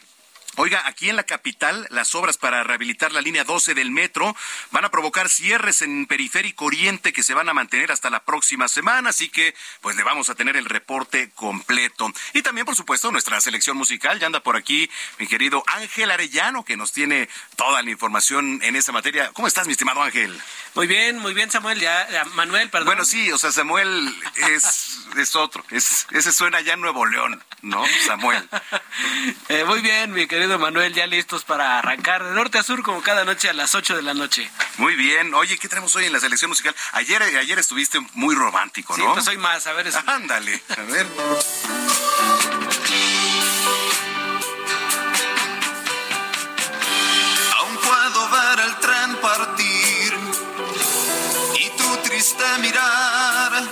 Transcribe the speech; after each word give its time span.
Oiga, 0.56 0.84
aquí 0.86 1.09
en 1.09 1.16
la 1.16 1.24
capital, 1.24 1.88
las 1.90 2.14
obras 2.14 2.38
para 2.38 2.64
rehabilitar 2.64 3.12
la 3.12 3.22
línea 3.22 3.44
12 3.44 3.74
del 3.74 3.90
metro 3.90 4.36
van 4.69 4.86
a 4.86 4.91
provocar 4.91 5.28
cierres 5.28 5.81
en 5.81 6.06
Periférico 6.06 6.66
Oriente 6.66 7.12
que 7.12 7.24
se 7.24 7.34
van 7.34 7.50
a 7.50 7.56
mantener 7.56 7.91
hasta 7.91 8.12
la 8.12 8.24
próxima 8.24 8.68
semana, 8.68 9.09
así 9.09 9.30
que 9.30 9.56
pues 9.81 9.96
le 9.96 10.03
vamos 10.03 10.30
a 10.30 10.36
tener 10.36 10.56
el 10.56 10.66
reporte 10.66 11.31
completo. 11.31 12.12
Y 12.34 12.44
también, 12.44 12.66
por 12.66 12.75
supuesto, 12.75 13.12
nuestra 13.12 13.42
selección 13.42 13.78
musical, 13.78 14.19
ya 14.19 14.28
anda 14.28 14.42
por 14.42 14.56
aquí 14.56 14.88
mi 15.18 15.25
querido 15.25 15.63
Ángel 15.66 16.12
Arellano, 16.12 16.63
que 16.63 16.78
nos 16.78 16.92
tiene 16.92 17.30
toda 17.56 17.81
la 17.81 17.90
información 17.90 18.59
en 18.62 18.75
esa 18.75 18.92
materia. 18.92 19.31
¿Cómo 19.34 19.47
estás, 19.47 19.66
mi 19.66 19.72
estimado 19.72 20.03
Ángel? 20.03 20.40
Muy 20.75 20.86
bien, 20.86 21.18
muy 21.18 21.34
bien, 21.34 21.50
Samuel. 21.50 21.80
Ya, 21.80 22.08
Manuel, 22.36 22.69
perdón. 22.69 22.88
Bueno, 22.88 23.06
sí, 23.06 23.31
o 23.31 23.40
sea, 23.40 23.52
Samuel 23.52 24.16
es, 24.52 25.00
es 25.18 25.36
otro, 25.36 25.66
es, 25.72 26.06
ese 26.12 26.31
suena 26.31 26.62
ya 26.62 26.74
en 26.74 26.81
Nuevo 26.81 27.06
León, 27.08 27.44
¿no? 27.62 27.84
Samuel. 28.06 28.47
Eh, 29.50 29.63
muy 29.66 29.81
bien, 29.81 30.12
mi 30.13 30.28
querido 30.28 30.43
Manuel, 30.48 30.94
ya 30.94 31.08
listos 31.08 31.44
para 31.46 31.80
arrancar 31.80 32.24
de 32.24 32.31
norte 32.31 32.58
a 32.58 32.64
sur 32.64 32.84
como 32.84 33.02
cada 33.02 33.24
noche 33.24 33.50
a 33.50 33.54
las 33.54 33.74
8 33.76 33.96
de 33.96 34.02
la 34.02 34.14
noche. 34.14 34.50
Muy 34.78 34.96
bien. 34.96 35.34
Oye, 35.34 35.58
¿qué 35.58 35.70
tenemos 35.70 35.96
hoy 35.96 36.06
en 36.06 36.14
la 36.14 36.20
selección 36.20 36.50
musical? 36.50 36.76
Ayer, 36.92 37.24
ayer 37.24 37.58
estuviste 37.58 38.00
muy 38.14 38.36
romántico, 38.36 38.98
¿no? 38.98 39.04
Sí, 39.04 39.09
pues 39.14 39.28
hoy 39.30 39.38
más, 39.38 39.66
a 39.68 39.74
ver. 39.74 39.88
eso. 39.88 40.00
Ándale, 40.06 40.62
a 40.78 40.81
ver. 40.81 41.08
Aún 47.58 47.78
puedo 47.78 48.30
ver 48.30 48.60
el 48.66 48.75
tren 48.80 49.16
partir 49.22 50.14
y 51.58 51.70
tu 51.78 51.98
triste 52.10 52.44
mirar 52.60 53.64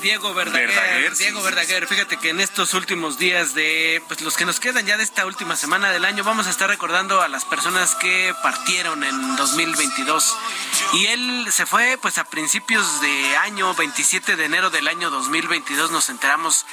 Diego 0.00 0.34
Verdaguer. 0.34 1.16
Diego 1.16 1.40
sí, 1.40 1.44
Verdaguer. 1.44 1.86
Fíjate 1.86 2.16
que 2.16 2.30
en 2.30 2.40
estos 2.40 2.74
últimos 2.74 3.18
días 3.18 3.54
de, 3.54 4.02
pues 4.08 4.20
los 4.20 4.36
que 4.36 4.44
nos 4.44 4.60
quedan 4.60 4.86
ya 4.86 4.96
de 4.96 5.04
esta 5.04 5.26
última 5.26 5.56
semana 5.56 5.90
del 5.90 6.04
año, 6.04 6.24
vamos 6.24 6.46
a 6.46 6.50
estar 6.50 6.68
recordando 6.68 7.20
a 7.20 7.28
las 7.28 7.44
personas 7.44 7.94
que 7.94 8.34
partieron 8.42 9.04
en 9.04 9.36
2022. 9.36 10.36
Y 10.94 11.06
él 11.06 11.46
se 11.50 11.66
fue, 11.66 11.98
pues 12.00 12.18
a 12.18 12.24
principios 12.24 13.00
de 13.00 13.36
año, 13.38 13.74
27 13.74 14.36
de 14.36 14.44
enero 14.44 14.70
del 14.70 14.88
año 14.88 15.10
2022, 15.10 15.90
nos 15.90 16.08
enteramos 16.08 16.66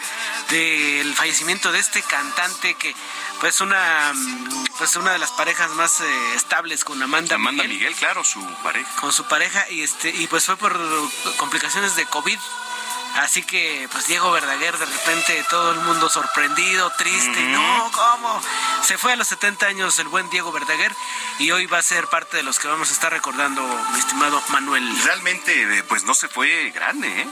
del 0.50 1.13
fallecimiento 1.15 1.71
de 1.71 1.79
este 1.79 2.01
cantante 2.01 2.75
que, 2.75 2.95
pues 3.39 3.62
una, 3.62 4.13
pues 4.77 4.95
una 4.95 5.12
de 5.12 5.19
las 5.19 5.31
parejas 5.31 5.71
más 5.71 6.01
eh, 6.01 6.06
estables 6.35 6.83
con 6.83 7.01
Amanda, 7.01 7.35
Amanda 7.35 7.63
Miguel 7.63 7.77
Miguel, 7.77 7.95
claro, 7.95 8.24
su 8.24 8.41
pareja. 8.63 8.89
con 9.00 9.12
su 9.12 9.25
pareja 9.25 9.69
y 9.69 9.81
este 9.81 10.09
y 10.09 10.27
pues 10.27 10.45
fue 10.45 10.57
por 10.57 10.77
complicaciones 11.38 11.95
de 11.95 12.06
COVID 12.06 12.39
Así 13.18 13.42
que, 13.44 13.90
pues 13.92 14.08
Diego 14.08 14.31
Verdaguer, 14.31 14.78
de 14.78 14.86
repente 14.86 15.44
todo 15.50 15.72
el 15.72 15.80
mundo 15.80 16.08
sorprendido, 16.08 16.92
triste. 16.98 17.42
No, 17.50 17.92
¿cómo? 17.92 18.42
Se 18.84 18.98
fue 18.98 19.14
a 19.14 19.16
los 19.16 19.28
70 19.28 19.66
años 19.66 19.98
el 19.98 20.08
buen 20.08 20.30
Diego 20.30 20.52
Verdaguer 20.52 20.94
y 21.40 21.50
hoy 21.52 21.66
va 21.66 21.80
a 21.80 21.81
ser 21.81 22.08
parte 22.08 22.38
de 22.38 22.44
los 22.44 22.60
que 22.60 22.68
vamos 22.68 22.90
a 22.90 22.94
estar 22.94 23.12
recordando, 23.12 23.64
mi 23.92 24.00
estimado 24.00 24.42
Manuel. 24.50 24.88
Realmente, 25.04 25.80
eh, 25.80 25.84
pues 25.84 26.04
no 26.04 26.14
se 26.14 26.28
fue 26.28 26.69
grande, 26.69 27.08
¿eh? 27.22 27.28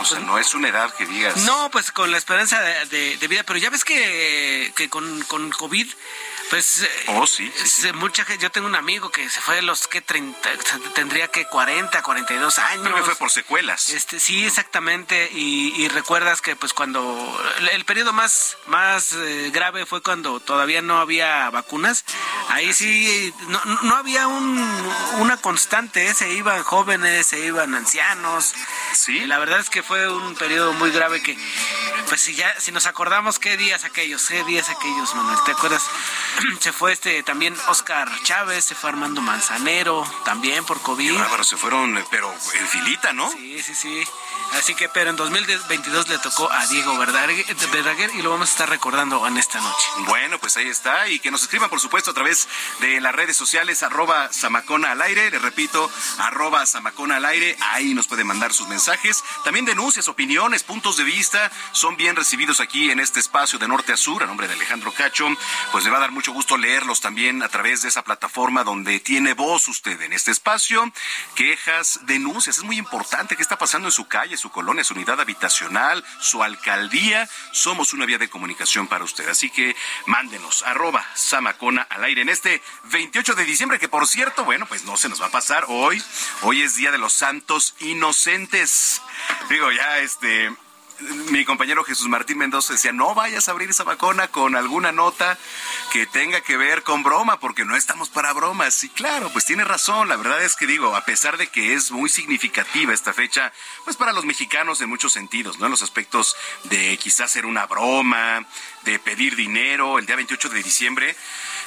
O 0.00 0.04
sea, 0.04 0.20
no 0.20 0.38
es 0.38 0.54
una 0.54 0.68
edad 0.68 0.94
que 0.94 1.06
digas. 1.06 1.36
No, 1.38 1.70
pues 1.70 1.92
con 1.92 2.10
la 2.10 2.18
esperanza 2.18 2.60
de, 2.60 3.16
vida, 3.28 3.42
pero 3.44 3.58
ya 3.58 3.70
ves 3.70 3.84
que, 3.84 4.72
que 4.76 4.88
con, 4.88 5.22
con 5.22 5.50
COVID 5.50 5.86
pues. 6.52 6.86
Oh, 7.06 7.26
sí. 7.26 7.50
Mucha 7.94 8.26
gente. 8.26 8.42
Yo 8.42 8.50
tengo 8.50 8.66
un 8.66 8.74
amigo 8.74 9.10
que 9.10 9.26
se 9.30 9.40
fue 9.40 9.54
de 9.54 9.62
los 9.62 9.88
que 9.88 10.02
30, 10.02 10.50
tendría 10.94 11.28
que 11.28 11.46
40, 11.46 12.02
42 12.02 12.58
años. 12.58 12.88
Pero 12.92 13.04
fue 13.06 13.16
por 13.16 13.30
secuelas. 13.30 13.88
Este, 13.88 14.20
sí, 14.20 14.44
exactamente. 14.44 15.30
Y, 15.32 15.88
recuerdas 15.88 16.42
que, 16.42 16.54
pues, 16.54 16.74
cuando. 16.74 17.02
El 17.72 17.86
periodo 17.86 18.12
más, 18.12 18.58
más 18.66 19.14
eh, 19.14 19.50
grave 19.50 19.86
fue 19.86 20.02
cuando 20.02 20.40
todavía 20.40 20.82
no 20.82 20.98
había 20.98 21.48
vacunas. 21.48 22.04
Ahí 22.50 22.74
sí. 22.74 23.32
No, 23.48 23.58
no 23.64 23.96
había 23.96 24.26
un, 24.26 24.92
una 25.20 25.38
constante. 25.38 26.08
¿eh? 26.08 26.12
Se 26.12 26.34
iban 26.34 26.62
jóvenes, 26.64 27.28
se 27.28 27.40
iban 27.40 27.74
ancianos. 27.74 28.52
Sí. 28.92 29.24
la 29.24 29.38
verdad 29.38 29.58
es 29.58 29.70
que 29.70 29.71
fue 29.80 30.08
un 30.08 30.34
periodo 30.34 30.72
muy 30.72 30.90
grave 30.90 31.22
que. 31.22 31.38
Pues 32.08 32.20
si 32.20 32.34
ya, 32.34 32.52
si 32.60 32.72
nos 32.72 32.86
acordamos 32.86 33.38
qué 33.38 33.56
días 33.56 33.84
aquellos, 33.84 34.26
qué 34.26 34.42
días 34.44 34.68
aquellos, 34.68 35.14
Manuel, 35.14 35.38
¿te 35.46 35.52
acuerdas? 35.52 35.82
se 36.60 36.72
fue 36.72 36.92
este 36.92 37.22
también 37.22 37.56
Oscar 37.68 38.10
Chávez, 38.24 38.64
se 38.64 38.74
fue 38.74 38.90
Armando 38.90 39.22
Manzanero, 39.22 40.04
también 40.24 40.64
por 40.64 40.82
COVID. 40.82 41.16
Qué 41.16 41.44
se 41.44 41.56
fueron, 41.56 42.04
pero 42.10 42.32
en 42.32 42.68
filita, 42.68 43.12
¿no? 43.12 43.30
Sí, 43.30 43.62
sí, 43.62 43.74
sí. 43.74 44.04
Así 44.58 44.74
que, 44.74 44.88
pero 44.88 45.10
en 45.10 45.16
2022 45.16 46.08
le 46.08 46.18
tocó 46.18 46.50
a 46.50 46.66
Diego 46.66 46.96
Verdaguer 46.98 48.10
y 48.14 48.22
lo 48.22 48.30
vamos 48.30 48.48
a 48.48 48.52
estar 48.52 48.68
recordando 48.68 49.26
en 49.26 49.38
esta 49.38 49.60
noche. 49.60 49.88
Bueno, 50.06 50.38
pues 50.38 50.56
ahí 50.56 50.68
está. 50.68 51.08
Y 51.08 51.20
que 51.20 51.30
nos 51.30 51.42
escriban, 51.42 51.70
por 51.70 51.80
supuesto, 51.80 52.10
a 52.10 52.14
través 52.14 52.48
de 52.80 53.00
las 53.00 53.14
redes 53.14 53.36
sociales, 53.36 53.82
arroba 53.82 54.32
Samacona 54.32 54.92
al 54.92 55.02
aire. 55.02 55.30
Le 55.30 55.38
repito, 55.38 55.90
arroba 56.18 56.66
Samacona 56.66 57.16
al 57.16 57.24
aire. 57.24 57.56
Ahí 57.60 57.94
nos 57.94 58.06
pueden 58.06 58.26
mandar 58.26 58.52
sus 58.52 58.68
mensajes. 58.68 59.24
También 59.42 59.51
denuncias, 59.60 60.08
opiniones, 60.08 60.62
puntos 60.62 60.96
de 60.96 61.04
vista 61.04 61.52
son 61.72 61.96
bien 61.96 62.16
recibidos 62.16 62.60
aquí 62.60 62.90
en 62.90 62.98
este 62.98 63.20
espacio 63.20 63.58
de 63.58 63.68
norte 63.68 63.92
a 63.92 63.96
sur, 63.96 64.22
a 64.22 64.26
nombre 64.26 64.48
de 64.48 64.54
Alejandro 64.54 64.92
Cacho. 64.92 65.28
Pues 65.70 65.84
me 65.84 65.90
va 65.90 65.98
a 65.98 66.00
dar 66.00 66.10
mucho 66.10 66.32
gusto 66.32 66.56
leerlos 66.56 67.00
también 67.00 67.42
a 67.42 67.48
través 67.48 67.82
de 67.82 67.88
esa 67.88 68.02
plataforma 68.02 68.64
donde 68.64 68.98
tiene 68.98 69.34
voz 69.34 69.68
usted 69.68 70.00
en 70.00 70.14
este 70.14 70.30
espacio. 70.30 70.90
Quejas, 71.34 72.00
denuncias. 72.04 72.58
Es 72.58 72.64
muy 72.64 72.78
importante 72.78 73.36
qué 73.36 73.42
está 73.42 73.58
pasando 73.58 73.88
en 73.88 73.92
su 73.92 74.08
calle 74.08 74.36
su 74.36 74.50
colonia, 74.50 74.84
su 74.84 74.94
unidad 74.94 75.20
habitacional, 75.20 76.02
su 76.18 76.42
alcaldía. 76.42 77.28
Somos 77.52 77.92
una 77.92 78.06
vía 78.06 78.18
de 78.18 78.30
comunicación 78.30 78.88
para 78.88 79.04
usted. 79.04 79.28
Así 79.28 79.50
que 79.50 79.76
mándenos, 80.06 80.62
arroba 80.62 81.06
Samacona 81.14 81.82
al 81.90 82.04
aire 82.04 82.22
en 82.22 82.30
este 82.30 82.62
28 82.84 83.34
de 83.34 83.44
diciembre, 83.44 83.78
que 83.78 83.88
por 83.88 84.08
cierto, 84.08 84.44
bueno, 84.44 84.66
pues 84.66 84.84
no 84.84 84.96
se 84.96 85.10
nos 85.10 85.20
va 85.20 85.26
a 85.26 85.30
pasar 85.30 85.66
hoy. 85.68 86.02
Hoy 86.40 86.62
es 86.62 86.74
Día 86.74 86.90
de 86.90 86.98
los 86.98 87.12
Santos 87.12 87.74
Inocentes. 87.80 89.02
Digo, 89.48 89.70
ya 89.72 89.98
este 89.98 90.50
mi 91.30 91.44
compañero 91.44 91.84
Jesús 91.84 92.08
Martín 92.08 92.38
Mendoza 92.38 92.74
decía, 92.74 92.92
no 92.92 93.14
vayas 93.14 93.48
a 93.48 93.50
abrir 93.50 93.70
esa 93.70 93.84
vacuna 93.84 94.28
con 94.28 94.54
alguna 94.54 94.92
nota 94.92 95.38
que 95.90 96.06
tenga 96.06 96.40
que 96.42 96.56
ver 96.56 96.82
con 96.82 97.02
broma, 97.02 97.40
porque 97.40 97.64
no 97.64 97.76
estamos 97.76 98.08
para 98.08 98.32
bromas. 98.32 98.84
Y 98.84 98.88
claro, 98.88 99.30
pues 99.30 99.44
tiene 99.44 99.64
razón, 99.64 100.08
la 100.08 100.16
verdad 100.16 100.42
es 100.42 100.54
que 100.54 100.66
digo, 100.66 100.94
a 100.94 101.04
pesar 101.04 101.38
de 101.38 101.48
que 101.48 101.74
es 101.74 101.90
muy 101.90 102.08
significativa 102.08 102.92
esta 102.92 103.12
fecha, 103.12 103.52
pues 103.84 103.96
para 103.96 104.12
los 104.12 104.24
mexicanos 104.24 104.80
en 104.80 104.88
muchos 104.88 105.12
sentidos, 105.12 105.58
¿no? 105.58 105.66
En 105.66 105.72
los 105.72 105.82
aspectos 105.82 106.36
de 106.64 106.96
quizás 106.98 107.30
ser 107.30 107.46
una 107.46 107.66
broma, 107.66 108.46
de 108.84 108.98
pedir 108.98 109.34
dinero, 109.34 109.98
el 109.98 110.06
día 110.06 110.16
28 110.16 110.48
de 110.50 110.62
diciembre. 110.62 111.16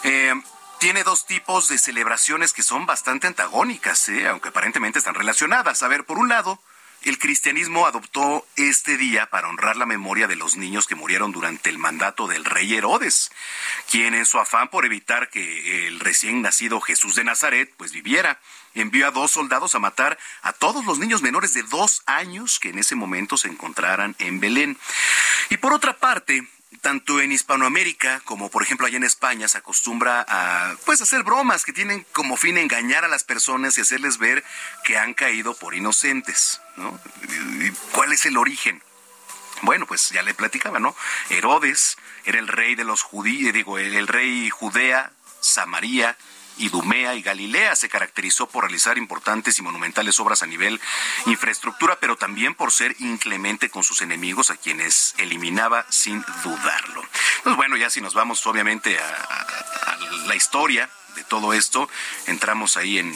Eh, 0.03 0.33
tiene 0.79 1.03
dos 1.03 1.25
tipos 1.25 1.67
de 1.67 1.77
celebraciones 1.77 2.53
que 2.53 2.63
son 2.63 2.85
bastante 2.85 3.27
antagónicas, 3.27 4.09
¿eh? 4.09 4.27
aunque 4.27 4.49
aparentemente 4.49 4.99
están 4.99 5.15
relacionadas. 5.15 5.83
A 5.83 5.87
ver, 5.87 6.05
por 6.05 6.17
un 6.17 6.29
lado, 6.29 6.59
el 7.05 7.19
cristianismo 7.19 7.85
adoptó 7.85 8.47
este 8.55 8.97
día 8.97 9.29
para 9.29 9.47
honrar 9.47 9.77
la 9.77 9.85
memoria 9.85 10.27
de 10.27 10.35
los 10.35 10.57
niños 10.57 10.87
que 10.87 10.95
murieron 10.95 11.31
durante 11.31 11.69
el 11.69 11.77
mandato 11.77 12.27
del 12.27 12.43
rey 12.43 12.73
Herodes, 12.73 13.31
quien 13.91 14.15
en 14.15 14.25
su 14.25 14.39
afán 14.39 14.69
por 14.69 14.85
evitar 14.85 15.29
que 15.29 15.87
el 15.87 15.99
recién 15.99 16.41
nacido 16.41 16.81
Jesús 16.81 17.13
de 17.13 17.23
Nazaret 17.23 17.71
pues 17.77 17.91
viviera, 17.91 18.39
envió 18.73 19.07
a 19.07 19.11
dos 19.11 19.31
soldados 19.31 19.75
a 19.75 19.79
matar 19.79 20.17
a 20.41 20.51
todos 20.51 20.83
los 20.85 20.97
niños 20.97 21.21
menores 21.21 21.53
de 21.53 21.61
dos 21.61 22.01
años 22.07 22.59
que 22.59 22.69
en 22.69 22.79
ese 22.79 22.95
momento 22.95 23.37
se 23.37 23.49
encontraran 23.49 24.15
en 24.17 24.39
Belén. 24.39 24.75
Y 25.51 25.57
por 25.57 25.73
otra 25.73 25.97
parte, 25.97 26.47
tanto 26.81 27.21
en 27.21 27.31
Hispanoamérica 27.31 28.21
como 28.25 28.49
por 28.49 28.63
ejemplo 28.63 28.87
allá 28.87 28.97
en 28.97 29.03
España 29.03 29.47
se 29.47 29.57
acostumbra 29.57 30.25
a 30.27 30.75
pues 30.85 31.01
hacer 31.01 31.23
bromas 31.23 31.65
que 31.65 31.73
tienen 31.73 32.05
como 32.11 32.37
fin 32.37 32.57
engañar 32.57 33.05
a 33.05 33.07
las 33.07 33.23
personas 33.23 33.77
y 33.77 33.81
hacerles 33.81 34.17
ver 34.17 34.43
que 34.83 34.97
han 34.97 35.13
caído 35.13 35.55
por 35.55 35.75
inocentes, 35.75 36.61
¿no? 36.77 36.99
¿Cuál 37.91 38.13
es 38.13 38.25
el 38.25 38.37
origen? 38.37 38.81
Bueno, 39.61 39.85
pues 39.87 40.09
ya 40.09 40.21
le 40.21 40.33
platicaba, 40.33 40.79
¿no? 40.79 40.95
Herodes 41.29 41.97
era 42.25 42.39
el 42.39 42.47
rey 42.47 42.75
de 42.75 42.83
los 42.83 43.01
judíos, 43.01 43.53
digo, 43.53 43.77
el 43.77 44.07
rey 44.07 44.49
Judea, 44.49 45.11
Samaria, 45.39 46.17
Idumea 46.57 47.15
y 47.15 47.21
Galilea 47.21 47.75
se 47.75 47.89
caracterizó 47.89 48.47
por 48.47 48.63
realizar 48.63 48.97
importantes 48.97 49.59
y 49.59 49.61
monumentales 49.61 50.19
obras 50.19 50.43
a 50.43 50.47
nivel 50.47 50.79
infraestructura, 51.25 51.97
pero 51.99 52.15
también 52.15 52.55
por 52.55 52.71
ser 52.71 52.95
inclemente 52.99 53.69
con 53.69 53.83
sus 53.83 54.01
enemigos, 54.01 54.49
a 54.49 54.57
quienes 54.57 55.15
eliminaba 55.17 55.85
sin 55.89 56.23
dudarlo. 56.43 57.03
Pues 57.43 57.55
bueno, 57.55 57.77
ya 57.77 57.89
si 57.89 58.01
nos 58.01 58.13
vamos 58.13 58.45
obviamente 58.47 58.97
a, 58.99 59.97
la 60.27 60.35
historia 60.35 60.89
de 61.15 61.23
todo 61.23 61.53
esto, 61.53 61.89
entramos 62.27 62.77
ahí 62.77 62.99
en, 62.99 63.13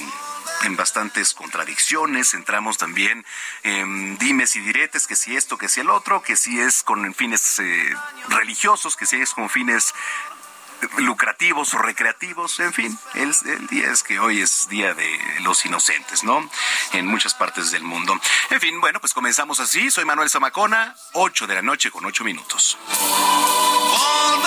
bastantes 0.75 1.33
contradicciones, 1.33 2.33
entramos 2.33 2.77
también 2.77 3.25
en 3.63 4.17
dimes 4.17 4.55
y 4.55 4.59
diretes, 4.59 5.07
que 5.07 5.15
si 5.15 5.35
esto, 5.35 5.57
que 5.57 5.69
si 5.69 5.79
el 5.79 5.89
otro, 5.89 6.21
que 6.21 6.35
si 6.35 6.59
es 6.59 6.83
con 6.83 7.13
fines 7.13 7.59
eh, 7.59 7.95
religiosos, 8.27 8.95
que 8.95 9.05
si 9.05 9.15
es 9.17 9.33
con 9.33 9.49
fines 9.49 9.93
lucrativos 10.97 11.73
o 11.73 11.77
recreativos, 11.77 12.59
en 12.59 12.73
fin, 12.73 12.99
el, 13.15 13.33
día 13.67 13.91
es 13.91 14.03
que 14.03 14.19
hoy 14.19 14.41
es 14.41 14.67
Día 14.69 14.93
de 14.93 15.19
los 15.41 15.65
Inocentes, 15.65 16.23
¿no? 16.23 16.49
En 16.93 17.05
muchas 17.05 17.33
partes 17.33 17.71
del 17.71 17.83
mundo. 17.83 18.19
En 18.49 18.59
fin, 18.59 18.79
bueno, 18.81 18.99
pues 18.99 19.13
comenzamos 19.13 19.59
así. 19.59 19.91
Soy 19.91 20.05
Manuel 20.05 20.29
Zamacona, 20.29 20.95
8 21.13 21.47
de 21.47 21.55
la 21.55 21.61
noche 21.61 21.91
con 21.91 22.05
8 22.05 22.23
minutos. 22.23 22.77
Oh, 22.91 24.43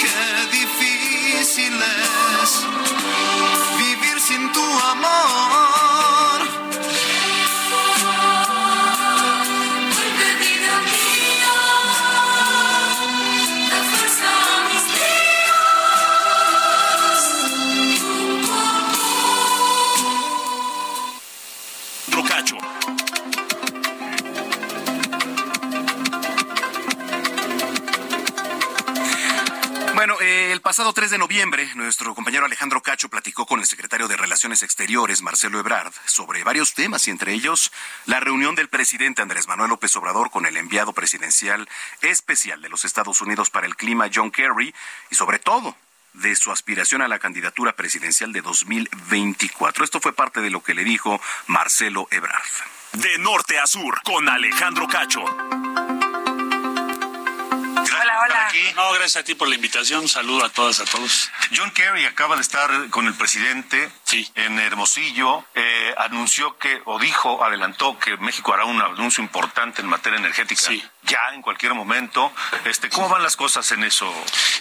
qué 0.00 0.56
difícil 0.56 1.74
es 2.42 2.66
vivir 3.78 4.20
sin 4.20 4.52
tu 4.52 4.77
pasado 30.68 30.92
3 30.92 31.12
de 31.12 31.16
noviembre, 31.16 31.66
nuestro 31.76 32.14
compañero 32.14 32.44
Alejandro 32.44 32.82
Cacho 32.82 33.08
platicó 33.08 33.46
con 33.46 33.58
el 33.58 33.64
secretario 33.64 34.06
de 34.06 34.18
Relaciones 34.18 34.62
Exteriores, 34.62 35.22
Marcelo 35.22 35.58
Ebrard, 35.58 35.94
sobre 36.04 36.44
varios 36.44 36.74
temas 36.74 37.08
y 37.08 37.10
entre 37.10 37.32
ellos 37.32 37.72
la 38.04 38.20
reunión 38.20 38.54
del 38.54 38.68
presidente 38.68 39.22
Andrés 39.22 39.48
Manuel 39.48 39.70
López 39.70 39.96
Obrador 39.96 40.30
con 40.30 40.44
el 40.44 40.58
enviado 40.58 40.92
presidencial 40.92 41.66
especial 42.02 42.60
de 42.60 42.68
los 42.68 42.84
Estados 42.84 43.22
Unidos 43.22 43.48
para 43.48 43.66
el 43.66 43.76
clima, 43.76 44.10
John 44.14 44.30
Kerry, 44.30 44.74
y 45.10 45.14
sobre 45.14 45.38
todo 45.38 45.74
de 46.12 46.36
su 46.36 46.52
aspiración 46.52 47.00
a 47.00 47.08
la 47.08 47.18
candidatura 47.18 47.72
presidencial 47.72 48.34
de 48.34 48.42
2024. 48.42 49.84
Esto 49.84 50.00
fue 50.00 50.12
parte 50.12 50.42
de 50.42 50.50
lo 50.50 50.62
que 50.62 50.74
le 50.74 50.84
dijo 50.84 51.18
Marcelo 51.46 52.08
Ebrard. 52.10 52.44
De 52.92 53.16
norte 53.16 53.58
a 53.58 53.66
sur, 53.66 54.02
con 54.02 54.28
Alejandro 54.28 54.86
Cacho. 54.86 55.24
Hola, 57.80 58.20
hola. 58.20 58.52
No, 58.74 58.92
gracias 58.92 59.16
a 59.16 59.24
ti 59.24 59.34
por 59.34 59.48
la 59.48 59.54
invitación. 59.54 60.00
Un 60.00 60.08
saludo 60.08 60.44
a 60.44 60.48
todas, 60.48 60.80
a 60.80 60.84
todos. 60.84 61.30
John 61.54 61.70
Kerry 61.70 62.06
acaba 62.06 62.34
de 62.34 62.42
estar 62.42 62.90
con 62.90 63.06
el 63.06 63.14
presidente 63.14 63.90
en 64.34 64.58
Hermosillo. 64.58 65.44
Eh, 65.54 65.94
anunció 65.98 66.58
que, 66.58 66.82
o 66.86 66.98
dijo, 66.98 67.44
adelantó 67.44 67.98
que 67.98 68.16
México 68.16 68.52
hará 68.52 68.64
un 68.64 68.80
anuncio 68.80 69.22
importante 69.22 69.80
en 69.80 69.88
materia 69.88 70.18
energética. 70.18 70.60
Sí. 70.60 70.82
Ya 71.04 71.20
en 71.34 71.42
cualquier 71.42 71.74
momento. 71.74 72.32
Este, 72.64 72.88
¿Cómo 72.88 73.08
van 73.08 73.22
las 73.22 73.36
cosas 73.36 73.70
en 73.72 73.84
eso? 73.84 74.12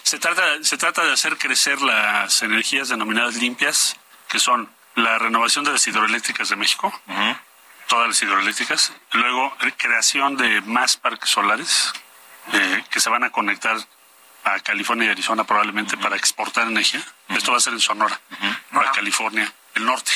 Se 0.03 0.19
trata, 0.19 0.43
se 0.61 0.77
trata 0.77 1.03
de 1.03 1.13
hacer 1.13 1.37
crecer 1.37 1.81
las 1.81 2.41
energías 2.43 2.89
denominadas 2.89 3.35
limpias, 3.35 3.95
que 4.27 4.39
son 4.39 4.69
la 4.95 5.17
renovación 5.17 5.65
de 5.65 5.71
las 5.71 5.87
hidroeléctricas 5.87 6.49
de 6.49 6.55
México 6.55 6.93
todas 7.87 8.09
las 8.09 8.21
hidroeléctricas. 8.21 8.91
Luego, 9.13 9.55
creación 9.77 10.35
de 10.35 10.59
más 10.61 10.97
parques 10.97 11.29
solares 11.29 11.93
eh, 12.53 12.83
que 12.89 12.99
se 12.99 13.09
van 13.09 13.23
a 13.23 13.29
conectar 13.29 13.77
a 14.43 14.59
California 14.59 15.07
y 15.07 15.11
Arizona 15.11 15.43
probablemente 15.43 15.97
para 15.97 16.15
exportar 16.15 16.67
energía. 16.67 17.03
Esto 17.29 17.51
va 17.51 17.57
a 17.57 17.61
ser 17.61 17.73
en 17.73 17.81
Sonora, 17.81 18.19
para 18.71 18.91
California, 18.91 19.51
el 19.75 19.85
norte. 19.85 20.11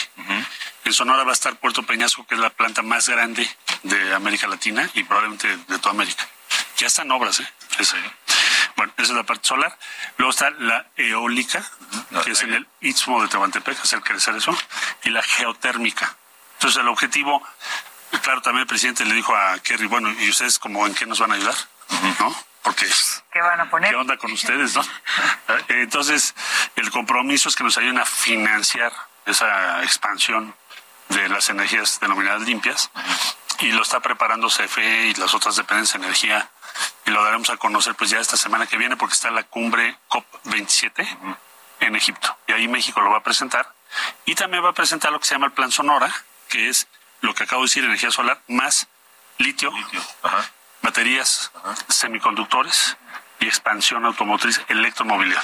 En 0.86 0.94
Sonora 0.94 1.24
va 1.24 1.32
a 1.32 1.34
estar 1.34 1.56
Puerto 1.58 1.84
Peñasco, 1.84 2.26
que 2.26 2.36
es 2.36 2.42
la 2.42 2.50
planta 2.50 2.82
más 2.82 3.10
grande 3.10 3.48
de 3.84 4.14
América 4.14 4.48
Latina 4.48 4.90
y 4.94 5.04
probablemente 5.04 5.58
de 5.58 5.80
toda 5.80 5.92
América. 5.92 6.28
Ya 6.78 6.88
están 6.88 7.12
obras, 7.12 7.40
¿eh? 7.40 7.48
Bueno, 8.76 8.94
esa 8.98 9.12
es 9.12 9.18
la 9.18 9.24
parte 9.24 9.48
solar. 9.48 9.78
Luego 10.18 10.32
está 10.32 10.50
la 10.52 10.88
eólica, 10.96 11.64
que 12.24 12.32
es 12.32 12.42
en 12.42 12.54
el 12.54 12.68
Istmo 12.80 13.22
de 13.22 13.28
Tehuantepec, 13.28 13.80
hacer 13.80 14.02
crecer 14.02 14.36
eso, 14.36 14.58
y 15.04 15.10
la 15.10 15.22
geotérmica. 15.22 16.16
Entonces, 16.54 16.82
el 16.82 16.88
objetivo, 16.88 17.44
claro, 18.24 18.42
también 18.42 18.62
el 18.62 18.68
presidente 18.68 19.06
le 19.06 19.14
dijo 19.14 19.36
a 19.36 19.60
Kerry, 19.60 19.88
bueno, 19.88 20.12
¿y 20.20 20.30
ustedes 20.30 20.58
como 20.58 20.88
en 20.88 20.96
qué 20.96 21.06
nos 21.06 21.20
van 21.20 21.32
a 21.32 21.36
ayudar? 21.36 21.56
¿No? 22.20 22.36
Porque 22.64 22.88
¿Qué 23.32 23.42
van 23.42 23.60
a 23.60 23.70
poner? 23.70 23.92
¿Qué 23.92 23.96
onda 23.96 24.18
con 24.18 24.32
ustedes, 24.32 24.76
no? 24.76 24.84
Entonces, 25.68 26.36
el 26.76 26.92
compromiso 26.92 27.50
es 27.50 27.56
que 27.56 27.64
nos 27.64 27.78
ayuden 27.78 28.00
a 28.00 28.06
financiar 28.06 28.92
esa 29.26 29.84
expansión 29.84 30.56
de 31.10 31.30
las 31.30 31.50
energías 31.50 32.00
denominadas 32.00 32.42
limpias 32.44 32.92
y 33.60 33.72
lo 33.72 33.82
está 33.82 34.00
preparando 34.00 34.48
CFE 34.48 35.08
y 35.08 35.14
las 35.16 35.34
otras 35.34 35.56
dependencias 35.56 36.00
de 36.00 36.08
energía 36.08 36.50
y 37.06 37.12
lo 37.12 37.24
daremos 37.24 37.50
a 37.50 37.58
conocer 37.58 37.96
pues 37.96 38.10
ya 38.10 38.20
esta 38.20 38.38
semana 38.38 38.66
que 38.66 38.78
viene 38.78 38.96
porque 38.98 39.14
está 39.14 39.30
la 39.30 39.44
cumbre 39.44 39.98
COP27 40.10 41.38
en 41.82 41.96
Egipto 41.96 42.38
y 42.48 42.54
ahí 42.54 42.68
México 42.68 43.02
lo 43.02 43.12
va 43.12 43.18
a 43.18 43.24
presentar 43.24 43.74
y 44.26 44.36
también 44.36 44.64
va 44.64 44.70
a 44.70 44.74
presentar 44.74 45.12
lo 45.12 45.20
que 45.20 45.26
se 45.26 45.36
llama 45.36 45.48
el 45.48 45.52
Plan 45.54 45.72
Sonora 45.72 46.14
que 46.48 46.70
es 46.70 46.88
lo 47.22 47.34
que 47.34 47.44
acabo 47.44 47.62
de 47.62 47.68
decir, 47.68 47.84
energía 47.84 48.12
solar 48.12 48.42
más 48.48 48.88
litio, 49.38 49.72
baterías, 50.82 51.52
semiconductores 51.88 52.98
y 53.40 53.48
expansión 53.48 54.06
automotriz, 54.06 54.62
electromovilidad. 54.70 55.44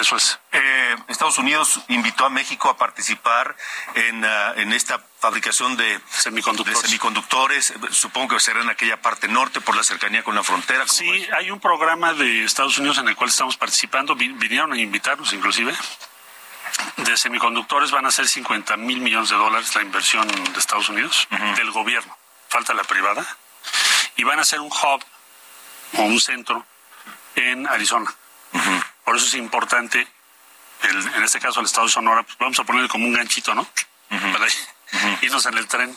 Eso 0.00 0.16
es. 0.16 0.38
Eh, 0.52 0.96
Estados 1.08 1.38
Unidos 1.38 1.80
invitó 1.88 2.26
a 2.26 2.30
México 2.30 2.68
a 2.68 2.76
participar 2.76 3.56
en, 3.94 4.24
ah, 4.24 4.52
en 4.56 4.72
esta 4.72 5.02
fabricación 5.20 5.76
de 5.76 6.00
semiconductores. 6.10 6.82
de 6.82 6.88
semiconductores. 6.88 7.74
Supongo 7.90 8.34
que 8.34 8.40
será 8.40 8.60
en 8.60 8.68
aquella 8.68 9.00
parte 9.00 9.26
norte 9.26 9.60
por 9.62 9.74
la 9.74 9.82
cercanía 9.82 10.22
con 10.22 10.34
la 10.34 10.44
frontera. 10.44 10.86
Sí, 10.86 11.26
hay 11.36 11.50
un 11.50 11.60
programa 11.60 12.12
de 12.12 12.44
Estados 12.44 12.78
Unidos 12.78 12.98
en 12.98 13.08
el 13.08 13.16
cual 13.16 13.30
estamos 13.30 13.56
participando. 13.56 14.14
Vinieron 14.14 14.72
a 14.72 14.78
invitarnos 14.78 15.32
inclusive. 15.32 15.74
De 16.98 17.16
semiconductores 17.16 17.90
van 17.90 18.04
a 18.04 18.10
ser 18.10 18.28
50 18.28 18.76
mil 18.76 19.00
millones 19.00 19.30
de 19.30 19.36
dólares 19.36 19.74
la 19.74 19.82
inversión 19.82 20.28
de 20.28 20.58
Estados 20.58 20.90
Unidos, 20.90 21.26
del 21.56 21.70
gobierno. 21.70 22.16
Falta 22.48 22.74
la 22.74 22.84
privada. 22.84 23.26
Y 24.16 24.24
van 24.24 24.38
a 24.38 24.44
ser 24.44 24.60
un 24.60 24.68
hub 24.68 25.04
o 25.98 26.02
un 26.02 26.20
centro 26.20 26.64
en 27.34 27.66
Arizona. 27.66 28.12
Por 29.04 29.16
eso 29.16 29.26
es 29.26 29.34
importante, 29.34 30.06
en 30.82 31.22
este 31.22 31.38
caso 31.38 31.60
el 31.60 31.66
estado 31.66 31.86
de 31.86 31.92
Sonora, 31.92 32.22
pues 32.22 32.36
vamos 32.38 32.58
a 32.58 32.64
ponerle 32.64 32.88
como 32.88 33.06
un 33.06 33.12
ganchito, 33.12 33.54
¿no? 33.54 33.66
Para 34.08 34.46
irnos 35.20 35.46
en 35.46 35.58
el 35.58 35.66
tren 35.66 35.96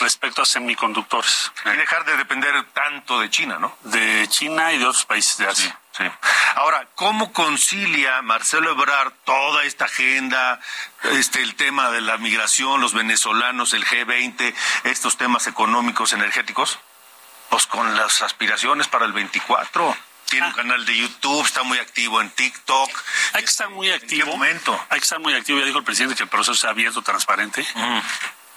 respecto 0.00 0.42
a 0.42 0.46
semiconductores. 0.46 1.52
Y 1.64 1.76
dejar 1.76 2.04
de 2.04 2.16
depender 2.16 2.64
tanto 2.72 3.20
de 3.20 3.30
China, 3.30 3.58
¿no? 3.58 3.76
De 3.82 4.26
China 4.28 4.72
y 4.72 4.78
de 4.78 4.86
otros 4.86 5.04
países 5.04 5.38
de 5.38 5.48
Asia. 5.48 5.78
Sí. 5.96 6.04
Ahora, 6.54 6.88
¿cómo 6.94 7.32
concilia 7.32 8.22
Marcelo 8.22 8.70
Ebrard 8.70 9.12
toda 9.24 9.64
esta 9.64 9.86
agenda, 9.86 10.60
este 11.02 11.42
el 11.42 11.56
tema 11.56 11.90
de 11.90 12.00
la 12.00 12.16
migración, 12.18 12.80
los 12.80 12.94
venezolanos, 12.94 13.72
el 13.74 13.84
G20, 13.84 14.54
estos 14.84 15.16
temas 15.16 15.48
económicos, 15.48 16.12
energéticos? 16.12 16.78
Pues 17.50 17.66
con 17.66 17.96
las 17.96 18.22
aspiraciones 18.22 18.88
para 18.88 19.06
el 19.06 19.12
24 19.12 19.96
tiene 20.28 20.46
un 20.46 20.52
canal 20.52 20.84
de 20.84 20.96
YouTube, 20.96 21.44
está 21.44 21.62
muy 21.62 21.78
activo 21.78 22.20
en 22.20 22.30
TikTok. 22.30 22.90
Hay 23.32 23.42
que 23.42 23.48
estar 23.48 23.70
muy 23.70 23.90
activo. 23.90 24.24
¿En 24.24 24.26
qué 24.26 24.30
momento? 24.30 24.86
Hay 24.90 24.98
que 24.98 25.04
estar 25.04 25.18
muy 25.20 25.34
activo. 25.34 25.58
Ya 25.58 25.64
dijo 25.64 25.78
el 25.78 25.84
presidente 25.84 26.14
que 26.16 26.24
el 26.24 26.28
proceso 26.28 26.54
sea 26.54 26.70
abierto, 26.70 27.02
transparente 27.02 27.66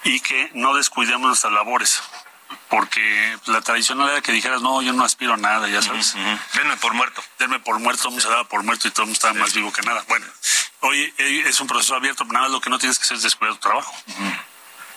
y 0.04 0.20
que 0.20 0.52
no 0.54 0.74
descuidemos 0.76 1.28
nuestras 1.28 1.54
labores. 1.54 2.02
Porque 2.68 3.38
la 3.46 3.62
tradicional 3.62 4.10
era 4.10 4.22
que 4.22 4.34
dijeras, 4.34 4.62
no, 4.62 4.82
yo 4.82 4.92
no 4.92 5.06
aspiro 5.06 5.34
a 5.34 5.38
nada, 5.38 5.70
ya 5.70 5.82
sabes. 5.82 6.14
Denme 6.54 6.76
por 6.78 6.94
muerto. 6.94 7.24
Denme 7.40 7.60
por 7.60 7.80
muerto, 7.80 8.10
mundo 8.10 8.22
se 8.22 8.30
daba 8.30 8.44
por 8.44 8.64
muerto 8.64 8.90
y 8.90 8.92
todo 8.92 9.04
el 9.04 9.08
mundo 9.08 9.16
estaba 9.16 9.34
más 9.34 9.54
vivo 9.54 9.72
que 9.72 9.82
nada. 9.82 10.04
Bueno, 10.10 10.26
hoy 10.82 11.14
es 11.18 11.60
un 11.62 11.68
proceso 11.68 11.96
abierto, 11.96 12.26
pero 12.26 12.40
nada 12.40 12.50
lo 12.50 12.60
que 12.60 12.70
no 12.70 12.80
tienes 12.80 13.00
que 13.00 13.06
hacer 13.06 13.18
es 13.18 13.24
descuidar 13.24 13.56
tu 13.56 13.62
trabajo. 13.62 13.94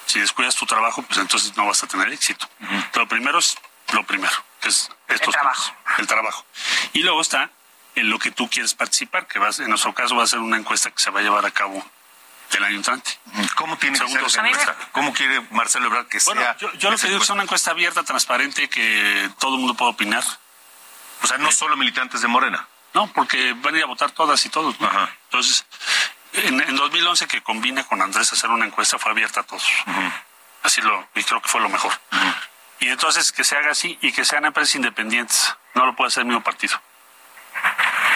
Si 0.06 0.18
descuidas 0.18 0.56
tu 0.56 0.66
trabajo, 0.66 1.02
pues 1.02 1.18
entonces 1.20 1.56
no 1.56 1.66
vas 1.66 1.82
a 1.84 1.86
tener 1.86 2.12
éxito. 2.12 2.48
Lo 2.94 3.06
primero 3.06 3.38
es 3.38 3.56
lo 3.94 4.04
primero, 4.04 4.34
que 4.60 4.68
es 4.68 4.90
estos 5.08 5.28
el 5.28 5.32
trabajo. 5.32 5.74
el 5.98 6.06
trabajo. 6.06 6.44
Y 6.92 7.00
luego 7.00 7.20
está 7.20 7.50
en 7.94 8.10
lo 8.10 8.18
que 8.18 8.30
tú 8.30 8.48
quieres 8.48 8.74
participar, 8.74 9.26
que 9.26 9.38
vas, 9.38 9.60
en 9.60 9.68
nuestro 9.68 9.94
caso 9.94 10.16
va 10.16 10.24
a 10.24 10.26
ser 10.26 10.40
una 10.40 10.56
encuesta 10.56 10.90
que 10.90 11.00
se 11.00 11.10
va 11.10 11.20
a 11.20 11.22
llevar 11.22 11.46
a 11.46 11.50
cabo 11.50 11.84
el 12.50 12.64
año 12.64 12.76
entrante. 12.76 13.18
¿Cómo 13.56 13.76
tiene 13.78 13.98
que 13.98 14.08
ser 14.08 14.24
esa 14.24 14.46
encuesta? 14.46 14.76
¿Cómo 14.92 15.12
quiere 15.12 15.40
Marcelo 15.50 15.86
Ebrard 15.86 16.06
que 16.06 16.20
sea? 16.20 16.56
Yo, 16.58 16.72
yo 16.74 16.90
lo 16.90 16.98
que 16.98 17.08
digo 17.08 17.22
es 17.22 17.30
una 17.30 17.42
encuesta 17.42 17.70
abierta, 17.70 18.02
transparente, 18.02 18.68
que 18.68 19.30
todo 19.38 19.54
el 19.54 19.60
mundo 19.60 19.74
pueda 19.74 19.90
opinar. 19.90 20.24
O 21.22 21.26
sea, 21.26 21.38
no 21.38 21.50
solo 21.50 21.76
militantes 21.76 22.20
de 22.20 22.28
Morena. 22.28 22.68
No, 22.92 23.12
porque 23.12 23.54
van 23.54 23.74
a 23.74 23.78
ir 23.78 23.84
a 23.84 23.86
votar 23.86 24.12
todas 24.12 24.44
y 24.46 24.50
todos. 24.50 24.76
Entonces, 25.24 25.66
en, 26.32 26.60
en, 26.60 26.76
2011 26.76 27.26
que 27.26 27.42
combina 27.42 27.82
con 27.84 28.00
Andrés 28.00 28.32
hacer 28.32 28.50
una 28.50 28.66
encuesta 28.66 28.98
fue 28.98 29.10
abierta 29.10 29.40
a 29.40 29.42
todos. 29.42 29.66
Así 30.62 30.80
lo, 30.80 31.08
y 31.14 31.24
creo 31.24 31.42
que 31.42 31.48
fue 31.48 31.60
lo 31.60 31.68
mejor. 31.68 31.92
Y 32.80 32.88
entonces 32.88 33.32
que 33.32 33.44
se 33.44 33.56
haga 33.56 33.70
así 33.70 33.98
y 34.02 34.12
que 34.12 34.24
sean 34.24 34.44
empresas 34.44 34.74
independientes. 34.74 35.54
No 35.74 35.86
lo 35.86 35.96
puede 35.96 36.08
hacer 36.08 36.22
el 36.22 36.26
mismo 36.26 36.42
partido. 36.42 36.80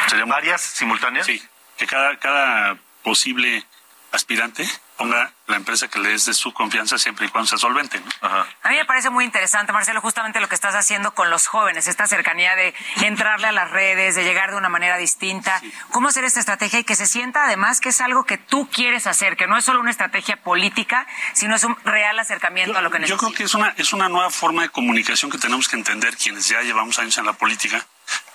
¿Serían 0.09 0.29
varias 0.29 0.61
simultáneas? 0.61 1.27
Sí, 1.27 1.43
que 1.77 1.87
cada, 1.87 2.19
cada 2.19 2.77
posible 3.03 3.65
aspirante 4.13 4.69
ponga 4.99 5.33
la 5.47 5.57
empresa 5.57 5.89
que 5.89 6.01
le 6.01 6.11
des 6.11 6.27
de 6.27 6.35
su 6.35 6.53
confianza 6.53 6.99
siempre 6.99 7.27
y 7.27 7.29
cuando 7.31 7.47
sea 7.49 7.57
solvente. 7.57 8.03
A 8.21 8.69
mí 8.69 8.77
me 8.77 8.85
parece 8.85 9.09
muy 9.09 9.25
interesante, 9.25 9.73
Marcelo, 9.73 10.01
justamente 10.01 10.41
lo 10.41 10.49
que 10.49 10.57
estás 10.57 10.75
haciendo 10.75 11.15
con 11.15 11.31
los 11.31 11.47
jóvenes, 11.47 11.87
esta 11.87 12.07
cercanía 12.09 12.55
de 12.57 12.75
entrarle 13.03 13.47
a 13.47 13.53
las 13.53 13.71
redes, 13.71 14.17
de 14.17 14.25
llegar 14.25 14.51
de 14.51 14.57
una 14.57 14.69
manera 14.69 14.99
distinta. 14.99 15.63
¿Cómo 15.91 16.09
hacer 16.09 16.25
esta 16.25 16.41
estrategia 16.41 16.81
y 16.81 16.85
que 16.85 16.97
se 16.97 17.07
sienta 17.07 17.45
además 17.45 17.81
que 17.81 17.91
es 17.91 18.01
algo 18.01 18.25
que 18.25 18.39
tú 18.39 18.69
quieres 18.69 19.07
hacer, 19.07 19.37
que 19.37 19.47
no 19.47 19.57
es 19.57 19.65
solo 19.65 19.81
una 19.81 19.93
estrategia 19.93 20.43
política, 20.43 21.07
sino 21.33 21.55
es 21.55 21.63
un 21.63 21.77
real 21.85 22.19
acercamiento 22.19 22.73
yo, 22.73 22.79
a 22.79 22.83
lo 22.83 22.91
que 22.91 22.99
necesitas? 22.99 23.23
Yo 23.23 23.29
creo 23.29 23.37
que 23.37 23.45
es 23.45 23.55
una, 23.55 23.75
es 23.77 23.93
una 23.93 24.09
nueva 24.09 24.31
forma 24.31 24.63
de 24.63 24.69
comunicación 24.71 25.31
que 25.31 25.39
tenemos 25.39 25.69
que 25.69 25.77
entender 25.77 26.17
quienes 26.17 26.49
ya 26.49 26.61
llevamos 26.63 26.99
años 26.99 27.17
en 27.19 27.25
la 27.25 27.35
política. 27.35 27.87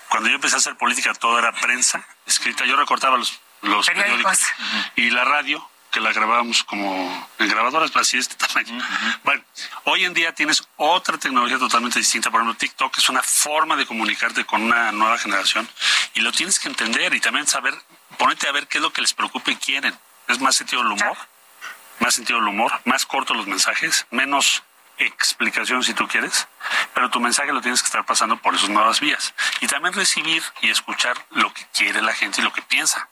Cuando 0.08 0.30
yo 0.30 0.36
empecé 0.36 0.56
a 0.56 0.60
hacer 0.60 0.78
política, 0.78 1.14
todo 1.14 1.38
era 1.38 1.52
prensa 1.52 2.08
escrita. 2.26 2.66
Yo 2.66 2.78
recortaba 2.78 3.18
los, 3.18 3.42
los 3.64 3.86
periódicos 3.86 4.40
y 4.96 5.10
la 5.10 5.26
radio 5.26 5.68
que 5.94 6.00
la 6.00 6.12
grabábamos 6.12 6.64
como 6.64 7.30
en 7.38 7.48
grabadoras 7.48 7.96
así 7.96 8.18
de 8.18 8.22
este 8.22 8.36
tamaño. 8.48 8.84
Bueno, 9.24 9.44
hoy 9.84 10.04
en 10.04 10.14
día 10.14 10.34
tienes 10.34 10.68
otra 10.76 11.20
tecnología 11.20 11.60
totalmente 11.60 12.00
distinta. 12.00 12.32
Por 12.32 12.42
ejemplo, 12.42 12.58
TikTok 12.58 12.98
es 12.98 13.10
una 13.10 13.22
forma 13.22 13.76
de 13.76 13.86
comunicarte 13.86 14.44
con 14.44 14.64
una 14.64 14.92
nueva 14.92 15.20
generación 15.20 15.70
y 16.16 16.22
lo 16.22 16.32
tienes 16.32 16.60
que 16.60 16.68
entender 16.68 17.14
y 17.14 17.20
también 17.20 17.46
saber, 17.46 17.76
ponerte 18.18 18.48
a 18.48 18.52
ver 18.52 18.68
qué 18.68 18.80
es 18.80 18.82
lo 18.82 18.92
que 18.92 19.02
les 19.02 19.14
preocupa 19.14 19.52
y 19.52 19.56
quieren. 19.56 19.98
Es 20.28 20.40
más 20.42 20.56
sentido 20.56 20.82
del 20.82 20.94
humor, 20.94 21.16
más 22.00 22.16
sentido 22.16 22.40
del 22.40 22.48
humor, 22.48 22.72
más 22.86 23.06
cortos 23.06 23.38
los 23.38 23.46
mensajes, 23.46 24.08
menos 24.10 24.64
explicación 24.98 25.84
si 25.84 25.94
tú 25.94 26.08
quieres, 26.08 26.48
pero 26.96 27.10
tu 27.12 27.20
mensaje 27.20 27.54
lo 27.54 27.62
tienes 27.62 27.82
que 27.82 27.88
estar 27.88 28.06
pasando 28.06 28.38
por 28.38 28.56
esas 28.56 28.70
nuevas 28.70 29.00
vías. 29.00 29.34
Y 29.62 29.68
también 29.68 29.94
recibir 29.94 30.42
y 30.62 30.70
escuchar 30.70 31.24
lo 31.32 31.54
que 31.54 31.68
quiere 31.72 32.02
la 32.02 32.14
gente 32.14 32.42
y 32.42 32.44
lo 32.44 32.52
que 32.52 32.64
piensa 32.64 33.10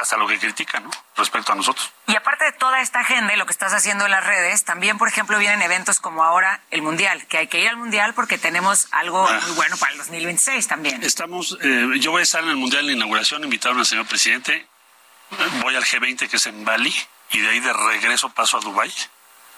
hasta 0.00 0.16
lo 0.16 0.26
que 0.26 0.38
critican, 0.38 0.84
¿no? 0.84 0.90
Respecto 1.16 1.52
a 1.52 1.54
nosotros. 1.54 1.92
Y 2.06 2.16
aparte 2.16 2.44
de 2.44 2.52
toda 2.52 2.80
esta 2.80 3.00
agenda 3.00 3.34
y 3.34 3.36
lo 3.36 3.44
que 3.44 3.52
estás 3.52 3.72
haciendo 3.72 4.06
en 4.06 4.10
las 4.10 4.24
redes, 4.24 4.64
también, 4.64 4.98
por 4.98 5.08
ejemplo, 5.08 5.38
vienen 5.38 5.60
eventos 5.62 6.00
como 6.00 6.24
ahora 6.24 6.62
el 6.70 6.82
Mundial, 6.82 7.26
que 7.26 7.38
hay 7.38 7.48
que 7.48 7.60
ir 7.60 7.68
al 7.68 7.76
Mundial 7.76 8.14
porque 8.14 8.38
tenemos 8.38 8.88
algo 8.92 9.26
ah. 9.28 9.40
muy 9.42 9.52
bueno 9.52 9.76
para 9.76 9.92
el 9.92 9.98
2026 9.98 10.66
también. 10.66 11.02
Estamos, 11.02 11.58
eh, 11.62 11.86
yo 12.00 12.12
voy 12.12 12.20
a 12.20 12.22
estar 12.22 12.42
en 12.42 12.50
el 12.50 12.56
Mundial 12.56 12.86
de 12.86 12.94
inauguración, 12.94 13.44
invitaron 13.44 13.78
al 13.78 13.86
señor 13.86 14.06
presidente, 14.06 14.66
voy 15.62 15.76
al 15.76 15.84
G20 15.84 16.28
que 16.28 16.36
es 16.36 16.46
en 16.46 16.64
Bali 16.64 16.94
y 17.30 17.40
de 17.40 17.50
ahí 17.50 17.60
de 17.60 17.72
regreso 17.72 18.30
paso 18.30 18.56
a 18.56 18.60
Dubái 18.60 18.92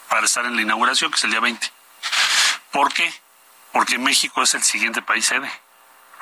para 0.08 0.26
estar 0.26 0.44
en 0.44 0.56
la 0.56 0.62
inauguración 0.62 1.10
que 1.10 1.18
es 1.18 1.24
el 1.24 1.30
día 1.30 1.40
20. 1.40 1.70
¿Por 2.72 2.92
qué? 2.92 3.12
Porque 3.72 3.98
México 3.98 4.42
es 4.42 4.54
el 4.54 4.62
siguiente 4.62 5.02
país 5.02 5.26
sede. 5.26 5.50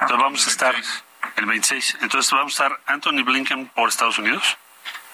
Entonces 0.00 0.22
vamos 0.22 0.46
a 0.46 0.50
estar 0.50 0.74
el 1.36 1.46
26. 1.46 1.98
Entonces 2.02 2.30
vamos 2.32 2.58
a 2.60 2.64
estar 2.64 2.80
Anthony 2.86 3.22
Blinken 3.24 3.68
por 3.68 3.88
Estados 3.88 4.18
Unidos, 4.18 4.56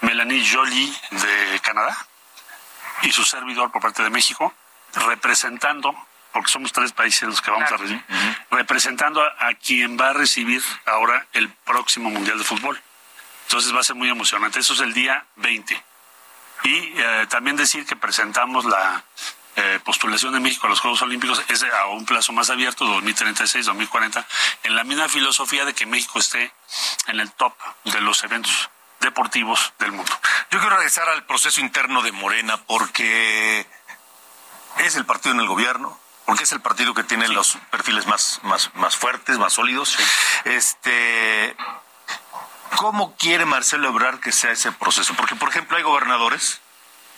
Melanie 0.01 0.45
Jolie 0.47 0.93
de 1.11 1.61
Canadá 1.61 1.97
y 3.03 3.13
su 3.13 3.25
servidor 3.25 3.71
por 3.71 3.83
parte 3.83 4.03
de 4.03 4.11
México, 4.11 4.55
representando, 4.95 5.95
porque 6.33 6.51
somos 6.51 6.73
tres 6.73 6.93
países 6.93 7.29
los 7.29 7.41
que 7.41 7.51
vamos 7.51 7.71
a 7.71 7.77
recibir, 7.77 8.05
representando 8.51 9.23
a, 9.23 9.55
quien 9.55 9.99
va 9.99 10.11
a 10.11 10.13
recibir 10.13 10.63
ahora 10.87 11.27
el 11.33 11.49
próximo 11.49 12.11
Mundial 12.11 12.39
de 12.39 12.45
Fútbol. 12.45 12.81
Entonces 13.47 13.75
va 13.75 13.81
a 13.81 13.85
ser 13.85 13.97
muy 13.97 14.09
emocionante. 14.09 14.61
Eso 14.61 14.73
es 14.73 14.81
el 14.81 14.93
día 14.93 15.25
20. 15.37 15.83
Y 16.65 16.93
eh, 16.97 17.27
también 17.29 17.57
decir 17.57 17.87
que 17.87 17.97
presentamos 17.97 18.65
la 18.65 19.05
eh, 19.57 19.81
postulación 19.85 20.35
de 20.35 20.41
México 20.41 20.67
a 20.67 20.71
los 20.71 20.81
Juegos 20.81 21.01
Olímpicos 21.01 21.43
es 21.49 21.63
a 21.63 21.87
un 21.87 22.05
plazo 22.05 22.33
más 22.33 22.51
abierto, 22.51 22.85
2036, 22.85 23.65
2040, 23.65 24.27
en 24.65 24.77
la 24.77 24.85
misma 24.85 25.09
filosofía 25.09 25.65
de 25.65 25.75
que 25.75 25.87
México 25.87 26.19
esté 26.19 26.53
en 27.07 27.21
el 27.21 27.33
top 27.33 27.55
de 27.85 28.01
los 28.03 28.23
eventos 28.23 28.69
deportivos 29.01 29.73
del 29.79 29.93
mundo. 29.93 30.13
Yo 30.51 30.59
quiero 30.61 30.77
regresar 30.77 31.09
al 31.09 31.25
proceso 31.25 31.61
interno 31.61 32.03
de 32.03 32.13
Morena 32.13 32.59
porque 32.67 33.67
es 34.79 34.97
el 34.97 35.07
partido 35.07 35.35
en 35.35 35.41
el 35.41 35.49
gobierno, 35.49 35.99
porque 36.27 36.45
es 36.45 36.53
el 36.53 36.61
partido 36.61 36.93
que 36.93 37.05
tiene 37.05 37.29
los 37.29 37.57
perfiles 37.71 38.07
más, 38.07 38.41
más, 38.43 38.71
más 38.75 38.97
fuertes, 38.97 39.39
más 39.39 39.55
sólidos. 39.55 39.97
Este, 40.45 41.57
¿Cómo 42.77 43.17
quiere 43.17 43.47
Marcelo 43.47 43.89
Ebrard 43.89 44.21
que 44.21 44.33
sea 44.33 44.51
ese 44.51 44.71
proceso? 44.73 45.15
Porque, 45.15 45.35
por 45.35 45.49
ejemplo, 45.49 45.79
hay 45.79 45.83
gobernadores 45.83 46.61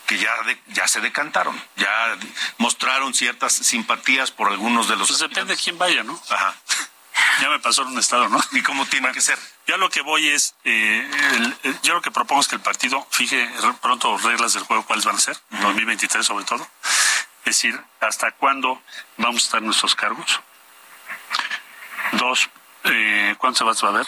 que 0.08 0.16
ya, 0.16 0.34
ya 0.68 0.88
se 0.88 1.02
decantaron, 1.02 1.54
ya 1.76 2.16
mostraron 2.56 3.12
ciertas 3.12 3.52
simpatías 3.52 4.30
por 4.30 4.48
algunos 4.48 4.88
de 4.88 4.96
los... 4.96 5.06
Pues 5.06 5.20
depende 5.20 5.54
de 5.54 5.62
quién 5.62 5.76
vaya, 5.76 6.02
¿no? 6.02 6.18
Ajá. 6.30 6.54
ya 7.42 7.50
me 7.50 7.58
pasó 7.58 7.82
en 7.82 7.88
un 7.88 7.98
estado, 7.98 8.26
¿no? 8.30 8.40
¿Y 8.52 8.62
cómo 8.62 8.86
tiene 8.86 9.12
que 9.12 9.20
ser? 9.20 9.38
Ya 9.66 9.76
lo 9.76 9.90
que 9.90 10.00
voy 10.00 10.28
es, 10.28 10.54
eh, 10.64 11.06
yo 11.82 11.92
lo 11.92 12.00
que 12.00 12.10
propongo 12.10 12.40
es 12.40 12.48
que 12.48 12.56
el 12.56 12.62
partido 12.62 13.06
fije 13.10 13.50
pronto 13.82 14.16
reglas 14.16 14.54
del 14.54 14.62
juego, 14.62 14.86
cuáles 14.86 15.04
van 15.04 15.16
a 15.16 15.20
ser, 15.20 15.36
2023 15.50 16.24
sobre 16.24 16.46
todo. 16.46 16.66
Es 17.44 17.56
decir, 17.56 17.78
hasta 18.00 18.30
cuándo 18.32 18.82
vamos 19.18 19.42
a 19.42 19.44
estar 19.44 19.58
en 19.58 19.66
nuestros 19.66 19.94
cargos. 19.94 20.40
Dos, 22.12 22.48
eh, 22.84 23.34
¿cuánto 23.36 23.74
se 23.74 23.84
va 23.84 23.90
a 23.90 23.98
ver? 23.98 24.06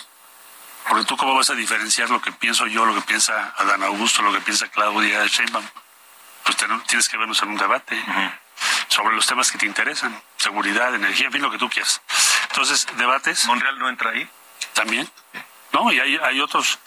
Porque 0.88 1.04
tú 1.04 1.18
cómo 1.18 1.34
vas 1.34 1.50
a 1.50 1.54
diferenciar 1.54 2.08
lo 2.08 2.22
que 2.22 2.32
pienso 2.32 2.66
yo, 2.66 2.86
lo 2.86 2.94
que 2.94 3.02
piensa 3.02 3.52
Adán 3.58 3.82
Augusto, 3.82 4.22
lo 4.22 4.32
que 4.32 4.40
piensa 4.40 4.66
Claudia 4.68 5.26
Sheinbaum 5.26 5.66
pues 6.44 6.56
tienes 6.86 7.08
que 7.08 7.16
vernos 7.16 7.42
en 7.42 7.50
un 7.50 7.56
debate 7.56 8.02
sobre 8.88 9.14
los 9.14 9.26
temas 9.26 9.50
que 9.50 9.58
te 9.58 9.66
interesan, 9.66 10.20
seguridad, 10.36 10.94
energía, 10.94 11.26
en 11.26 11.32
fin, 11.32 11.42
lo 11.42 11.50
que 11.50 11.58
tú 11.58 11.68
quieras. 11.68 12.00
Entonces, 12.48 12.86
debates. 12.96 13.46
¿Monreal 13.46 13.78
no 13.78 13.88
entra 13.88 14.10
ahí? 14.10 14.28
También. 14.74 15.10
No, 15.72 15.92
y 15.92 16.00
hay, 16.00 16.16
hay 16.16 16.40
otros. 16.40 16.78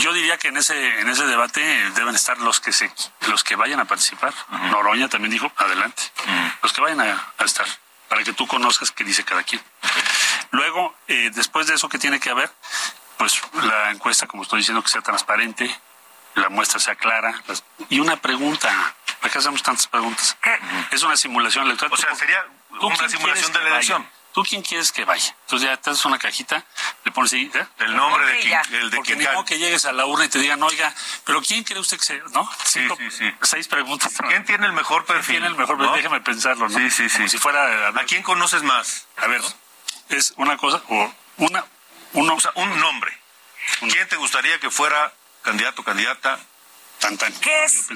Yo 0.00 0.12
diría 0.12 0.38
que 0.38 0.48
en 0.48 0.56
ese 0.56 1.00
en 1.00 1.08
ese 1.08 1.26
debate 1.26 1.60
deben 1.94 2.14
estar 2.14 2.38
los 2.38 2.60
que 2.60 2.72
se 2.72 2.90
los 3.28 3.44
que 3.44 3.56
vayan 3.56 3.80
a 3.80 3.84
participar. 3.84 4.32
Noroña 4.70 5.08
también 5.08 5.30
dijo, 5.30 5.52
adelante. 5.56 6.02
Los 6.62 6.72
que 6.72 6.80
vayan 6.80 7.00
a, 7.00 7.32
estar 7.44 7.66
para 8.08 8.24
que 8.24 8.32
tú 8.32 8.46
conozcas 8.46 8.90
qué 8.90 9.04
dice 9.04 9.24
cada 9.24 9.42
quien. 9.42 9.62
Luego, 10.50 10.94
eh, 11.08 11.30
después 11.34 11.66
de 11.66 11.74
eso 11.74 11.88
que 11.88 11.98
tiene 11.98 12.18
que 12.20 12.30
haber, 12.30 12.50
pues 13.18 13.40
la 13.52 13.90
encuesta, 13.90 14.26
como 14.26 14.42
estoy 14.44 14.60
diciendo, 14.60 14.82
que 14.82 14.88
sea 14.88 15.02
transparente, 15.02 15.70
la 16.38 16.48
muestra 16.48 16.78
sea 16.78 16.94
clara. 16.94 17.42
Y 17.88 18.00
una 18.00 18.16
pregunta, 18.16 18.94
¿para 19.20 19.32
qué 19.32 19.38
hacemos 19.38 19.62
tantas 19.62 19.86
preguntas? 19.86 20.36
Es 20.90 21.02
una 21.02 21.16
simulación 21.16 21.66
electoral. 21.66 21.92
O 21.92 21.96
sea, 21.96 22.14
sería 22.14 22.44
una 22.80 23.08
simulación 23.08 23.52
de 23.52 23.60
la 23.60 23.68
elección. 23.70 24.08
¿Tú 24.32 24.44
quién 24.44 24.62
quieres 24.62 24.92
que 24.92 25.04
vaya? 25.04 25.34
Entonces 25.46 25.68
ya 25.68 25.76
te 25.78 25.90
haces 25.90 26.04
una 26.04 26.18
cajita, 26.18 26.64
le 27.04 27.10
pones 27.10 27.32
ahí 27.32 27.50
¿eh? 27.52 27.66
el 27.78 27.96
nombre 27.96 28.24
de 28.26 28.38
quien, 28.38 28.60
el 28.74 28.90
de 28.90 28.96
Porque 28.96 29.16
ni 29.16 29.24
modo 29.24 29.44
que 29.44 29.58
llegues 29.58 29.84
a 29.84 29.92
la 29.92 30.06
urna 30.06 30.26
y 30.26 30.28
te 30.28 30.38
digan, 30.38 30.62
oiga, 30.62 30.94
pero 31.24 31.42
¿quién 31.42 31.64
cree 31.64 31.80
usted 31.80 31.96
que 31.96 32.04
sea? 32.04 32.22
¿No? 32.32 32.48
Sí, 32.64 32.86
sí, 32.98 33.10
sí. 33.10 33.34
Seis 33.42 33.66
preguntas. 33.66 34.12
¿Quién 34.28 34.44
tiene 34.44 34.66
el 34.66 34.72
mejor 34.72 35.06
perfil? 35.06 35.24
¿Quién 35.24 35.42
tiene 35.42 35.46
el 35.48 35.56
mejor 35.56 35.78
perfil? 35.78 35.96
Déjame 35.96 36.20
pensarlo, 36.20 36.68
¿no? 36.68 36.78
Sí, 36.78 36.90
sí, 36.90 37.08
sí. 37.08 37.16
Como 37.16 37.28
si 37.28 37.38
fuera... 37.38 37.88
A, 37.88 38.04
quién 38.04 38.22
conoces 38.22 38.62
más? 38.62 39.08
A 39.16 39.26
ver, 39.26 39.42
es 40.10 40.34
una 40.36 40.56
cosa, 40.56 40.82
o 40.88 41.12
una... 41.38 41.64
Uno, 42.12 42.34
o 42.34 42.40
sea, 42.40 42.52
un 42.54 42.78
nombre. 42.80 43.12
¿Quién 43.80 44.08
te 44.08 44.16
gustaría 44.16 44.58
que 44.60 44.70
fuera 44.70 45.12
candidato, 45.42 45.82
candidata 45.82 46.38
¿Qué 47.40 47.64
es, 47.64 47.86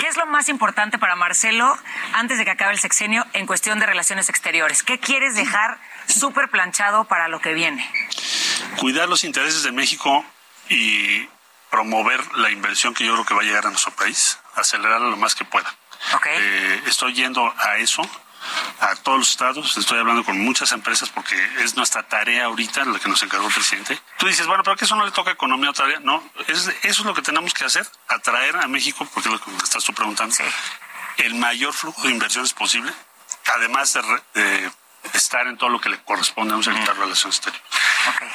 ¿Qué 0.00 0.08
es 0.08 0.16
lo 0.16 0.26
más 0.26 0.48
importante 0.48 0.98
para 0.98 1.16
Marcelo 1.16 1.76
antes 2.12 2.38
de 2.38 2.44
que 2.44 2.52
acabe 2.52 2.72
el 2.72 2.78
sexenio 2.78 3.26
en 3.32 3.44
cuestión 3.44 3.80
de 3.80 3.86
relaciones 3.86 4.28
exteriores? 4.28 4.82
¿Qué 4.84 5.00
quieres 5.00 5.34
dejar 5.34 5.78
súper 6.06 6.48
planchado 6.48 7.04
para 7.04 7.26
lo 7.26 7.40
que 7.40 7.54
viene? 7.54 7.88
Cuidar 8.78 9.08
los 9.08 9.24
intereses 9.24 9.64
de 9.64 9.72
México 9.72 10.24
y 10.68 11.28
promover 11.70 12.20
la 12.36 12.50
inversión 12.50 12.94
que 12.94 13.04
yo 13.04 13.14
creo 13.14 13.26
que 13.26 13.34
va 13.34 13.40
a 13.40 13.44
llegar 13.44 13.66
a 13.66 13.70
nuestro 13.70 13.92
país, 13.92 14.38
acelerarla 14.54 15.08
lo 15.08 15.16
más 15.16 15.34
que 15.34 15.44
pueda. 15.44 15.74
Eh, 16.26 16.82
estoy 16.86 17.14
yendo 17.14 17.52
a 17.58 17.78
eso 17.78 18.08
a 18.80 18.94
todos 18.96 19.18
los 19.18 19.30
estados, 19.30 19.76
estoy 19.76 19.98
hablando 19.98 20.24
con 20.24 20.38
muchas 20.38 20.72
empresas 20.72 21.08
porque 21.08 21.36
es 21.62 21.76
nuestra 21.76 22.02
tarea 22.02 22.46
ahorita, 22.46 22.84
la 22.84 22.98
que 22.98 23.08
nos 23.08 23.22
encargó 23.22 23.46
el 23.48 23.54
presidente. 23.54 24.00
Tú 24.18 24.26
dices, 24.26 24.46
bueno, 24.46 24.62
pero 24.62 24.76
que 24.76 24.84
eso 24.84 24.96
no 24.96 25.04
le 25.04 25.12
toca 25.12 25.30
economía 25.30 25.70
otra 25.70 25.86
vez. 25.86 26.00
No, 26.02 26.22
es, 26.46 26.68
eso 26.68 26.76
es 26.82 27.04
lo 27.04 27.14
que 27.14 27.22
tenemos 27.22 27.54
que 27.54 27.64
hacer, 27.64 27.86
atraer 28.08 28.56
a 28.56 28.68
México, 28.68 29.08
porque 29.12 29.28
es 29.28 29.32
lo 29.32 29.40
que 29.40 29.50
estás 29.64 29.84
tú 29.84 29.92
preguntando, 29.92 30.34
el 31.18 31.34
mayor 31.34 31.72
flujo 31.72 32.02
de 32.02 32.10
inversiones 32.10 32.52
posible, 32.52 32.92
además 33.54 33.98
de, 34.34 34.70
estar 35.14 35.46
en 35.46 35.56
todo 35.56 35.70
lo 35.70 35.80
que 35.80 35.88
le 35.88 36.02
corresponde 36.02 36.52
a 36.52 36.56
un 36.56 36.64
secretario 36.64 36.94
de 36.94 37.00
Relaciones 37.00 37.36
Exteriores. 37.36 37.70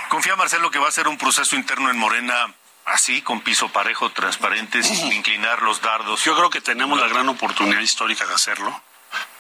¿Confía 0.09 0.35
Marcelo 0.35 0.71
que 0.71 0.79
va 0.79 0.87
a 0.87 0.91
ser 0.91 1.07
un 1.07 1.17
proceso 1.17 1.55
interno 1.55 1.89
en 1.89 1.97
Morena 1.97 2.53
así, 2.85 3.21
con 3.21 3.41
piso 3.41 3.69
parejo, 3.69 4.11
transparente, 4.11 4.81
sin 4.81 5.11
inclinar 5.13 5.61
los 5.61 5.81
dardos? 5.81 6.23
Yo 6.23 6.35
creo 6.35 6.49
que 6.49 6.61
tenemos 6.61 6.99
la 6.99 7.07
gran 7.07 7.27
oportunidad 7.29 7.81
histórica 7.81 8.25
de 8.25 8.33
hacerlo 8.33 8.81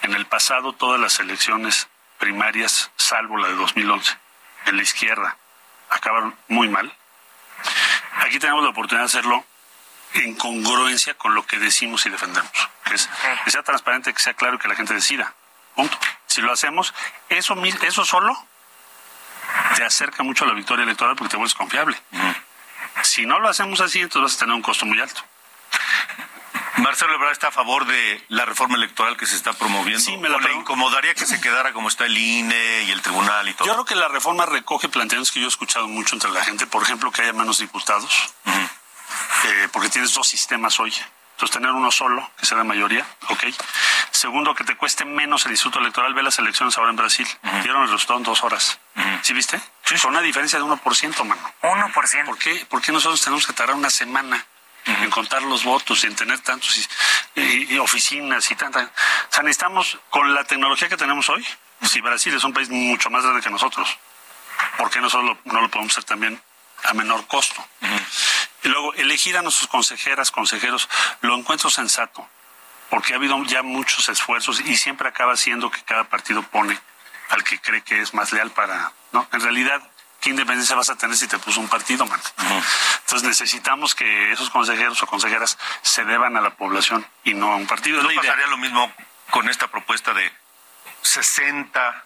en 0.01 0.13
el 0.13 0.25
pasado 0.25 0.73
todas 0.73 0.99
las 0.99 1.19
elecciones 1.19 1.87
primarias, 2.17 2.91
salvo 2.95 3.37
la 3.37 3.47
de 3.47 3.55
2011, 3.55 4.17
en 4.65 4.77
la 4.77 4.83
izquierda, 4.83 5.37
acabaron 5.89 6.35
muy 6.47 6.69
mal. 6.69 6.91
Aquí 8.17 8.39
tenemos 8.39 8.63
la 8.63 8.69
oportunidad 8.69 9.03
de 9.03 9.17
hacerlo 9.17 9.45
en 10.13 10.35
congruencia 10.35 11.13
con 11.15 11.33
lo 11.33 11.45
que 11.45 11.57
decimos 11.57 12.05
y 12.05 12.09
defendemos. 12.09 12.51
Que, 12.83 12.97
sea 12.97 13.63
transparente, 13.63 14.13
que 14.13 14.21
sea 14.21 14.33
claro 14.33 14.55
y 14.55 14.59
que 14.59 14.67
la 14.67 14.75
gente 14.75 14.93
decida. 14.93 15.33
Punto. 15.75 15.97
Si 16.27 16.41
lo 16.41 16.51
hacemos, 16.51 16.93
eso, 17.29 17.55
eso 17.63 18.05
solo 18.05 18.37
te 19.75 19.83
acerca 19.83 20.23
mucho 20.23 20.45
a 20.45 20.47
la 20.47 20.53
victoria 20.53 20.83
electoral 20.83 21.15
porque 21.15 21.31
te 21.31 21.37
vuelves 21.37 21.55
confiable. 21.55 21.97
Si 23.03 23.25
no 23.25 23.39
lo 23.39 23.49
hacemos 23.49 23.81
así, 23.81 24.01
entonces 24.01 24.33
vas 24.33 24.35
a 24.35 24.39
tener 24.39 24.55
un 24.55 24.61
costo 24.61 24.85
muy 24.85 24.99
alto. 24.99 25.21
Marcelo 26.81 27.13
Ebrard 27.13 27.33
está 27.33 27.49
a 27.49 27.51
favor 27.51 27.85
de 27.85 28.23
la 28.29 28.45
reforma 28.45 28.75
electoral 28.75 29.15
que 29.15 29.25
se 29.27 29.35
está 29.35 29.53
promoviendo. 29.53 30.03
Sí, 30.03 30.17
me 30.17 30.29
la 30.29 30.39
le 30.39 30.53
incomodaría 30.53 31.13
que 31.13 31.25
se 31.25 31.39
quedara 31.39 31.73
como 31.73 31.87
está 31.87 32.05
el 32.05 32.17
INE 32.17 32.83
y 32.83 32.91
el 32.91 33.01
tribunal 33.01 33.47
y 33.47 33.53
todo? 33.53 33.67
Yo 33.67 33.73
creo 33.73 33.85
que 33.85 33.95
la 33.95 34.07
reforma 34.07 34.45
recoge 34.45 34.89
planteamientos 34.89 35.31
que 35.31 35.39
yo 35.39 35.45
he 35.45 35.49
escuchado 35.49 35.87
mucho 35.87 36.15
entre 36.15 36.31
la 36.31 36.43
gente. 36.43 36.65
Por 36.65 36.81
ejemplo, 36.81 37.11
que 37.11 37.21
haya 37.21 37.33
menos 37.33 37.59
diputados, 37.59 38.33
eh, 38.45 39.69
porque 39.71 39.89
tienes 39.89 40.13
dos 40.13 40.27
sistemas 40.27 40.79
hoy. 40.79 40.93
Entonces, 41.33 41.53
tener 41.53 41.71
uno 41.71 41.91
solo, 41.91 42.29
que 42.37 42.45
sea 42.45 42.57
la 42.57 42.63
mayoría, 42.63 43.05
ok. 43.29 43.45
Segundo, 44.11 44.53
que 44.53 44.63
te 44.63 44.75
cueste 44.75 45.05
menos 45.05 45.45
el 45.45 45.51
instituto 45.51 45.79
electoral. 45.79 46.13
Ve 46.13 46.23
las 46.23 46.37
elecciones 46.37 46.77
ahora 46.77 46.91
en 46.91 46.97
Brasil. 46.97 47.27
Dieron 47.63 47.83
el 47.83 47.89
resultado 47.89 48.19
en 48.19 48.23
dos 48.23 48.43
horas. 48.43 48.79
¿Sí 49.21 49.33
viste? 49.33 49.59
Sí. 49.85 49.95
Con 49.99 50.11
una 50.11 50.21
diferencia 50.21 50.59
de 50.59 50.65
1%, 50.65 51.23
mano. 51.25 51.53
1%. 51.61 52.25
¿Por 52.25 52.37
qué? 52.37 52.65
¿Por 52.69 52.81
qué 52.81 52.91
nosotros 52.91 53.21
tenemos 53.21 53.47
que 53.47 53.53
tardar 53.53 53.75
una 53.75 53.89
semana 53.89 54.45
en 54.85 55.09
contar 55.09 55.43
los 55.43 55.63
votos, 55.63 56.03
en 56.03 56.15
tener 56.15 56.39
tantos 56.39 56.89
y, 57.35 57.77
oficinas 57.77 58.49
y 58.51 58.55
tantas. 58.55 58.85
O 58.85 59.33
sea, 59.33 59.43
necesitamos, 59.43 59.99
con 60.09 60.33
la 60.33 60.43
tecnología 60.43 60.89
que 60.89 60.97
tenemos 60.97 61.29
hoy, 61.29 61.45
si 61.83 62.01
Brasil 62.01 62.33
es 62.33 62.43
un 62.43 62.53
país 62.53 62.69
mucho 62.69 63.09
más 63.09 63.23
grande 63.23 63.41
que 63.41 63.49
nosotros, 63.49 63.97
¿por 64.77 64.89
qué 64.89 64.99
nosotros 64.99 65.37
no 65.45 65.61
lo 65.61 65.69
podemos 65.69 65.91
hacer 65.93 66.03
también 66.03 66.41
a 66.83 66.93
menor 66.93 67.25
costo? 67.27 67.65
Y 68.63 68.69
luego, 68.69 68.93
elegir 68.93 69.37
a 69.37 69.41
nuestros 69.41 69.67
consejeras, 69.67 70.31
consejeros, 70.31 70.87
lo 71.21 71.35
encuentro 71.35 71.69
sensato, 71.69 72.27
porque 72.89 73.13
ha 73.13 73.17
habido 73.17 73.41
ya 73.45 73.63
muchos 73.63 74.09
esfuerzos 74.09 74.59
y 74.61 74.77
siempre 74.77 75.07
acaba 75.07 75.35
siendo 75.37 75.71
que 75.71 75.81
cada 75.83 76.03
partido 76.05 76.43
pone 76.43 76.77
al 77.29 77.43
que 77.43 77.59
cree 77.59 77.81
que 77.81 78.01
es 78.01 78.13
más 78.13 78.33
leal 78.33 78.51
para... 78.51 78.91
¿no? 79.13 79.27
En 79.31 79.41
realidad, 79.41 79.81
¿qué 80.21 80.29
independencia 80.29 80.75
vas 80.75 80.89
a 80.89 80.95
tener 80.95 81.17
si 81.17 81.27
te 81.27 81.37
puso 81.39 81.59
un 81.59 81.67
partido, 81.67 82.05
man? 82.05 82.21
Entonces 82.99 83.27
necesitamos 83.27 83.95
que 83.95 84.31
esos 84.31 84.49
consejeros 84.49 85.01
o 85.03 85.07
consejeras 85.07 85.57
se 85.81 86.05
deban 86.05 86.37
a 86.37 86.41
la 86.41 86.51
población 86.51 87.05
y 87.23 87.33
no 87.33 87.51
a 87.51 87.55
un 87.57 87.67
partido. 87.67 88.01
¿No 88.01 88.09
pasaría 88.15 88.47
lo 88.47 88.57
mismo 88.57 88.91
con 89.31 89.49
esta 89.49 89.67
propuesta 89.67 90.13
de 90.13 90.31
60 91.01 92.05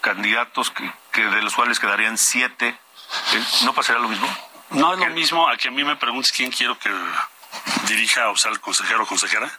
candidatos 0.00 0.72
que, 1.12 1.22
de 1.22 1.42
los 1.42 1.54
cuales 1.54 1.78
quedarían 1.78 2.16
7? 2.18 2.68
¿Eh? 2.68 3.44
¿No 3.64 3.74
pasaría 3.74 4.00
lo 4.00 4.08
mismo? 4.08 4.26
No 4.70 4.94
es 4.94 4.98
lo 4.98 5.10
mismo 5.10 5.48
a 5.48 5.56
que 5.58 5.68
a 5.68 5.70
mí 5.70 5.84
me 5.84 5.96
preguntes 5.96 6.32
quién 6.32 6.50
quiero 6.50 6.78
que 6.78 6.90
dirija 7.86 8.30
o 8.30 8.36
sea 8.36 8.50
el 8.50 8.60
consejero 8.60 9.02
o 9.02 9.06
consejera. 9.06 9.50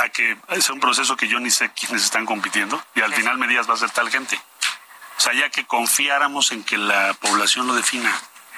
A 0.00 0.08
que 0.08 0.36
es 0.48 0.68
un 0.70 0.80
proceso 0.80 1.16
que 1.16 1.28
yo 1.28 1.38
ni 1.38 1.52
sé 1.52 1.70
quiénes 1.70 2.02
están 2.02 2.26
compitiendo 2.26 2.82
y 2.96 3.00
al 3.00 3.14
final 3.14 3.38
me 3.38 3.46
digas 3.46 3.70
va 3.70 3.74
a 3.74 3.76
ser 3.76 3.90
tal 3.90 4.10
gente. 4.10 4.40
O 5.18 5.20
sea, 5.20 5.32
ya 5.32 5.50
que 5.50 5.66
confiáramos 5.66 6.52
en 6.52 6.62
que 6.62 6.78
la 6.78 7.12
población 7.14 7.66
lo 7.66 7.74
defina. 7.74 8.14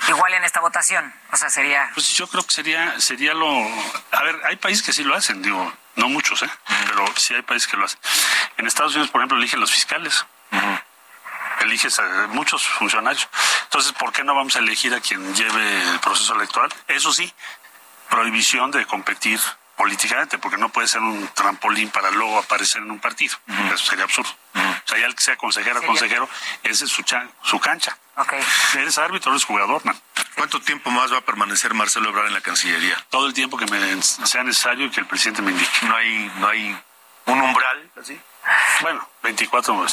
Igual 0.08 0.34
en 0.34 0.44
esta 0.44 0.60
votación, 0.60 1.12
o 1.32 1.36
sea, 1.36 1.50
sería... 1.50 1.90
Pues 1.94 2.12
yo 2.14 2.26
creo 2.26 2.42
que 2.44 2.52
sería, 2.52 3.00
sería 3.00 3.34
lo... 3.34 3.48
A 4.12 4.22
ver, 4.22 4.40
hay 4.44 4.56
países 4.56 4.82
que 4.82 4.92
sí 4.92 5.02
lo 5.02 5.14
hacen, 5.14 5.42
digo, 5.42 5.72
no 5.96 6.08
muchos, 6.08 6.42
¿eh? 6.42 6.50
Pero 6.86 7.04
sí 7.16 7.34
hay 7.34 7.42
países 7.42 7.68
que 7.68 7.76
lo 7.76 7.84
hacen. 7.84 7.98
En 8.56 8.66
Estados 8.66 8.92
Unidos, 8.92 9.10
por 9.10 9.20
ejemplo, 9.20 9.38
eligen 9.38 9.60
los 9.60 9.70
fiscales. 9.70 10.24
Eliges 11.60 11.98
a 11.98 12.26
muchos 12.28 12.66
funcionarios. 12.66 13.28
Entonces, 13.64 13.92
¿por 13.92 14.12
qué 14.12 14.24
no 14.24 14.34
vamos 14.34 14.56
a 14.56 14.60
elegir 14.60 14.94
a 14.94 15.00
quien 15.00 15.34
lleve 15.34 15.82
el 15.92 16.00
proceso 16.00 16.34
electoral? 16.34 16.72
Eso 16.88 17.12
sí, 17.12 17.32
prohibición 18.08 18.70
de 18.70 18.86
competir 18.86 19.40
políticamente, 19.76 20.38
porque 20.38 20.58
no 20.58 20.70
puede 20.70 20.88
ser 20.88 21.00
un 21.00 21.28
trampolín 21.28 21.90
para 21.90 22.10
luego 22.10 22.38
aparecer 22.38 22.82
en 22.82 22.90
un 22.90 23.00
partido. 23.00 23.36
Eso 23.72 23.84
sería 23.84 24.04
absurdo. 24.04 24.30
Sea, 24.90 24.98
ya 24.98 25.06
el 25.06 25.14
que 25.14 25.22
sea 25.22 25.36
consejero, 25.36 25.82
consejero, 25.82 26.28
ese 26.62 26.84
es 26.84 26.90
su, 26.90 27.02
su 27.42 27.60
cancha. 27.60 27.96
Okay. 28.16 28.40
Eres 28.74 28.98
árbitro, 28.98 29.30
eres 29.30 29.44
jugador, 29.44 29.84
man. 29.84 29.98
¿Cuánto 30.34 30.60
tiempo 30.60 30.90
más 30.90 31.12
va 31.12 31.18
a 31.18 31.20
permanecer 31.20 31.74
Marcelo 31.74 32.10
Ebrard 32.10 32.26
en 32.26 32.34
la 32.34 32.40
Cancillería? 32.40 32.96
Todo 33.10 33.26
el 33.26 33.34
tiempo 33.34 33.56
que 33.56 33.66
me 33.66 34.02
sea 34.02 34.42
necesario 34.42 34.86
y 34.86 34.90
que 34.90 35.00
el 35.00 35.06
presidente 35.06 35.42
me 35.42 35.52
indique. 35.52 35.70
No 35.82 35.96
hay, 35.96 36.32
no 36.36 36.48
hay 36.48 36.78
un 37.26 37.40
umbral, 37.40 37.90
así. 38.00 38.20
Bueno, 38.80 39.08
24 39.22 39.74
más. 39.74 39.92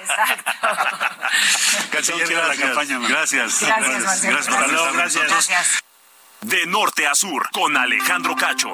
Exacto. 0.00 0.52
Canciller, 1.90 2.28
gracias. 2.28 2.58
La 2.58 2.66
campaña, 2.66 2.98
gracias. 3.08 3.60
Gracias, 3.60 4.22
gracias. 4.22 5.26
gracias. 5.26 5.84
De 6.40 6.66
norte 6.66 7.06
a 7.06 7.14
sur, 7.14 7.50
con 7.50 7.76
Alejandro 7.76 8.36
Cacho. 8.36 8.72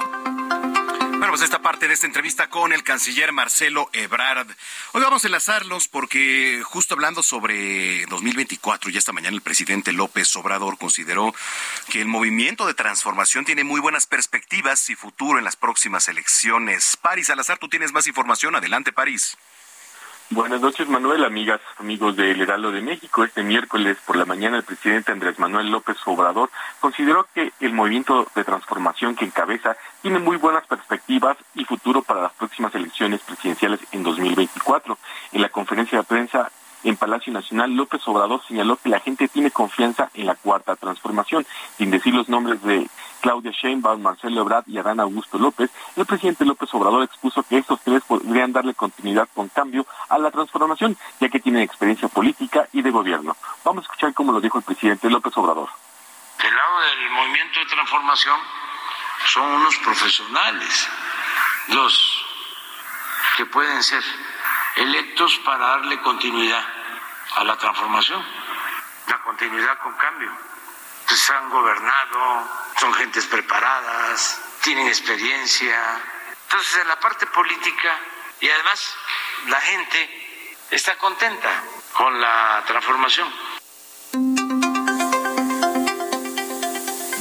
Bueno, 1.33 1.47
esta 1.47 1.63
parte 1.63 1.89
de 1.89 1.95
esta 1.95 2.07
entrevista 2.07 2.51
con 2.51 2.75
el 2.75 2.83
canciller 2.83 3.33
Marcelo 3.33 3.89
Ebrard. 3.95 4.49
Hoy 4.93 5.01
vamos 5.01 5.25
a 5.25 5.29
enlazarlos 5.29 5.89
porque 5.89 6.61
justo 6.63 6.93
hablando 6.93 7.23
sobre 7.23 8.05
2024, 8.05 8.91
y 8.91 8.99
esta 8.99 9.15
mañana 9.15 9.35
el 9.35 9.41
presidente 9.41 9.95
López 9.95 10.37
Obrador 10.37 10.77
consideró 10.77 11.35
que 11.89 12.03
el 12.03 12.07
movimiento 12.07 12.67
de 12.67 12.75
transformación 12.75 13.47
tiene 13.47 13.65
muy 13.65 13.81
buenas 13.81 14.07
perspectivas 14.07 14.91
y 14.91 14.95
futuro 14.95 15.39
en 15.39 15.47
las 15.47 15.57
próximas 15.57 16.07
elecciones. 16.07 16.99
París 16.99 17.29
Salazar, 17.29 17.57
tú 17.57 17.71
tienes 17.71 17.93
más 17.93 18.07
información. 18.07 18.55
Adelante, 18.55 18.93
París. 18.93 19.39
Buenas 20.35 20.63
noches, 20.63 20.89
Manuel, 20.89 21.27
amigas, 21.27 21.61
amigos 21.79 22.17
del 22.17 22.41
Heraldo 22.41 22.73
de 22.73 22.81
México. 22.81 23.23
Este 23.23 23.43
miércoles 23.43 23.99
por 24.07 24.17
la 24.17 24.25
mañana 24.25 24.57
el 24.57 24.63
presidente 24.63 25.13
Andrés 25.13 25.39
Manuel 25.39 25.71
López 25.71 25.99
Obrador 26.07 26.49
consideró 26.81 27.27
que 27.35 27.53
el 27.61 27.75
movimiento 27.75 28.27
de 28.35 28.43
transformación 28.43 29.15
que 29.15 29.27
encabeza 29.27 29.77
tiene 30.01 30.19
muy 30.21 30.39
buenas 30.39 30.67
perspectivas 30.67 31.37
y 31.55 31.67
futuro 31.67 32.01
para 32.01 32.23
las 32.23 32.33
próximas 32.33 32.75
elecciones 32.75 33.21
presidenciales 33.21 33.81
en 33.93 34.03
2024. 34.03 34.97
En 35.33 35.43
la 35.43 35.51
conferencia 35.51 35.99
de 35.99 36.05
prensa 36.05 36.51
en 36.85 36.97
Palacio 36.97 37.33
Nacional, 37.33 37.75
López 37.75 38.01
Obrador 38.07 38.43
señaló 38.47 38.77
que 38.77 38.89
la 38.89 39.01
gente 39.01 39.29
tiene 39.29 39.51
confianza 39.51 40.11
en 40.15 40.27
la 40.27 40.35
cuarta 40.35 40.77
transformación. 40.77 41.47
Sin 41.79 41.91
decir 41.91 42.15
los 42.15 42.29
nombres 42.29 42.63
de 42.63 42.89
Claudia 43.21 43.53
Sheinbaum, 43.53 44.03
Marcelo 44.03 44.41
Ebrard 44.41 44.65
y 44.67 44.79
Adán 44.79 45.01
Augusto 45.01 45.39
López, 45.39 45.71
el 45.97 46.07
presidente 46.07 46.45
López 46.45 46.73
Obrador 46.75 47.05
expuso 47.05 47.45
que 47.45 47.59
estos 47.59 47.81
tres 47.83 48.03
podrían 48.03 48.53
darle 48.53 48.75
continuidad 48.75 49.29
con 49.33 49.49
cambio 49.49 49.87
a 50.09 50.19
la 50.19 50.31
transformación, 50.31 50.97
ya 51.21 51.29
que 51.29 51.39
tienen 51.39 51.63
experiencia 51.63 52.09
política 52.09 52.69
y 52.73 52.83
de 52.83 52.91
gobierno. 52.91 53.37
Vamos 53.65 53.85
a 53.85 53.87
escuchar 53.87 54.13
cómo 54.13 54.33
lo 54.33 54.41
dijo 54.41 54.59
el 54.59 54.65
presidente 54.65 55.09
López 55.09 55.37
Obrador. 55.37 55.69
Del 56.43 56.55
lado 56.55 56.81
del 56.81 57.11
movimiento 57.11 57.61
de 57.61 57.67
transformación 57.67 58.41
son 59.27 59.45
unos 59.53 59.77
profesionales 59.79 60.89
los 61.69 62.25
que 63.37 63.47
pueden 63.47 63.83
ser 63.83 64.03
electos 64.77 65.39
para 65.45 65.67
darle 65.69 66.01
continuidad 66.01 66.65
a 67.37 67.45
la 67.45 67.57
transformación, 67.57 68.25
la 69.09 69.19
continuidad 69.23 69.79
con 69.79 69.95
cambio. 69.95 70.31
Pues 71.07 71.31
han 71.31 71.51
gobernado, 71.51 72.49
son 72.79 72.95
gentes 72.95 73.27
preparadas, 73.27 74.41
tienen 74.63 74.87
experiencia. 74.87 76.01
Entonces, 76.45 76.77
en 76.77 76.89
la 76.89 76.99
parte 77.01 77.27
política, 77.27 77.99
y 78.41 78.49
además 78.49 78.97
la 79.49 79.61
gente 79.61 80.57
está 80.71 80.97
contenta 80.97 81.51
con 81.93 82.21
la 82.21 82.63
transformación. 82.67 83.52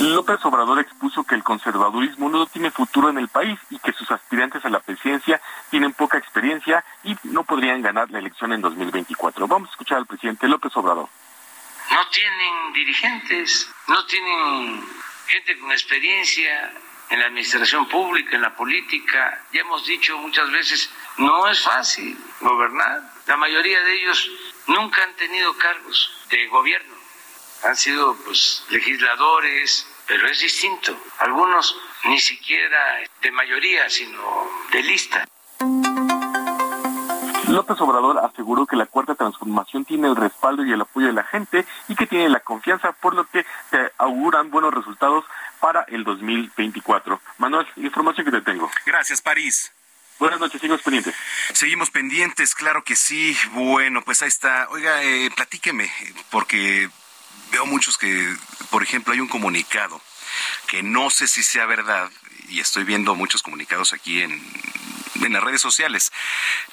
López 0.01 0.43
Obrador 0.45 0.79
expuso 0.79 1.23
que 1.23 1.35
el 1.35 1.43
conservadurismo 1.43 2.27
no 2.27 2.47
tiene 2.47 2.71
futuro 2.71 3.09
en 3.09 3.19
el 3.19 3.27
país 3.27 3.59
y 3.69 3.77
que 3.77 3.93
sus 3.93 4.09
aspirantes 4.09 4.65
a 4.65 4.69
la 4.69 4.79
presidencia 4.79 5.39
tienen 5.69 5.93
poca 5.93 6.17
experiencia 6.17 6.83
y 7.03 7.15
no 7.23 7.43
podrían 7.43 7.83
ganar 7.83 8.09
la 8.09 8.17
elección 8.17 8.51
en 8.51 8.61
2024. 8.61 9.47
Vamos 9.47 9.69
a 9.69 9.71
escuchar 9.71 9.99
al 9.99 10.07
presidente 10.07 10.47
López 10.47 10.75
Obrador. 10.75 11.07
No 11.91 12.07
tienen 12.09 12.73
dirigentes, 12.73 13.69
no 13.87 14.03
tienen 14.05 14.83
gente 15.27 15.59
con 15.59 15.71
experiencia 15.71 16.73
en 17.11 17.19
la 17.19 17.27
administración 17.27 17.87
pública, 17.87 18.35
en 18.35 18.41
la 18.41 18.55
política. 18.55 19.45
Ya 19.53 19.61
hemos 19.61 19.85
dicho 19.85 20.17
muchas 20.17 20.49
veces, 20.51 20.89
no 21.17 21.47
es 21.47 21.61
fácil 21.61 22.17
gobernar. 22.39 23.01
La 23.27 23.37
mayoría 23.37 23.79
de 23.81 23.93
ellos 24.01 24.31
nunca 24.65 25.03
han 25.03 25.13
tenido 25.15 25.55
cargos 25.57 26.25
de 26.31 26.47
gobierno. 26.47 27.00
Han 27.63 27.75
sido 27.75 28.15
pues 28.25 28.63
legisladores, 28.69 29.87
pero 30.07 30.27
es 30.27 30.39
distinto. 30.39 30.97
Algunos 31.19 31.77
ni 32.05 32.19
siquiera 32.19 32.99
de 33.21 33.31
mayoría, 33.31 33.89
sino 33.89 34.49
de 34.71 34.83
lista. 34.83 35.25
López 37.47 37.79
Obrador 37.81 38.17
aseguró 38.19 38.65
que 38.65 38.77
la 38.77 38.85
cuarta 38.85 39.13
transformación 39.13 39.83
tiene 39.83 40.07
el 40.07 40.15
respaldo 40.15 40.65
y 40.65 40.71
el 40.71 40.81
apoyo 40.81 41.07
de 41.07 41.13
la 41.13 41.23
gente 41.23 41.65
y 41.89 41.95
que 41.95 42.07
tiene 42.07 42.29
la 42.29 42.39
confianza, 42.39 42.93
por 42.93 43.13
lo 43.13 43.25
que 43.25 43.45
se 43.69 43.91
auguran 43.97 44.49
buenos 44.49 44.73
resultados 44.73 45.25
para 45.59 45.83
el 45.89 46.03
2024. 46.03 47.21
Manuel, 47.37 47.67
información 47.75 48.25
que 48.25 48.31
te 48.31 48.41
tengo. 48.41 48.71
Gracias, 48.85 49.21
París. 49.21 49.71
Buenas 50.17 50.39
noches, 50.39 50.61
seguimos 50.61 50.81
pendientes. 50.81 51.15
Seguimos 51.53 51.89
pendientes, 51.89 52.55
claro 52.55 52.83
que 52.83 52.95
sí. 52.95 53.35
Bueno, 53.53 54.01
pues 54.01 54.21
ahí 54.21 54.27
está. 54.27 54.67
Oiga, 54.69 55.03
eh, 55.03 55.29
platíqueme, 55.35 55.91
porque 56.29 56.89
veo 57.51 57.65
muchos 57.65 57.97
que, 57.97 58.35
por 58.69 58.83
ejemplo, 58.83 59.13
hay 59.13 59.19
un 59.19 59.27
comunicado 59.27 60.01
que 60.67 60.83
no 60.83 61.09
sé 61.09 61.27
si 61.27 61.43
sea 61.43 61.65
verdad, 61.65 62.09
y 62.47 62.59
estoy 62.59 62.83
viendo 62.83 63.15
muchos 63.15 63.43
comunicados 63.43 63.93
aquí 63.93 64.21
en, 64.21 64.41
en 65.25 65.33
las 65.33 65.43
redes 65.43 65.61
sociales. 65.61 66.11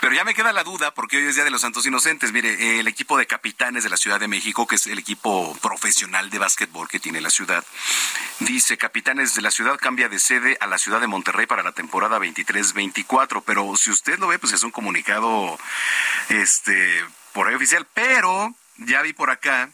Pero 0.01 0.15
ya 0.15 0.25
me 0.25 0.35
queda 0.35 0.53
la 0.53 0.65
duda, 0.65 0.93
porque 0.93 1.17
hoy 1.17 1.27
es 1.27 1.35
Día 1.35 1.45
de 1.45 1.51
los 1.51 1.61
Santos 1.61 1.87
Inocentes. 1.87 2.33
Mire, 2.33 2.81
el 2.81 2.89
equipo 2.89 3.17
de 3.17 3.27
capitanes 3.27 3.85
de 3.85 3.91
la 3.91 3.97
Ciudad 3.97 4.21
de 4.21 4.29
México, 4.29 4.67
que 4.67 4.77
es 4.77 4.87
el 4.87 4.99
equipo 4.99 5.57
profesional 5.61 6.31
de 6.31 6.39
básquetbol 6.39 6.89
que 6.89 7.01
tiene 7.01 7.21
la 7.21 7.31
ciudad, 7.31 7.65
dice, 8.41 8.77
capitanes 8.77 9.35
de 9.35 9.43
la 9.43 9.51
ciudad 9.51 9.79
cambia 9.79 10.09
de 10.09 10.19
sede 10.19 10.57
a 10.61 10.67
la 10.67 10.79
ciudad 10.79 11.01
de 11.01 11.07
Monterrey 11.07 11.47
para 11.47 11.63
la 11.63 11.73
temporada 11.73 12.19
23-24. 12.19 13.43
Pero 13.45 13.77
si 13.77 13.91
usted 13.91 14.19
lo 14.19 14.29
ve, 14.29 14.39
pues 14.39 14.53
es 14.53 14.63
un 14.63 14.71
comunicado 14.71 15.59
este, 16.29 17.05
por 17.33 17.49
ahí 17.49 17.55
oficial. 17.55 17.87
Pero 17.95 18.55
ya 18.79 19.03
vi 19.03 19.13
por 19.13 19.31
acá 19.31 19.71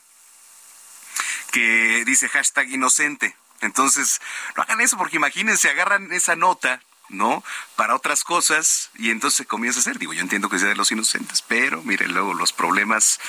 que 1.55 2.03
dice 2.05 2.29
hashtag 2.29 2.69
inocente. 2.71 3.37
Entonces, 3.61 4.21
no 4.57 4.65
hagan 4.65 4.81
eso 4.81 4.99
porque 4.99 5.17
imagínense, 5.17 5.71
agarran 5.71 6.13
esa 6.13 6.35
nota 6.35 6.83
¿no? 7.11 7.45
Para 7.77 7.95
otras 7.95 8.25
cosas 8.25 8.91
y 8.97 9.11
entonces 9.11 9.37
se 9.37 9.47
comienza 9.47 9.79
a 9.79 9.83
hacer. 9.83 9.99
Digo, 9.99 10.13
yo 10.15 10.23
entiendo 10.23 10.49
que 10.49 10.59
sea 10.59 10.69
de 10.69 10.75
los 10.75 10.91
inocentes, 10.91 11.43
pero 11.43 11.83
miren, 11.83 12.13
luego 12.13 12.35
los 12.35 12.53
problemas 12.53 13.21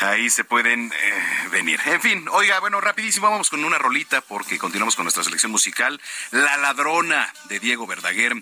ahí 0.00 0.28
se 0.30 0.44
pueden 0.44 0.92
eh, 0.92 1.48
venir. 1.50 1.80
En 1.86 2.00
fin, 2.00 2.28
oiga, 2.30 2.58
bueno, 2.60 2.80
rapidísimo, 2.80 3.30
vamos 3.30 3.48
con 3.48 3.64
una 3.64 3.78
rolita 3.78 4.20
porque 4.20 4.58
continuamos 4.58 4.96
con 4.96 5.04
nuestra 5.04 5.24
selección 5.24 5.52
musical. 5.52 6.00
La 6.32 6.56
ladrona 6.56 7.32
de 7.44 7.60
Diego 7.60 7.86
Verdaguer. 7.86 8.34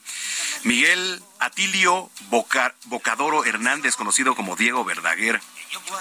Miguel 0.64 1.22
Atilio 1.38 2.10
Bocadoro 2.86 3.44
Hernández, 3.44 3.94
conocido 3.94 4.34
como 4.34 4.56
Diego 4.56 4.84
Verdaguer 4.84 5.40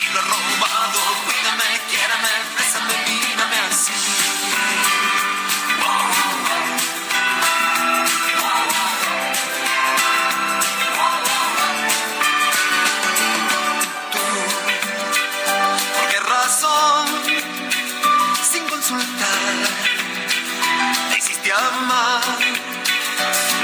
¿Por 5.80 6.47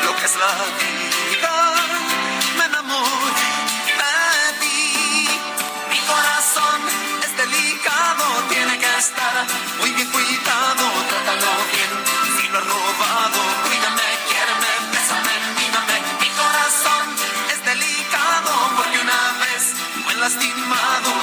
lo 0.06 0.16
que 0.16 0.26
es 0.26 0.36
la 0.36 0.54
vida. 0.80 1.54
Me 2.58 2.66
enamoré 2.66 3.54
de 4.00 4.54
ti. 4.62 5.30
Mi 5.90 6.00
corazón 6.12 6.80
es 7.26 7.38
delicado, 7.38 8.24
tiene 8.50 8.78
que 8.78 8.98
estar 8.98 9.46
muy 9.80 9.92
bien 9.94 10.08
cuidado. 10.12 10.84
Trátalo 11.10 11.52
bien, 11.74 11.92
si 12.38 12.48
lo 12.50 12.60
has 12.60 12.66
robado, 12.66 13.40
cuídame, 13.66 14.08
quiéreme, 14.30 14.72
bésame, 14.94 15.34
mírame. 15.58 15.98
Mi 16.22 16.30
corazón 16.42 17.06
es 17.52 17.66
delicado 17.66 18.52
porque 18.78 19.00
una 19.00 19.22
vez 19.42 19.74
fue 20.04 20.14
lastimado. 20.16 21.23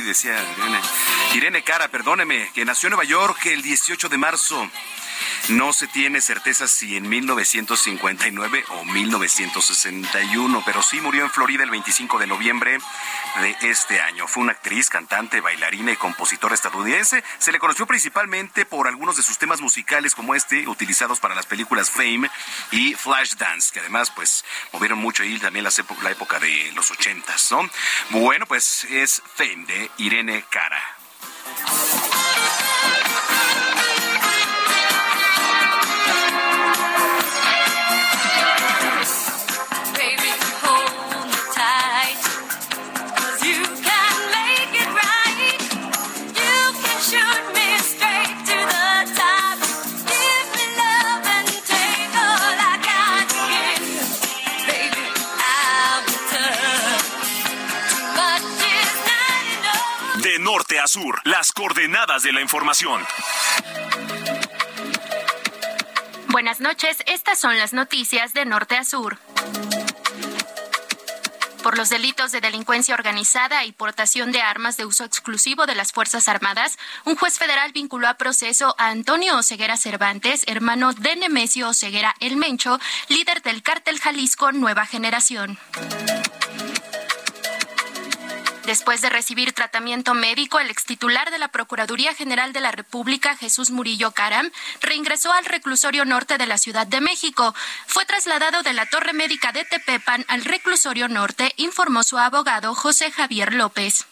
Decía 0.00 0.34
Irene. 0.56 0.80
Irene 1.34 1.62
Cara, 1.64 1.88
perdóneme, 1.88 2.50
que 2.54 2.64
nació 2.64 2.88
en 2.88 2.92
Nueva 2.92 3.04
York 3.04 3.46
el 3.46 3.62
18 3.62 4.08
de 4.08 4.18
marzo. 4.18 4.70
No 5.48 5.72
se 5.72 5.88
tiene 5.88 6.20
certeza 6.20 6.68
si 6.68 6.96
en 6.96 7.08
1959 7.08 8.64
o 8.68 8.84
1961, 8.84 10.62
pero 10.64 10.82
sí 10.82 11.00
murió 11.00 11.24
en 11.24 11.30
Florida 11.30 11.64
el 11.64 11.70
25 11.70 12.18
de 12.18 12.26
noviembre 12.28 12.78
de 13.40 13.56
este 13.62 14.00
año. 14.00 14.28
Fue 14.28 14.42
una 14.42 14.52
actriz, 14.52 14.88
cantante, 14.88 15.40
bailarina 15.40 15.92
y 15.92 15.96
compositora 15.96 16.54
estadounidense. 16.54 17.24
Se 17.38 17.50
le 17.50 17.58
conoció 17.58 17.86
principalmente 17.86 18.64
por 18.64 18.86
algunos 18.86 19.16
de 19.16 19.22
sus 19.22 19.36
temas 19.38 19.60
musicales 19.60 20.14
como 20.14 20.34
este, 20.34 20.68
utilizados 20.68 21.18
para 21.18 21.34
las 21.34 21.46
películas 21.46 21.90
Fame 21.90 22.30
y 22.70 22.94
Flashdance, 22.94 23.72
que 23.72 23.80
además 23.80 24.10
pues 24.10 24.44
movieron 24.72 24.98
mucho 24.98 25.24
ahí 25.24 25.38
también 25.38 25.64
la 25.64 26.10
época 26.10 26.38
de 26.38 26.70
los 26.74 26.90
ochentas, 26.90 27.50
¿no? 27.50 27.68
Bueno, 28.10 28.46
pues 28.46 28.84
es 28.84 29.22
Fame 29.34 29.66
de 29.66 29.90
Irene 29.98 30.44
Cara. 30.50 30.82
Sur, 60.86 61.20
las 61.24 61.52
coordenadas 61.52 62.22
de 62.22 62.32
la 62.32 62.40
información. 62.40 63.04
Buenas 66.28 66.60
noches, 66.60 67.02
estas 67.06 67.38
son 67.38 67.58
las 67.58 67.72
noticias 67.72 68.32
de 68.32 68.44
norte 68.44 68.76
a 68.76 68.84
sur. 68.84 69.18
Por 71.62 71.78
los 71.78 71.90
delitos 71.90 72.32
de 72.32 72.40
delincuencia 72.40 72.94
organizada 72.94 73.64
y 73.64 73.72
portación 73.72 74.32
de 74.32 74.40
armas 74.40 74.76
de 74.76 74.84
uso 74.84 75.04
exclusivo 75.04 75.64
de 75.66 75.76
las 75.76 75.92
Fuerzas 75.92 76.26
Armadas, 76.26 76.76
un 77.04 77.14
juez 77.14 77.38
federal 77.38 77.70
vinculó 77.72 78.08
a 78.08 78.14
proceso 78.14 78.74
a 78.78 78.88
Antonio 78.88 79.38
Oseguera 79.38 79.76
Cervantes, 79.76 80.42
hermano 80.48 80.92
de 80.92 81.14
Nemesio 81.14 81.68
Oseguera 81.68 82.16
El 82.18 82.36
Mencho, 82.36 82.80
líder 83.08 83.42
del 83.42 83.62
cártel 83.62 84.00
Jalisco 84.00 84.50
Nueva 84.50 84.86
Generación. 84.86 85.56
Después 88.72 89.02
de 89.02 89.10
recibir 89.10 89.52
tratamiento 89.52 90.14
médico, 90.14 90.58
el 90.58 90.70
extitular 90.70 91.30
de 91.30 91.38
la 91.38 91.48
Procuraduría 91.48 92.14
General 92.14 92.54
de 92.54 92.60
la 92.60 92.72
República, 92.72 93.36
Jesús 93.36 93.70
Murillo 93.70 94.12
Caram, 94.12 94.50
reingresó 94.80 95.30
al 95.30 95.44
reclusorio 95.44 96.06
norte 96.06 96.38
de 96.38 96.46
la 96.46 96.56
Ciudad 96.56 96.86
de 96.86 97.02
México. 97.02 97.54
Fue 97.86 98.06
trasladado 98.06 98.62
de 98.62 98.72
la 98.72 98.86
Torre 98.86 99.12
Médica 99.12 99.52
de 99.52 99.66
Tepepan 99.66 100.24
al 100.26 100.46
reclusorio 100.46 101.08
norte, 101.08 101.52
informó 101.58 102.02
su 102.02 102.16
abogado 102.16 102.74
José 102.74 103.10
Javier 103.10 103.52
López. 103.52 104.06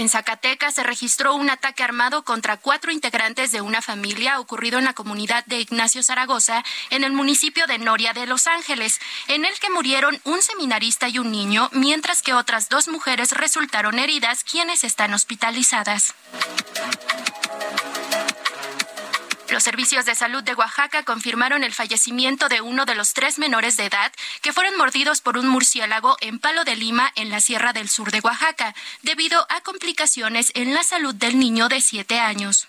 En 0.00 0.08
Zacatecas 0.08 0.76
se 0.76 0.82
registró 0.82 1.34
un 1.34 1.50
ataque 1.50 1.82
armado 1.82 2.24
contra 2.24 2.56
cuatro 2.56 2.90
integrantes 2.90 3.52
de 3.52 3.60
una 3.60 3.82
familia 3.82 4.40
ocurrido 4.40 4.78
en 4.78 4.86
la 4.86 4.94
comunidad 4.94 5.44
de 5.44 5.60
Ignacio 5.60 6.02
Zaragoza, 6.02 6.64
en 6.88 7.04
el 7.04 7.12
municipio 7.12 7.66
de 7.66 7.76
Noria 7.76 8.14
de 8.14 8.24
Los 8.24 8.46
Ángeles, 8.46 8.98
en 9.28 9.44
el 9.44 9.52
que 9.60 9.68
murieron 9.68 10.18
un 10.24 10.40
seminarista 10.40 11.10
y 11.10 11.18
un 11.18 11.30
niño, 11.30 11.68
mientras 11.72 12.22
que 12.22 12.32
otras 12.32 12.70
dos 12.70 12.88
mujeres 12.88 13.32
resultaron 13.32 13.98
heridas, 13.98 14.42
quienes 14.42 14.84
están 14.84 15.12
hospitalizadas. 15.12 16.14
Los 19.50 19.64
servicios 19.64 20.04
de 20.04 20.14
salud 20.14 20.44
de 20.44 20.54
Oaxaca 20.54 21.02
confirmaron 21.02 21.64
el 21.64 21.74
fallecimiento 21.74 22.48
de 22.48 22.60
uno 22.60 22.86
de 22.86 22.94
los 22.94 23.14
tres 23.14 23.38
menores 23.38 23.76
de 23.76 23.86
edad 23.86 24.12
que 24.42 24.52
fueron 24.52 24.76
mordidos 24.76 25.20
por 25.20 25.36
un 25.36 25.48
murciélago 25.48 26.16
en 26.20 26.38
Palo 26.38 26.62
de 26.64 26.76
Lima, 26.76 27.10
en 27.16 27.30
la 27.30 27.40
Sierra 27.40 27.72
del 27.72 27.88
Sur 27.88 28.12
de 28.12 28.20
Oaxaca, 28.20 28.74
debido 29.02 29.44
a 29.48 29.60
complicaciones 29.62 30.52
en 30.54 30.72
la 30.72 30.84
salud 30.84 31.14
del 31.14 31.38
niño 31.38 31.68
de 31.68 31.80
siete 31.80 32.20
años. 32.20 32.68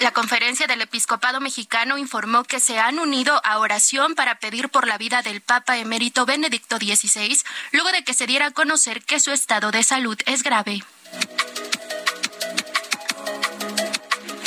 La 0.00 0.12
conferencia 0.12 0.66
del 0.66 0.80
episcopado 0.80 1.42
mexicano 1.42 1.98
informó 1.98 2.44
que 2.44 2.58
se 2.58 2.78
han 2.78 2.98
unido 2.98 3.38
a 3.44 3.58
oración 3.58 4.14
para 4.14 4.38
pedir 4.38 4.70
por 4.70 4.88
la 4.88 4.96
vida 4.96 5.20
del 5.20 5.42
Papa 5.42 5.76
emérito 5.76 6.24
Benedicto 6.24 6.78
XVI, 6.78 7.38
luego 7.72 7.92
de 7.92 8.02
que 8.02 8.14
se 8.14 8.26
diera 8.26 8.46
a 8.46 8.50
conocer 8.52 9.02
que 9.02 9.20
su 9.20 9.30
estado 9.30 9.70
de 9.72 9.84
salud 9.84 10.18
es 10.24 10.42
grave. 10.42 10.82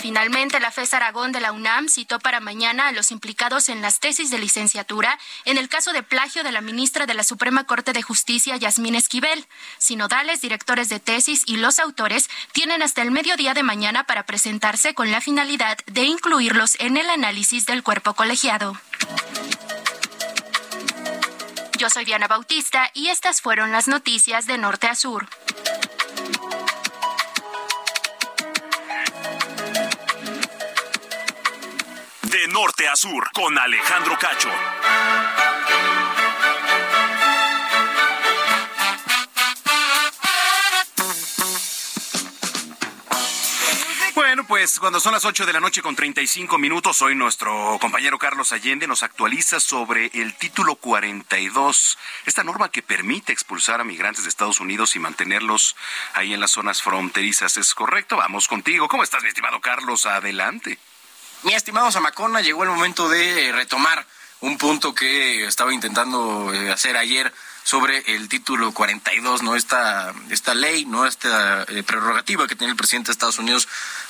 Finalmente, 0.03 0.59
la 0.59 0.69
FES 0.69 0.95
Aragón 0.95 1.31
de 1.31 1.39
la 1.39 1.53
UNAM 1.53 1.87
citó 1.87 2.19
para 2.19 2.41
mañana 2.41 2.89
a 2.89 2.91
los 2.91 3.09
implicados 3.09 3.69
en 3.69 3.81
las 3.81 4.01
tesis 4.01 4.29
de 4.29 4.37
licenciatura 4.37 5.17
en 5.45 5.57
el 5.57 5.69
caso 5.69 5.93
de 5.93 6.03
plagio 6.03 6.43
de 6.43 6.51
la 6.51 6.59
ministra 6.59 7.05
de 7.05 7.13
la 7.13 7.23
Suprema 7.23 7.63
Corte 7.63 7.93
de 7.93 8.01
Justicia, 8.01 8.57
Yasmín 8.57 8.95
Esquivel. 8.95 9.47
Sinodales, 9.77 10.41
directores 10.41 10.89
de 10.89 10.99
tesis 10.99 11.43
y 11.45 11.55
los 11.55 11.79
autores 11.79 12.29
tienen 12.51 12.81
hasta 12.81 13.01
el 13.01 13.11
mediodía 13.11 13.53
de 13.53 13.63
mañana 13.63 14.03
para 14.03 14.25
presentarse 14.25 14.93
con 14.93 15.09
la 15.09 15.21
finalidad 15.21 15.77
de 15.85 16.03
incluirlos 16.03 16.75
en 16.81 16.97
el 16.97 17.09
análisis 17.09 17.65
del 17.65 17.81
cuerpo 17.81 18.13
colegiado. 18.13 18.77
Yo 21.77 21.89
soy 21.89 22.03
Diana 22.03 22.27
Bautista 22.27 22.91
y 22.93 23.07
estas 23.07 23.39
fueron 23.39 23.71
las 23.71 23.87
noticias 23.87 24.47
de 24.47 24.57
Norte 24.57 24.87
a 24.87 24.95
Sur. 24.95 25.29
Norte 32.53 32.87
a 32.87 32.95
sur, 32.95 33.31
con 33.33 33.57
Alejandro 33.57 34.15
Cacho. 34.19 34.51
Bueno, 44.13 44.45
pues 44.45 44.79
cuando 44.79 44.99
son 44.99 45.13
las 45.13 45.25
8 45.25 45.47
de 45.47 45.53
la 45.53 45.59
noche 45.59 45.81
con 45.81 45.95
35 45.95 46.59
minutos, 46.59 47.01
hoy 47.01 47.15
nuestro 47.15 47.79
compañero 47.81 48.19
Carlos 48.19 48.51
Allende 48.51 48.85
nos 48.85 49.01
actualiza 49.01 49.59
sobre 49.59 50.11
el 50.13 50.35
título 50.35 50.75
42, 50.75 51.97
esta 52.27 52.43
norma 52.43 52.69
que 52.69 52.83
permite 52.83 53.33
expulsar 53.33 53.81
a 53.81 53.83
migrantes 53.83 54.25
de 54.25 54.29
Estados 54.29 54.59
Unidos 54.59 54.95
y 54.95 54.99
mantenerlos 54.99 55.75
ahí 56.13 56.35
en 56.35 56.39
las 56.39 56.51
zonas 56.51 56.83
fronterizas. 56.83 57.57
¿Es 57.57 57.73
correcto? 57.73 58.17
Vamos 58.17 58.47
contigo. 58.47 58.87
¿Cómo 58.87 59.03
estás, 59.03 59.23
mi 59.23 59.29
estimado 59.29 59.59
Carlos? 59.59 60.05
Adelante. 60.05 60.77
Mi 61.43 61.53
estimado 61.53 61.91
Zamacona, 61.91 62.39
llegó 62.39 62.63
el 62.63 62.69
momento 62.69 63.09
de 63.09 63.49
eh, 63.49 63.51
retomar 63.51 64.05
un 64.39 64.57
punto 64.57 64.95
que 64.95 65.45
estaba 65.45 65.73
intentando 65.73 66.53
eh, 66.53 66.71
hacer 66.71 66.95
ayer 66.95 67.33
sobre 67.63 67.97
el 68.15 68.29
título 68.29 68.71
42, 68.71 69.43
¿no? 69.43 69.57
Esta, 69.57 70.13
esta 70.29 70.53
ley, 70.53 70.85
¿no? 70.85 71.05
Esta 71.05 71.63
eh, 71.63 71.83
prerrogativa 71.83 72.47
que 72.47 72.55
tiene 72.55 72.71
el 72.71 72.77
presidente 72.77 73.07
de 73.07 73.11
Estados 73.11 73.39
Unidos 73.39 73.67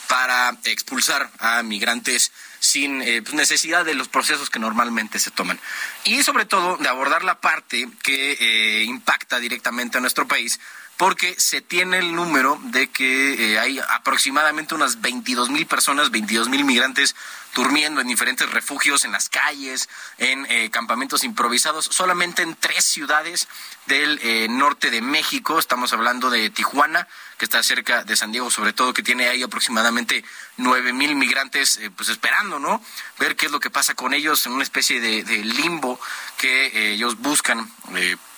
para 0.08 0.56
expulsar 0.66 1.32
a 1.40 1.64
migrantes 1.64 2.32
sin 2.60 3.00
pues, 3.00 3.34
necesidad 3.34 3.84
de 3.84 3.96
los 3.96 4.10
procesos 4.10 4.52
que 4.52 4.60
normalmente 4.60 5.18
se 5.18 5.32
toman. 5.32 5.60
Y 6.04 6.22
sobre 6.22 6.46
todo 6.46 6.78
de 6.78 6.88
abordar 6.88 7.24
la 7.24 7.42
parte 7.42 7.90
que 8.04 8.84
impacta 8.86 9.40
directamente 9.40 9.98
a 9.98 10.02
nuestro 10.02 10.28
país, 10.28 10.60
porque 11.04 11.36
se 11.38 11.60
tiene 11.60 11.98
el 11.98 12.16
número 12.16 12.58
de 12.64 12.88
que 12.88 13.34
eh, 13.34 13.60
hay 13.60 13.78
aproximadamente 13.78 14.74
unas 14.74 15.02
22 15.02 15.50
mil 15.50 15.66
personas, 15.66 16.12
22 16.12 16.48
mil 16.48 16.64
migrantes 16.64 17.14
durmiendo 17.54 18.00
en 18.00 18.08
diferentes 18.08 18.50
refugios, 18.50 19.04
en 19.04 19.12
las 19.12 19.28
calles, 19.28 19.90
en 20.18 20.46
eh, 20.50 20.70
campamentos 20.70 21.26
improvisados, 21.26 21.90
solamente 21.92 22.42
en 22.42 22.56
tres 22.56 22.86
ciudades 22.86 23.50
del 23.86 24.18
eh, 24.24 24.48
norte 24.50 24.92
de 24.92 25.02
México. 25.02 25.60
Estamos 25.60 25.92
hablando 25.92 26.30
de 26.30 26.50
Tijuana, 26.50 27.06
que 27.38 27.44
está 27.44 27.62
cerca 27.64 28.06
de 28.06 28.16
San 28.16 28.32
Diego, 28.32 28.50
sobre 28.50 28.72
todo, 28.72 28.94
que 28.94 29.04
tiene 29.04 29.28
ahí 29.28 29.44
aproximadamente 29.44 30.24
nueve 30.56 30.94
mil 30.94 31.16
migrantes, 31.16 31.82
pues 31.98 32.08
esperando, 32.08 32.60
¿no? 32.60 32.82
Ver 33.20 33.36
qué 33.36 33.48
es 33.48 33.52
lo 33.52 33.60
que 33.60 33.70
pasa 33.70 33.94
con 33.94 34.14
ellos 34.14 34.46
en 34.46 34.54
una 34.54 34.64
especie 34.64 35.02
de, 35.02 35.24
limbo 35.44 36.00
que 36.38 36.94
ellos 36.94 37.18
buscan. 37.18 37.70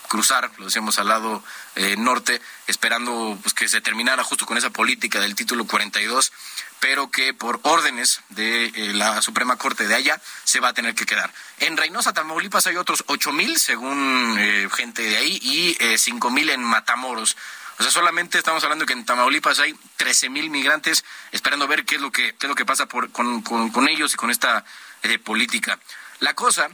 Cruzar, 0.07 0.51
lo 0.57 0.65
decíamos 0.65 0.99
al 0.99 1.07
lado 1.07 1.43
eh, 1.75 1.95
norte, 1.97 2.41
esperando 2.67 3.37
pues 3.41 3.53
que 3.53 3.67
se 3.67 3.81
terminara 3.81 4.23
justo 4.23 4.45
con 4.45 4.57
esa 4.57 4.69
política 4.69 5.19
del 5.19 5.35
título 5.35 5.65
42, 5.65 6.31
pero 6.79 7.09
que 7.09 7.33
por 7.33 7.59
órdenes 7.63 8.21
de 8.29 8.65
eh, 8.67 8.93
la 8.93 9.21
Suprema 9.21 9.57
Corte 9.57 9.87
de 9.87 9.95
allá 9.95 10.21
se 10.43 10.59
va 10.59 10.69
a 10.69 10.73
tener 10.73 10.93
que 10.93 11.05
quedar. 11.05 11.33
En 11.59 11.77
Reynosa, 11.77 12.13
Tamaulipas 12.13 12.67
hay 12.67 12.75
otros 12.75 13.03
ocho 13.07 13.31
mil, 13.31 13.57
según 13.57 14.35
eh, 14.39 14.67
gente 14.71 15.01
de 15.01 15.17
ahí, 15.17 15.39
y 15.41 15.77
eh, 15.79 15.97
cinco 15.97 16.29
mil 16.29 16.49
en 16.49 16.63
Matamoros. 16.63 17.37
O 17.79 17.83
sea, 17.83 17.91
solamente 17.91 18.37
estamos 18.37 18.63
hablando 18.63 18.85
que 18.85 18.93
en 18.93 19.03
Tamaulipas 19.03 19.59
hay 19.59 19.75
13 19.97 20.29
mil 20.29 20.49
migrantes 20.49 21.03
esperando 21.31 21.67
ver 21.67 21.85
qué 21.85 21.95
es 21.95 22.01
lo 22.01 22.11
que, 22.11 22.35
qué 22.35 22.45
es 22.45 22.49
lo 22.49 22.55
que 22.55 22.65
pasa 22.65 22.85
por, 22.85 23.11
con, 23.11 23.41
con, 23.41 23.89
ellos 23.89 24.13
y 24.13 24.17
con 24.17 24.29
esta 24.29 24.63
política. 25.23 25.77
La 26.19 26.35
cosa 26.35 26.69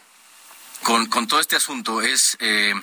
con, 0.83 1.05
con 1.07 1.27
todo 1.27 1.39
este 1.39 1.55
asunto 1.55 2.01
es 2.01 2.37
eh, 2.39 2.73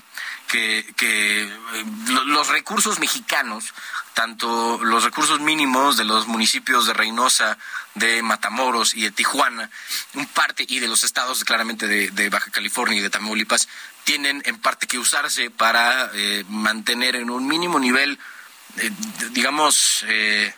que, 0.49 0.93
que 0.97 1.43
eh, 1.43 1.85
lo- 2.09 2.25
los 2.25 2.49
recursos 2.49 2.99
mexicanos, 2.99 3.73
tanto 4.15 4.79
los 4.83 5.05
recursos 5.05 5.41
mínimos 5.41 5.97
de 5.97 6.05
los 6.05 6.27
municipios 6.27 6.87
de 6.87 6.95
Reynosa, 6.95 7.59
de 7.95 8.23
Matamoros 8.23 8.95
y 8.95 9.03
de 9.03 9.11
Tijuana, 9.11 9.71
un 10.15 10.27
parte, 10.27 10.65
y 10.69 10.79
de 10.79 10.89
los 10.89 11.03
estados 11.05 11.45
claramente 11.45 11.87
de, 11.89 12.11
de 12.11 12.29
Baja 12.31 12.51
California 12.51 12.99
y 12.99 13.03
de 13.03 13.11
Tamaulipas, 13.11 13.69
tienen 14.05 14.43
en 14.47 14.59
parte 14.59 14.87
que 14.87 14.99
usarse 14.99 15.51
para 15.51 16.11
eh, 16.15 16.45
mantener 16.49 17.17
en 17.17 17.31
un 17.31 17.47
mínimo 17.47 17.79
nivel, 17.81 18.19
eh, 18.77 18.91
digamos, 19.33 20.05
eh, 20.09 20.55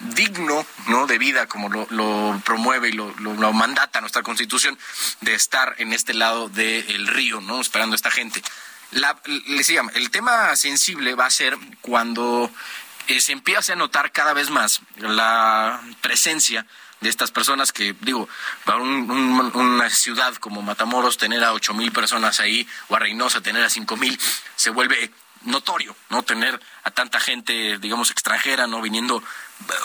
digno 0.00 0.66
¿no? 0.88 1.06
de 1.06 1.18
vida, 1.18 1.46
como 1.46 1.68
lo, 1.68 1.86
lo 1.90 2.40
promueve 2.44 2.88
y 2.88 2.92
lo, 2.92 3.14
lo- 3.18 3.52
mandata 3.52 4.00
nuestra 4.00 4.22
constitución, 4.22 4.78
de 5.20 5.34
estar 5.34 5.74
en 5.78 5.92
este 5.92 6.14
lado 6.14 6.48
del 6.48 7.06
río, 7.06 7.40
¿no? 7.40 7.60
esperando 7.60 7.94
a 7.94 7.96
esta 7.96 8.10
gente. 8.10 8.42
La, 8.92 9.20
les 9.24 9.58
decía, 9.58 9.82
el 9.94 10.10
tema 10.10 10.56
sensible 10.56 11.14
va 11.14 11.26
a 11.26 11.30
ser 11.30 11.56
cuando 11.80 12.50
eh, 13.08 13.20
se 13.20 13.32
empiece 13.32 13.72
a 13.72 13.76
notar 13.76 14.10
cada 14.12 14.32
vez 14.32 14.50
más 14.50 14.80
la 14.96 15.80
presencia 16.00 16.66
de 17.00 17.08
estas 17.08 17.30
personas 17.30 17.72
que, 17.72 17.94
digo, 18.00 18.28
para 18.64 18.78
un- 18.78 19.10
un- 19.10 19.52
una 19.56 19.88
ciudad 19.90 20.34
como 20.36 20.60
Matamoros, 20.62 21.16
tener 21.18 21.42
a 21.44 21.52
ocho 21.52 21.72
mil 21.72 21.92
personas 21.92 22.40
ahí, 22.40 22.66
o 22.88 22.96
a 22.96 22.98
Reynosa 22.98 23.40
tener 23.40 23.62
a 23.64 23.70
cinco 23.70 23.96
mil, 23.96 24.18
se 24.56 24.70
vuelve 24.70 25.10
notorio, 25.42 25.96
¿no? 26.08 26.22
Tener 26.22 26.60
a 26.84 26.90
tanta 26.90 27.20
gente, 27.20 27.78
digamos, 27.78 28.10
extranjera, 28.10 28.66
¿no? 28.66 28.80
Viniendo, 28.82 29.22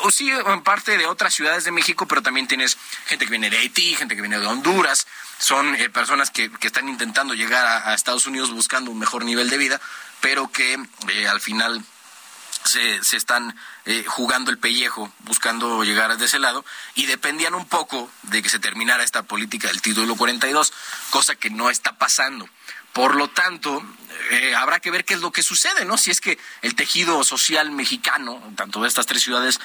o 0.04 0.12
sí, 0.12 0.30
en 0.30 0.64
parte 0.64 0.98
de 0.98 1.06
otras 1.06 1.34
ciudades 1.34 1.64
de 1.64 1.72
México, 1.72 2.08
pero 2.08 2.22
también 2.22 2.48
tienes 2.48 2.78
gente 3.06 3.26
que 3.26 3.32
viene 3.32 3.50
de 3.50 3.58
Haití, 3.58 3.96
gente 3.96 4.16
que 4.16 4.22
viene 4.22 4.40
de 4.40 4.46
Honduras, 4.46 5.08
son 5.38 5.76
eh, 5.76 5.90
personas 5.90 6.30
que, 6.30 6.52
que 6.52 6.68
están 6.68 6.90
intentando 6.90 7.34
llegar 7.34 7.66
a, 7.66 7.94
Estados 7.94 8.28
Unidos 8.28 8.52
buscando 8.52 8.92
un 8.92 9.00
mejor 9.00 9.26
nivel 9.26 9.50
de 9.50 9.58
vida, 9.58 9.82
pero 10.22 10.52
que 10.52 10.78
eh, 11.10 11.28
al 11.28 11.42
final 11.42 11.84
se, 12.66 13.04
se 13.04 13.18
están 13.18 13.56
eh, 13.86 14.04
jugando 14.08 14.52
el 14.52 14.58
pellejo, 14.58 15.12
buscando 15.20 15.84
llegar 15.84 16.18
de 16.18 16.26
ese 16.26 16.40
lado, 16.40 16.66
y 16.96 17.06
dependían 17.06 17.54
un 17.54 17.68
poco 17.68 18.10
de 18.24 18.42
que 18.42 18.50
se 18.50 18.60
terminara 18.60 19.04
esta 19.04 19.24
política 19.24 19.68
del 19.68 19.82
título 19.82 20.16
42, 20.16 20.74
cosa 21.12 21.36
que 21.36 21.50
no 21.50 21.70
está 21.70 21.98
pasando. 21.98 22.50
Por 22.96 23.18
lo 23.18 23.28
tanto, 23.28 23.84
eh, 24.32 24.56
habrá 24.56 24.80
que 24.80 24.90
ver 24.90 25.04
qué 25.04 25.16
es 25.16 25.20
lo 25.20 25.30
que 25.30 25.44
sucede, 25.44 25.84
¿no? 25.84 25.98
Si 25.98 26.12
es 26.12 26.22
que 26.22 26.40
el 26.62 26.76
tejido 26.76 27.26
social 27.26 27.70
mexicano, 27.72 28.42
tanto 28.56 28.82
de 28.82 28.88
estas 28.88 29.06
tres 29.06 29.22
ciudades, 29.22 29.60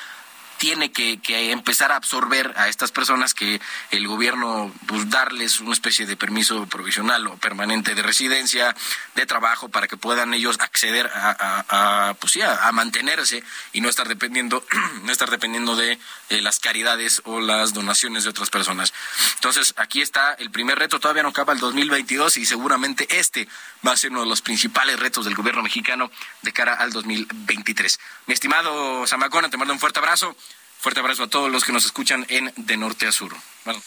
tiene 0.61 0.93
que, 0.93 1.19
empezar 1.51 1.91
a 1.91 1.97
absorber 1.97 2.53
a 2.55 2.69
estas 2.69 2.93
personas 2.93 3.33
que 3.33 3.63
el 3.93 4.07
gobierno 4.07 4.71
pues 4.87 5.09
darles 5.09 5.59
una 5.61 5.73
especie 5.73 6.05
de 6.05 6.19
permiso 6.19 6.67
provisional 6.67 7.27
o 7.29 7.39
permanente 7.39 7.95
de 7.95 8.03
residencia, 8.03 8.77
de 9.15 9.25
trabajo 9.25 9.71
para 9.71 9.89
que 9.89 9.97
puedan 9.97 10.35
ellos 10.35 10.59
acceder 10.61 11.11
a, 11.15 12.15
pues 12.21 12.35
sí, 12.35 12.43
a, 12.43 12.71
mantenerse 12.73 13.43
y 13.73 13.81
no 13.81 13.89
estar 13.89 14.07
dependiendo 14.07 14.63
no 15.03 15.11
estar 15.11 15.31
dependiendo 15.31 15.77
de 15.77 15.99
eh, 16.29 16.43
las 16.43 16.61
caridades 16.61 17.23
o 17.25 17.41
las 17.41 17.73
donaciones 17.73 18.25
de 18.25 18.31
otras 18.31 18.51
personas. 18.51 18.93
Entonces, 19.37 19.73
aquí 19.79 20.03
está 20.03 20.35
el 20.35 20.51
primer 20.51 20.79
reto, 20.79 21.01
todavía 21.01 21.23
no 21.23 21.31
acaba 21.31 21.55
el 21.55 21.59
2022 21.59 22.37
y 22.37 22.45
seguramente 22.45 23.19
este 23.19 23.49
va 23.87 23.93
a 23.93 23.97
ser 23.97 24.11
uno 24.11 24.21
de 24.21 24.27
los 24.27 24.43
principales 24.43 25.01
retos 25.01 25.25
del 25.25 25.35
gobierno 25.35 25.63
mexicano 25.63 26.11
de 26.43 26.53
cara 26.53 26.75
al 26.75 26.93
2023. 26.93 27.99
Mi 28.27 28.35
estimado 28.35 29.07
Zamacona, 29.07 29.49
te 29.49 29.57
mando 29.57 29.73
un 29.73 29.81
fuerte 29.81 30.01
abrazo. 30.01 30.37
Fuerte 30.81 31.01
abrazo 31.01 31.25
a 31.25 31.29
todos 31.29 31.51
los 31.53 31.65
que 31.65 31.73
nos 31.73 31.85
escuchan 31.85 32.25
en 32.29 32.53
De 32.57 32.77
Norte 32.77 33.07
a 33.07 33.13
Sur. 33.13 33.37
Bueno. 33.65 33.81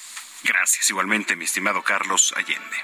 Gracias, 0.44 0.89
igualmente, 0.89 1.38
mi 1.38 1.46
estimado 1.46 1.82
Carlos 1.84 2.34
Allende. 2.36 2.78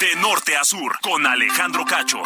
De 0.00 0.16
norte 0.16 0.56
a 0.56 0.64
sur, 0.64 0.98
con 1.00 1.24
Alejandro 1.24 1.84
Cacho. 1.84 2.20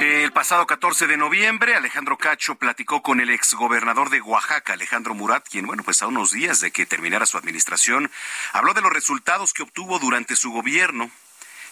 El 0.00 0.32
pasado 0.32 0.64
14 0.64 1.08
de 1.08 1.16
noviembre, 1.16 1.74
Alejandro 1.74 2.16
Cacho 2.16 2.54
platicó 2.54 3.02
con 3.02 3.20
el 3.20 3.30
exgobernador 3.30 4.10
de 4.10 4.20
Oaxaca, 4.20 4.74
Alejandro 4.74 5.14
Murat, 5.14 5.48
quien, 5.48 5.66
bueno, 5.66 5.82
pues 5.82 6.02
a 6.02 6.06
unos 6.06 6.30
días 6.30 6.60
de 6.60 6.70
que 6.70 6.86
terminara 6.86 7.26
su 7.26 7.36
administración, 7.36 8.10
habló 8.52 8.74
de 8.74 8.82
los 8.82 8.92
resultados 8.92 9.52
que 9.52 9.64
obtuvo 9.64 9.98
durante 9.98 10.36
su 10.36 10.52
gobierno. 10.52 11.10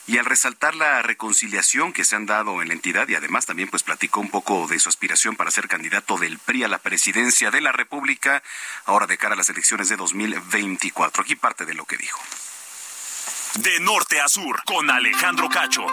Y 0.06 0.18
al 0.18 0.24
resaltar 0.24 0.74
la 0.74 1.00
reconciliación 1.02 1.92
que 1.92 2.04
se 2.04 2.16
han 2.16 2.26
dado 2.26 2.60
en 2.60 2.68
la 2.68 2.74
entidad 2.74 3.08
y 3.08 3.14
además 3.14 3.46
también 3.46 3.68
pues 3.68 3.82
platicó 3.82 4.20
un 4.20 4.30
poco 4.30 4.66
de 4.66 4.80
su 4.80 4.88
aspiración 4.88 5.36
para 5.36 5.50
ser 5.50 5.68
candidato 5.68 6.18
del 6.18 6.38
PRI 6.38 6.64
a 6.64 6.68
la 6.68 6.78
presidencia 6.78 7.50
de 7.50 7.60
la 7.60 7.72
República 7.72 8.42
ahora 8.84 9.06
de 9.06 9.16
cara 9.16 9.34
a 9.34 9.36
las 9.36 9.48
elecciones 9.48 9.88
de 9.88 9.96
2024. 9.96 11.22
Aquí 11.22 11.36
parte 11.36 11.64
de 11.64 11.74
lo 11.74 11.84
que 11.84 11.96
dijo. 11.96 12.20
De 13.56 13.80
norte 13.80 14.20
a 14.20 14.28
sur, 14.28 14.62
con 14.64 14.90
Alejandro 14.90 15.48
Cacho. 15.48 15.86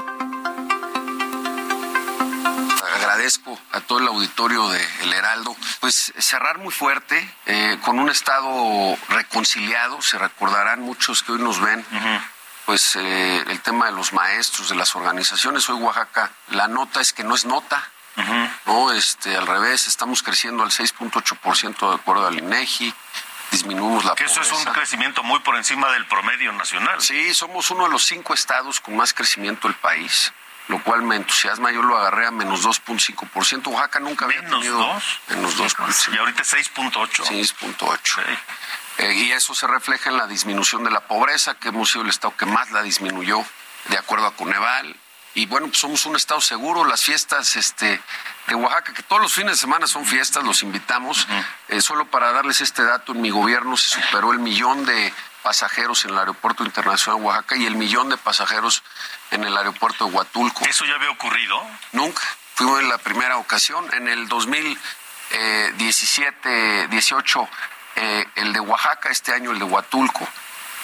agradezco 2.95 3.59
a 3.71 3.81
todo 3.81 3.99
el 3.99 4.07
auditorio 4.07 4.69
de 4.69 4.85
El 5.01 5.13
Heraldo, 5.13 5.55
pues 5.79 6.13
cerrar 6.17 6.57
muy 6.57 6.71
fuerte, 6.71 7.29
eh, 7.45 7.77
con 7.81 7.99
un 7.99 8.09
Estado 8.09 8.97
reconciliado, 9.09 10.01
se 10.01 10.17
recordarán 10.17 10.81
muchos 10.81 11.23
que 11.23 11.33
hoy 11.33 11.39
nos 11.39 11.59
ven, 11.59 11.83
pues 12.69 12.95
eh, 12.97 13.43
el 13.47 13.61
tema 13.61 13.87
de 13.87 13.93
los 13.93 14.13
maestros, 14.13 14.69
de 14.69 14.75
las 14.75 14.95
organizaciones, 14.95 15.67
hoy 15.71 15.81
Oaxaca, 15.81 16.31
la 16.49 16.67
nota 16.67 17.01
es 17.01 17.13
que 17.13 17.23
no 17.23 17.33
es 17.33 17.43
nota, 17.45 17.83
no, 18.67 18.91
este, 18.91 19.35
al 19.35 19.47
revés, 19.47 19.87
estamos 19.87 20.21
creciendo 20.21 20.61
al 20.61 20.69
6.8% 20.69 21.89
de 21.89 21.95
acuerdo 21.95 22.27
al 22.27 22.37
INEGI, 22.37 22.93
disminuimos 23.49 24.05
la 24.05 24.13
Que 24.13 24.25
eso 24.25 24.41
es 24.41 24.51
un 24.51 24.65
crecimiento 24.65 25.23
muy 25.23 25.39
por 25.39 25.55
encima 25.55 25.91
del 25.93 26.05
promedio 26.05 26.51
nacional. 26.53 27.01
Sí, 27.01 27.33
somos 27.33 27.71
uno 27.71 27.85
de 27.85 27.89
los 27.89 28.03
cinco 28.05 28.35
estados 28.35 28.79
con 28.79 28.95
más 28.95 29.15
crecimiento 29.15 29.67
del 29.67 29.75
país, 29.77 30.31
lo 30.67 30.79
cual 30.83 31.01
me 31.01 31.15
entusiasma. 31.15 31.71
Yo 31.71 31.81
lo 31.81 31.97
agarré 31.97 32.27
a 32.27 32.31
menos 32.31 32.63
2.5%. 32.63 33.65
Oaxaca 33.65 33.99
nunca 33.99 34.25
había 34.25 34.43
Menos 34.43 34.59
tenido 34.59 34.77
dos. 34.77 35.03
menos 35.29 35.57
2.5%. 35.57 36.13
Y 36.13 36.17
ahorita 36.19 36.43
6.8. 36.43 37.09
6.8. 37.25 38.21
Eh, 38.99 39.13
y 39.13 39.31
eso 39.31 39.55
se 39.55 39.65
refleja 39.65 40.09
en 40.09 40.17
la 40.17 40.27
disminución 40.27 40.83
de 40.83 40.91
la 40.91 40.99
pobreza, 40.99 41.55
que 41.55 41.69
hemos 41.69 41.89
sido 41.89 42.03
el 42.03 42.09
estado 42.09 42.35
que 42.35 42.45
más 42.45 42.69
la 42.71 42.83
disminuyó, 42.83 43.41
de 43.85 43.97
acuerdo 43.97 44.27
a 44.27 44.35
Coneval. 44.35 44.93
Y 45.35 45.45
bueno, 45.45 45.67
pues 45.67 45.77
somos 45.79 46.05
un 46.05 46.17
estado 46.17 46.41
seguro. 46.41 46.83
Las 46.83 47.01
fiestas 47.01 47.55
este, 47.55 48.01
de 48.47 48.55
Oaxaca, 48.55 48.93
que 48.93 49.03
todos 49.03 49.21
los 49.21 49.31
fines 49.31 49.53
de 49.53 49.57
semana 49.57 49.87
son 49.87 50.05
fiestas, 50.05 50.43
los 50.43 50.63
invitamos. 50.63 51.25
Eh, 51.69 51.79
solo 51.79 52.07
para 52.07 52.33
darles 52.33 52.59
este 52.59 52.83
dato, 52.83 53.13
en 53.13 53.21
mi 53.21 53.29
gobierno 53.29 53.77
se 53.77 54.01
superó 54.01 54.33
el 54.33 54.39
millón 54.39 54.85
de 54.85 55.13
pasajeros 55.43 56.03
en 56.03 56.11
el 56.11 56.17
Aeropuerto 56.17 56.65
Internacional 56.65 57.21
de 57.21 57.27
Oaxaca 57.27 57.55
y 57.55 57.65
el 57.65 57.75
millón 57.75 58.09
de 58.09 58.17
pasajeros 58.17 58.83
en 59.31 59.45
el 59.45 59.55
aeropuerto 59.55 60.07
de 60.07 60.11
Huatulco. 60.11 60.65
¿Eso 60.65 60.83
ya 60.83 60.95
había 60.95 61.11
ocurrido? 61.11 61.65
Nunca. 61.93 62.21
Fuimos 62.55 62.81
en 62.81 62.89
la 62.89 62.97
primera 62.97 63.37
ocasión. 63.37 63.87
En 63.93 64.09
el 64.09 64.27
2017, 64.27 66.89
18, 66.89 67.49
eh, 67.99 68.25
el 68.35 68.53
de 68.53 68.59
Oaxaca, 68.59 69.09
este 69.09 69.33
año 69.33 69.51
el 69.51 69.59
de 69.59 69.65
Huatulco. 69.65 70.27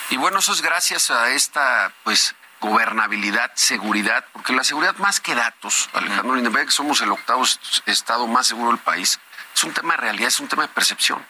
Y 0.09 0.17
bueno, 0.17 0.39
eso 0.39 0.53
es 0.53 0.61
gracias 0.61 1.09
a 1.11 1.29
esta, 1.29 1.91
pues, 2.03 2.35
gobernabilidad, 2.61 3.51
seguridad, 3.55 4.25
porque 4.33 4.53
la 4.53 4.63
seguridad 4.63 4.95
más 4.97 5.19
que 5.19 5.35
datos, 5.35 5.89
Alejandro 5.93 6.35
Lindenberg, 6.35 6.65
que 6.67 6.71
somos 6.71 7.01
el 7.01 7.11
octavo 7.11 7.43
est- 7.43 7.87
estado 7.87 8.27
más 8.27 8.47
seguro 8.47 8.69
del 8.71 8.79
país, 8.79 9.19
es 9.55 9.63
un 9.63 9.73
tema 9.73 9.93
de 9.95 10.01
realidad, 10.01 10.27
es 10.27 10.39
un 10.39 10.47
tema 10.47 10.63
de 10.63 10.69
percepción. 10.69 11.25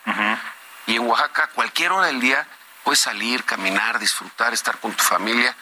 Y 0.88 0.96
en 0.96 1.08
Oaxaca, 1.08 1.48
cualquier 1.54 1.92
hora 1.92 2.08
del 2.08 2.20
día, 2.20 2.46
puedes 2.84 3.00
salir, 3.00 3.44
caminar, 3.44 4.00
disfrutar, 4.00 4.54
estar 4.54 4.78
con 4.80 4.94
tu 4.94 5.04
familia. 5.04 5.56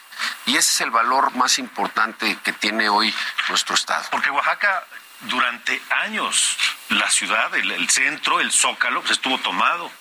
Y 0.45 0.57
ese 0.57 0.69
es 0.71 0.81
el 0.81 0.91
valor 0.91 1.35
más 1.35 1.57
importante 1.59 2.37
que 2.43 2.53
tiene 2.53 2.89
hoy 2.89 3.13
nuestro 3.49 3.75
estado. 3.75 4.05
Porque 4.11 4.29
Oaxaca, 4.29 4.83
durante 5.21 5.81
años, 6.03 6.57
la 6.89 7.09
ciudad, 7.09 7.53
el, 7.55 7.71
el 7.71 7.89
centro, 7.89 8.39
el 8.41 8.51
zócalo, 8.51 9.01
pues 9.01 9.11
estuvo 9.13 9.37
tomado. 9.39 9.91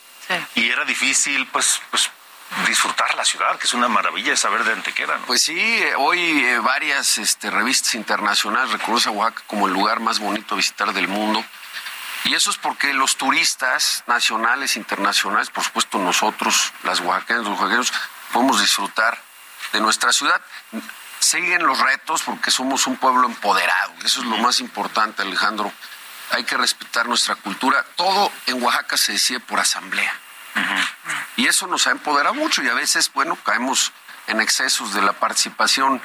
Y 0.55 0.71
era 0.71 0.85
difícil, 0.85 1.47
pues, 1.49 1.81
pues, 1.91 2.11
disfrutar 2.67 3.15
la 3.15 3.25
ciudad, 3.25 3.59
que 3.59 3.67
es 3.67 3.75
una 3.75 3.89
maravilla 3.89 4.37
saber 4.37 4.65
de 4.65 4.71
dónde 4.71 4.93
queda, 4.93 5.17
¿no? 5.17 5.27
Pues 5.27 5.43
sí, 5.43 5.59
eh, 5.59 5.95
hoy 5.97 6.21
eh, 6.21 6.59
varias 6.59 7.19
este, 7.19 7.51
revistas 7.51 7.95
internacionales 7.95 8.73
reconocen 8.73 9.13
a 9.13 9.17
Oaxaca 9.17 9.43
como 9.47 9.67
el 9.67 9.73
lugar 9.73 10.01
más 10.01 10.19
bonito 10.19 10.55
a 10.55 10.57
visitar 10.57 10.93
del 10.93 11.09
mundo. 11.09 11.45
Y 12.25 12.35
eso 12.35 12.51
es 12.51 12.57
porque 12.57 12.93
los 12.95 13.17
turistas 13.17 14.05
nacionales, 14.07 14.77
internacionales, 14.77 15.51
por 15.51 15.65
supuesto 15.65 15.99
nosotros, 15.99 16.73
las 16.85 17.01
oaxaqueñas, 17.01 17.45
los 17.45 17.59
oaxaqueños, 17.59 17.93
podemos 18.33 18.61
disfrutar 18.61 19.21
de 19.73 19.81
nuestra 19.81 20.13
ciudad. 20.13 20.41
Siguen 21.19 21.67
los 21.67 21.79
retos 21.81 22.23
porque 22.23 22.51
somos 22.51 22.87
un 22.87 22.97
pueblo 22.97 23.27
empoderado. 23.27 23.93
Eso 24.05 24.21
es 24.21 24.27
lo 24.27 24.37
más 24.39 24.61
importante, 24.61 25.23
Alejandro. 25.23 25.73
Hay 26.31 26.45
que 26.45 26.57
respetar 26.57 27.07
nuestra 27.07 27.35
cultura. 27.35 27.85
Todo 27.97 28.33
en 28.47 28.63
Oaxaca 28.63 28.97
se 28.97 29.13
decide 29.13 29.41
por 29.41 29.61
asamblea. 29.61 30.15
Y 31.37 31.47
eso 31.47 31.67
nos 31.67 31.87
ha 31.87 31.91
empoderado 31.91 32.35
mucho 32.35 32.63
y 32.63 32.69
a 32.69 32.75
veces, 32.75 33.11
bueno, 33.13 33.37
caemos 33.37 33.93
en 34.27 34.41
excesos 34.41 34.93
de 34.95 35.03
la 35.03 35.13
participación 35.13 36.01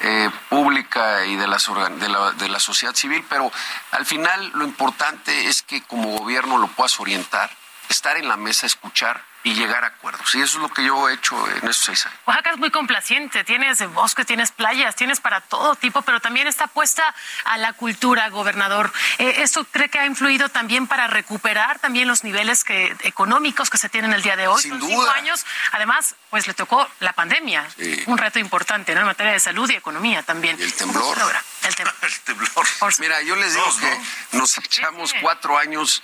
eh, 0.00 0.30
pública 0.48 1.24
y 1.26 1.34
de, 1.36 1.48
las 1.48 1.68
de, 1.98 2.08
la, 2.08 2.30
de 2.32 2.48
la 2.48 2.60
sociedad 2.60 2.94
civil, 2.94 3.24
pero 3.28 3.50
al 3.90 4.06
final 4.06 4.52
lo 4.54 4.64
importante 4.64 5.48
es 5.48 5.62
que 5.62 5.82
como 5.82 6.16
gobierno 6.18 6.58
lo 6.58 6.68
puedas 6.68 7.00
orientar, 7.00 7.50
estar 7.88 8.16
en 8.16 8.28
la 8.28 8.36
mesa, 8.36 8.66
escuchar 8.66 9.24
y 9.44 9.54
llegar 9.54 9.84
a 9.84 9.88
acuerdos. 9.88 10.34
Y 10.34 10.40
eso 10.42 10.58
es 10.58 10.62
lo 10.62 10.68
que 10.68 10.84
yo 10.84 11.08
he 11.08 11.14
hecho 11.14 11.36
en 11.48 11.56
estos 11.68 11.76
seis 11.86 12.06
años. 12.06 12.18
Oaxaca 12.26 12.50
es 12.50 12.58
muy 12.58 12.70
complaciente, 12.70 13.44
tienes 13.44 13.78
bosques, 13.92 14.26
tienes 14.26 14.50
playas, 14.50 14.96
tienes 14.96 15.20
para 15.20 15.40
todo 15.40 15.74
tipo, 15.76 16.02
pero 16.02 16.20
también 16.20 16.46
está 16.48 16.66
puesta 16.66 17.14
a 17.44 17.56
la 17.56 17.72
cultura, 17.72 18.28
gobernador. 18.30 18.92
Eh, 19.18 19.36
¿Esto 19.38 19.64
cree 19.64 19.88
que 19.88 19.98
ha 20.00 20.06
influido 20.06 20.48
también 20.48 20.86
para 20.86 21.06
recuperar 21.06 21.78
también 21.78 22.08
los 22.08 22.24
niveles 22.24 22.64
que, 22.64 22.94
económicos 23.04 23.70
que 23.70 23.78
se 23.78 23.88
tienen 23.88 24.12
el 24.12 24.22
día 24.22 24.36
de 24.36 24.48
hoy? 24.48 24.60
Sin 24.60 24.72
Son 24.72 24.80
duda. 24.80 24.90
cinco 24.90 25.10
años. 25.10 25.46
Además, 25.72 26.16
pues 26.30 26.46
le 26.46 26.54
tocó 26.54 26.86
la 27.00 27.12
pandemia, 27.12 27.64
Sí. 27.76 28.02
un 28.06 28.18
reto 28.18 28.38
importante 28.38 28.94
¿no? 28.94 29.00
en 29.00 29.06
materia 29.06 29.32
de 29.32 29.40
salud 29.40 29.70
y 29.70 29.74
economía 29.74 30.22
también. 30.22 30.60
el 30.60 30.72
temblor. 30.74 31.16
El 31.62 31.74
temblor. 31.74 31.94
el 32.02 32.20
temblor. 32.20 32.66
Mira, 32.98 33.20
yo 33.22 33.36
les 33.36 33.52
digo 33.52 33.66
que 33.80 34.36
nos 34.38 34.56
echamos 34.58 35.12
cuatro 35.20 35.58
años 35.58 36.02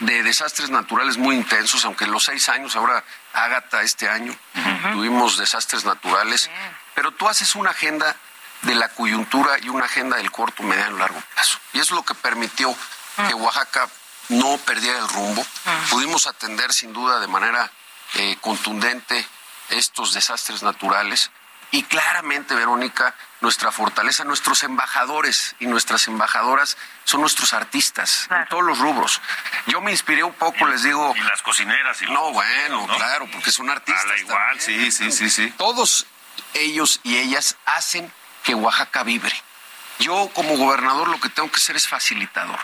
de 0.00 0.22
desastres 0.22 0.68
naturales 0.68 1.16
muy 1.16 1.36
intensos, 1.36 1.84
aunque 1.86 2.06
los 2.06 2.24
seis 2.24 2.48
años, 2.50 2.75
ahora 2.78 3.04
Ágata 3.32 3.82
este 3.82 4.08
año, 4.08 4.34
tuvimos 4.92 5.36
desastres 5.36 5.84
naturales, 5.84 6.50
pero 6.94 7.10
tú 7.12 7.28
haces 7.28 7.54
una 7.54 7.70
agenda 7.70 8.16
de 8.62 8.74
la 8.74 8.88
coyuntura 8.88 9.58
y 9.60 9.68
una 9.68 9.84
agenda 9.84 10.16
del 10.16 10.30
corto, 10.30 10.62
mediano 10.62 10.96
y 10.96 10.98
largo 10.98 11.20
plazo. 11.34 11.58
Y 11.72 11.78
eso 11.78 11.94
es 11.94 11.96
lo 11.98 12.02
que 12.02 12.14
permitió 12.14 12.74
que 13.28 13.34
Oaxaca 13.34 13.88
no 14.28 14.56
perdiera 14.58 14.98
el 14.98 15.08
rumbo. 15.08 15.44
Pudimos 15.90 16.26
atender 16.26 16.72
sin 16.72 16.92
duda 16.92 17.20
de 17.20 17.26
manera 17.26 17.70
eh, 18.14 18.36
contundente 18.40 19.26
estos 19.70 20.14
desastres 20.14 20.62
naturales. 20.62 21.30
Y 21.72 21.82
claramente, 21.82 22.54
Verónica, 22.54 23.14
nuestra 23.40 23.72
fortaleza, 23.72 24.24
nuestros 24.24 24.62
embajadores 24.62 25.56
y 25.58 25.66
nuestras 25.66 26.06
embajadoras 26.08 26.76
son 27.04 27.20
nuestros 27.20 27.52
artistas 27.52 28.28
en 28.30 28.48
todos 28.48 28.64
los 28.64 28.78
rubros. 28.78 29.20
Yo 29.66 29.80
me 29.80 29.90
inspiré 29.90 30.22
un 30.22 30.32
poco, 30.32 30.66
les 30.66 30.82
digo. 30.82 31.12
Y 31.16 31.20
las 31.20 31.42
cocineras 31.42 32.00
y 32.02 32.06
los 32.06 32.14
No, 32.14 32.32
bueno, 32.32 32.86
claro, 32.86 33.28
porque 33.32 33.50
son 33.50 33.68
artistas. 33.68 34.20
Igual, 34.20 34.60
sí, 34.60 34.90
sí, 34.90 35.10
sí, 35.10 35.28
sí. 35.28 35.50
Todos 35.56 36.06
ellos 36.54 37.00
y 37.02 37.16
ellas 37.16 37.56
hacen 37.66 38.12
que 38.42 38.54
Oaxaca 38.54 39.02
vibre. 39.02 39.34
Yo 39.98 40.30
como 40.34 40.56
gobernador 40.56 41.08
lo 41.08 41.18
que 41.18 41.30
tengo 41.30 41.50
que 41.50 41.60
ser 41.60 41.76
es 41.76 41.88
facilitador. 41.88 42.58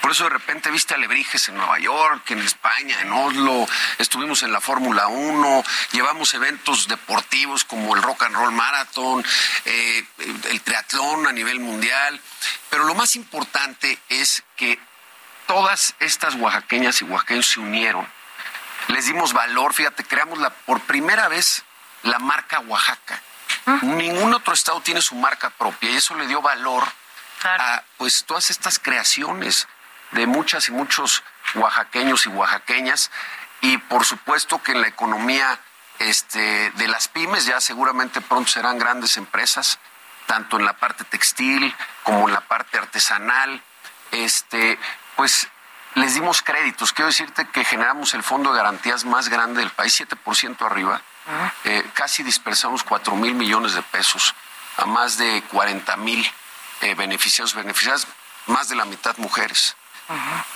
Por 0.00 0.10
eso 0.10 0.24
de 0.24 0.30
repente 0.30 0.70
viste 0.70 0.94
alebrijes 0.94 1.48
en 1.48 1.56
Nueva 1.56 1.78
York, 1.78 2.30
en 2.30 2.40
España, 2.40 3.00
en 3.00 3.12
Oslo, 3.12 3.66
estuvimos 3.98 4.42
en 4.42 4.52
la 4.52 4.60
Fórmula 4.60 5.08
1, 5.08 5.64
llevamos 5.92 6.32
eventos 6.34 6.88
deportivos 6.88 7.64
como 7.64 7.94
el 7.94 8.02
Rock 8.02 8.24
and 8.24 8.34
Roll 8.34 8.52
Marathon, 8.52 9.24
eh, 9.66 10.04
el 10.50 10.60
triatlón 10.62 11.26
a 11.26 11.32
nivel 11.32 11.60
mundial, 11.60 12.20
pero 12.70 12.84
lo 12.84 12.94
más 12.94 13.16
importante 13.16 13.98
es 14.08 14.42
que 14.56 14.78
todas 15.46 15.94
estas 16.00 16.34
oaxaqueñas 16.36 17.00
y 17.02 17.04
oaxaqueños 17.04 17.48
se 17.48 17.60
unieron. 17.60 18.08
Les 18.88 19.06
dimos 19.06 19.32
valor, 19.32 19.74
fíjate, 19.74 20.04
creamos 20.04 20.38
la, 20.38 20.50
por 20.50 20.80
primera 20.80 21.28
vez 21.28 21.64
la 22.02 22.18
marca 22.18 22.60
Oaxaca. 22.60 23.22
Ningún 23.82 24.34
otro 24.34 24.54
estado 24.54 24.80
tiene 24.80 25.00
su 25.00 25.14
marca 25.14 25.50
propia 25.50 25.90
y 25.90 25.96
eso 25.96 26.14
le 26.14 26.26
dio 26.26 26.42
valor 26.42 26.84
a 27.44 27.82
pues 27.96 28.24
todas 28.24 28.50
estas 28.50 28.78
creaciones 28.78 29.68
de 30.12 30.26
muchas 30.26 30.68
y 30.68 30.72
muchos 30.72 31.22
oaxaqueños 31.54 32.26
y 32.26 32.28
oaxaqueñas 32.28 33.10
y 33.60 33.78
por 33.78 34.04
supuesto 34.04 34.62
que 34.62 34.72
en 34.72 34.80
la 34.80 34.88
economía 34.88 35.58
este, 35.98 36.70
de 36.72 36.88
las 36.88 37.08
pymes 37.08 37.46
ya 37.46 37.60
seguramente 37.60 38.20
pronto 38.20 38.50
serán 38.50 38.78
grandes 38.78 39.16
empresas 39.16 39.78
tanto 40.26 40.58
en 40.58 40.64
la 40.64 40.72
parte 40.74 41.04
textil 41.04 41.74
como 42.02 42.28
en 42.28 42.34
la 42.34 42.40
parte 42.40 42.78
artesanal. 42.78 43.62
Este 44.10 44.78
pues 45.16 45.48
les 45.94 46.14
dimos 46.14 46.42
créditos. 46.42 46.92
Quiero 46.92 47.08
decirte 47.08 47.46
que 47.48 47.64
generamos 47.64 48.14
el 48.14 48.22
fondo 48.22 48.52
de 48.52 48.58
garantías 48.58 49.04
más 49.04 49.28
grande 49.28 49.60
del 49.60 49.70
país 49.70 50.00
7% 50.00 50.64
arriba 50.64 51.02
eh, 51.64 51.84
casi 51.94 52.22
dispersamos 52.22 52.82
4 52.82 53.14
mil 53.16 53.34
millones 53.34 53.74
de 53.74 53.82
pesos 53.82 54.34
a 54.76 54.86
más 54.86 55.18
de 55.18 55.42
40 55.50 55.96
mil 55.98 56.26
eh, 56.80 56.94
beneficiados, 56.94 57.54
beneficiadas, 57.54 58.06
más 58.46 58.68
de 58.68 58.76
la 58.76 58.84
mitad 58.84 59.16
mujeres. 59.18 59.76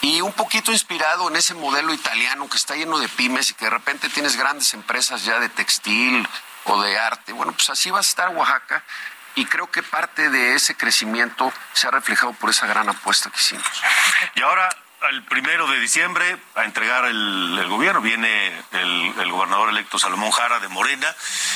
Y 0.03 0.21
un 0.21 0.33
poquito 0.33 0.71
inspirado 0.73 1.31
en 1.31 1.37
ese 1.37 1.55
modelo 1.55 1.95
italiano 1.95 2.49
que 2.49 2.57
está 2.57 2.75
lleno 2.75 2.99
de 2.99 3.09
pymes 3.09 3.51
y 3.51 3.55
que 3.55 3.65
de 3.65 3.71
repente 3.71 4.09
tienes 4.11 4.37
grandes 4.37 4.75
empresas 4.75 5.25
ya 5.25 5.39
de 5.39 5.49
textil 5.49 6.29
o 6.65 6.83
de 6.83 6.99
arte. 6.99 7.33
Bueno, 7.33 7.53
pues 7.53 7.71
así 7.71 7.91
va 7.91 7.99
a 7.99 8.03
estar 8.03 8.29
Oaxaca 8.31 8.85
y 9.35 9.47
creo 9.47 9.71
que 9.71 9.83
parte 9.83 10.29
de 10.31 10.55
ese 10.55 10.77
crecimiento 10.77 11.53
se 11.73 11.87
ha 11.87 11.91
reflejado 11.91 12.33
por 12.35 12.51
esa 12.51 12.67
gran 12.67 12.89
apuesta 12.89 13.31
que 13.31 13.39
hicimos. 13.39 13.83
Y 14.35 14.43
ahora, 14.43 14.69
al 15.07 15.25
primero 15.25 15.67
de 15.69 15.79
diciembre, 15.79 16.37
a 16.55 16.65
entregar 16.65 17.05
el, 17.05 17.59
el 17.59 17.69
gobierno, 17.69 18.01
viene 18.01 18.49
el, 18.73 19.15
el 19.21 19.31
gobernador 19.31 19.71
electo 19.71 19.99
Salomón 19.99 20.31
Jara 20.31 20.59
de 20.59 20.69
Morena, 20.69 21.15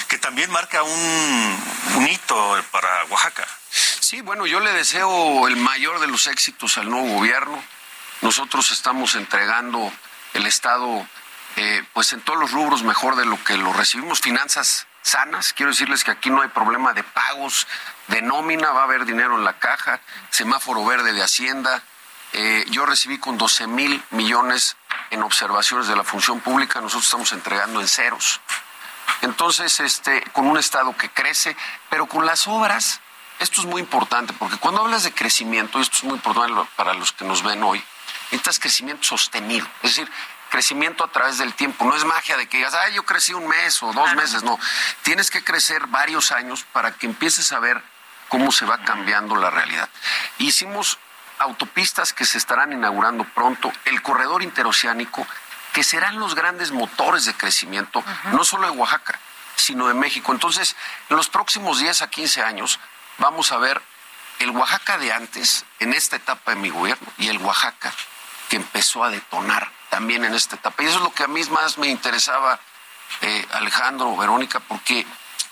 que 0.09 0.19
también 0.19 0.51
marca 0.51 0.83
un, 0.83 1.63
un 1.97 2.09
hito 2.09 2.65
para 2.71 3.05
Oaxaca. 3.07 3.47
Sí, 3.71 4.21
bueno, 4.21 4.47
yo 4.47 4.61
le 4.61 4.73
deseo 4.73 5.49
el 5.49 5.57
mayor 5.57 6.01
de 6.01 6.07
los 6.07 6.27
éxitos 6.27 6.79
al 6.79 6.91
nuevo 6.91 7.09
gobierno. 7.09 7.63
Nosotros 8.21 8.71
estamos 8.71 9.15
entregando 9.15 9.93
el 10.35 10.47
Estado, 10.47 11.07
eh, 11.57 11.85
pues 11.93 12.13
en 12.13 12.21
todos 12.21 12.39
los 12.39 12.53
rubros 12.53 12.83
mejor 12.83 13.17
de 13.17 13.25
lo 13.25 13.43
que 13.43 13.57
lo 13.57 13.73
recibimos. 13.73 14.21
Finanzas 14.21 14.87
sanas, 15.03 15.53
quiero 15.53 15.73
decirles 15.73 16.05
que 16.05 16.11
aquí 16.11 16.31
no 16.31 16.43
hay 16.43 16.49
problema 16.49 16.93
de 16.93 17.03
pagos, 17.03 17.67
de 18.09 18.23
nómina, 18.23 18.71
va 18.71 18.83
a 18.83 18.85
haber 18.85 19.05
dinero 19.07 19.37
en 19.37 19.45
la 19.45 19.59
caja, 19.59 20.01
semáforo 20.31 20.85
verde 20.85 21.13
de 21.13 21.23
Hacienda. 21.23 21.83
Eh, 22.33 22.65
yo 22.71 22.87
recibí 22.87 23.19
con 23.19 23.37
12 23.39 23.67
mil 23.67 24.03
millones 24.11 24.77
en 25.11 25.23
observaciones 25.23 25.89
de 25.89 25.97
la 25.97 26.05
función 26.05 26.41
pública, 26.41 26.81
nosotros 26.81 27.07
estamos 27.07 27.33
entregando 27.33 27.81
en 27.81 27.89
ceros. 27.89 28.41
Entonces, 29.23 29.81
este, 29.81 30.23
con 30.33 30.47
un 30.47 30.57
Estado 30.57 30.97
que 30.97 31.11
crece, 31.11 31.57
pero 31.89 32.07
con 32.07 32.25
las 32.25 32.47
obras, 32.47 33.01
esto 33.39 33.61
es 33.61 33.67
muy 33.67 33.81
importante, 33.81 34.33
porque 34.33 34.57
cuando 34.57 34.83
hablas 34.83 35.03
de 35.03 35.13
crecimiento, 35.13 35.79
y 35.79 35.83
esto 35.83 35.97
es 35.97 36.05
muy 36.05 36.15
importante 36.15 36.53
para 36.77 36.95
los 36.95 37.13
que 37.13 37.25
nos 37.25 37.43
ven 37.43 37.63
hoy, 37.63 37.83
necesitas 38.31 38.61
crecimiento 38.61 39.03
sostenido, 39.03 39.67
es 39.83 39.97
decir, 39.97 40.11
crecimiento 40.51 41.05
a 41.05 41.09
través 41.09 41.39
del 41.39 41.55
tiempo. 41.55 41.85
No 41.85 41.97
es 41.97 42.05
magia 42.05 42.37
de 42.37 42.49
que 42.49 42.59
digas, 42.59 42.75
ay, 42.75 42.95
yo 42.95 43.05
crecí 43.05 43.33
un 43.33 43.47
mes 43.47 43.83
o 43.83 43.93
dos 43.93 44.15
meses, 44.15 44.43
no. 44.43 44.59
Tienes 45.03 45.31
que 45.31 45.43
crecer 45.43 45.87
varios 45.87 46.33
años 46.33 46.65
para 46.73 46.93
que 46.93 47.07
empieces 47.07 47.53
a 47.53 47.61
ver 47.61 47.83
cómo 48.29 48.53
se 48.53 48.67
va 48.67 48.79
cambiando 48.83 49.37
la 49.37 49.51
realidad. 49.51 49.89
Hicimos 50.39 50.99
autopistas 51.41 52.13
que 52.13 52.25
se 52.25 52.39
estarán 52.39 52.73
inaugurando 52.73 53.25
pronto, 53.25 53.73
el 53.87 54.03
corredor 54.03 54.43
interoceánico, 54.43 55.27
que 55.73 55.83
serán 55.83 56.21
los 56.21 56.35
grandes 56.35 56.71
motores 56.71 57.25
de 57.25 57.35
crecimiento, 57.35 58.05
no 58.33 58.45
solo 58.45 58.71
de 58.71 58.77
Oaxaca, 58.77 59.19
sino 59.57 59.89
de 59.89 59.95
México. 59.95 60.33
Entonces, 60.33 60.77
en 61.09 61.17
los 61.17 61.29
próximos 61.29 61.79
10 61.79 62.03
a 62.03 62.11
15 62.11 62.43
años 62.43 62.79
vamos 63.19 63.53
a 63.53 63.59
ver 63.59 63.81
el 64.39 64.51
Oaxaca 64.51 64.99
de 64.99 65.13
antes, 65.13 65.65
en 65.79 65.93
esta 65.93 66.17
etapa 66.17 66.53
de 66.53 66.57
mi 66.57 66.71
gobierno, 66.71 67.07
y 67.19 67.29
el 67.29 67.39
Oaxaca 67.39 67.93
que 68.49 68.57
empezó 68.57 69.05
a 69.05 69.11
detonar 69.11 69.71
también 69.91 70.25
en 70.25 70.35
esta 70.35 70.57
etapa. 70.57 70.83
Y 70.83 70.87
eso 70.87 70.97
es 70.97 71.03
lo 71.03 71.13
que 71.13 71.23
a 71.23 71.29
mí 71.29 71.43
más 71.45 71.79
me 71.79 71.89
interesaba, 71.89 72.59
eh, 73.21 73.47
Alejandro, 73.53 74.17
Verónica, 74.17 74.61
porque 74.61 75.07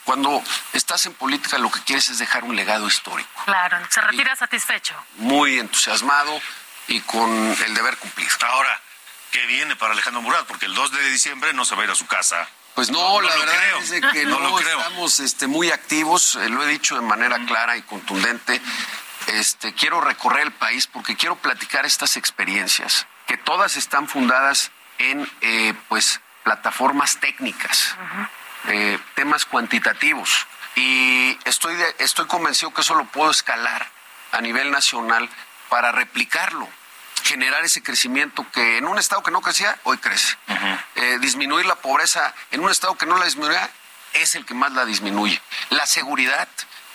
cuando 0.08 0.42
estás 0.72 1.04
en 1.04 1.12
política 1.12 1.58
lo 1.58 1.70
que 1.70 1.82
quieres 1.82 2.08
es 2.08 2.18
dejar 2.18 2.42
un 2.42 2.56
legado 2.56 2.88
histórico. 2.88 3.28
Claro, 3.44 3.76
se 3.90 4.00
retira 4.00 4.34
satisfecho. 4.36 4.94
Muy 5.16 5.58
entusiasmado 5.58 6.40
y 6.86 7.02
con 7.02 7.30
el 7.30 7.74
deber 7.74 7.98
cumplido. 7.98 8.30
Ahora, 8.46 8.80
¿qué 9.30 9.44
viene 9.44 9.76
para 9.76 9.92
Alejandro 9.92 10.22
Murat? 10.22 10.46
Porque 10.46 10.64
el 10.64 10.72
2 10.72 10.92
de 10.92 11.10
diciembre 11.10 11.52
no 11.52 11.66
se 11.66 11.74
va 11.74 11.82
a 11.82 11.84
ir 11.84 11.90
a 11.90 11.94
su 11.94 12.06
casa. 12.06 12.48
Pues 12.74 12.90
no, 12.90 13.20
la 13.20 13.36
verdad 13.36 13.52
creo. 13.54 13.78
es 13.80 13.90
de 13.90 14.00
que 14.00 14.24
no, 14.24 14.40
lo 14.40 14.54
creo. 14.54 14.78
estamos 14.78 15.20
este, 15.20 15.46
muy 15.46 15.70
activos, 15.72 16.36
eh, 16.36 16.48
lo 16.48 16.62
he 16.62 16.68
dicho 16.68 16.94
de 16.94 17.02
manera 17.02 17.44
clara 17.44 17.76
y 17.76 17.82
contundente. 17.82 18.62
Este, 19.26 19.74
quiero 19.74 20.00
recorrer 20.00 20.44
el 20.44 20.52
país 20.52 20.86
porque 20.86 21.16
quiero 21.16 21.36
platicar 21.36 21.84
estas 21.84 22.16
experiencias, 22.16 23.06
que 23.26 23.36
todas 23.36 23.76
están 23.76 24.08
fundadas 24.08 24.70
en 24.96 25.30
eh, 25.42 25.74
pues 25.90 26.22
plataformas 26.44 27.20
técnicas, 27.20 27.94
eh, 28.68 28.98
temas 29.38 29.44
cuantitativos. 29.46 30.46
Y 30.74 31.38
estoy, 31.44 31.74
de- 31.76 31.94
estoy 31.98 32.26
convencido 32.26 32.72
que 32.72 32.80
eso 32.82 32.94
lo 32.94 33.04
puedo 33.06 33.30
escalar 33.30 33.88
a 34.32 34.40
nivel 34.40 34.70
nacional 34.70 35.28
para 35.68 35.92
replicarlo, 35.92 36.68
generar 37.24 37.64
ese 37.64 37.82
crecimiento 37.82 38.46
que 38.52 38.78
en 38.78 38.86
un 38.86 38.98
estado 38.98 39.22
que 39.22 39.30
no 39.30 39.40
crecía, 39.40 39.76
hoy 39.84 39.98
crece. 39.98 40.36
Eh, 40.96 41.18
disminuir 41.20 41.66
la 41.66 41.76
pobreza 41.76 42.34
en 42.50 42.60
un 42.60 42.70
estado 42.70 42.96
que 42.96 43.06
no 43.06 43.16
la 43.18 43.24
disminuía, 43.24 43.68
es 44.14 44.34
el 44.34 44.44
que 44.44 44.54
más 44.54 44.72
la 44.72 44.84
disminuye. 44.84 45.40
La 45.70 45.86
seguridad 45.86 46.48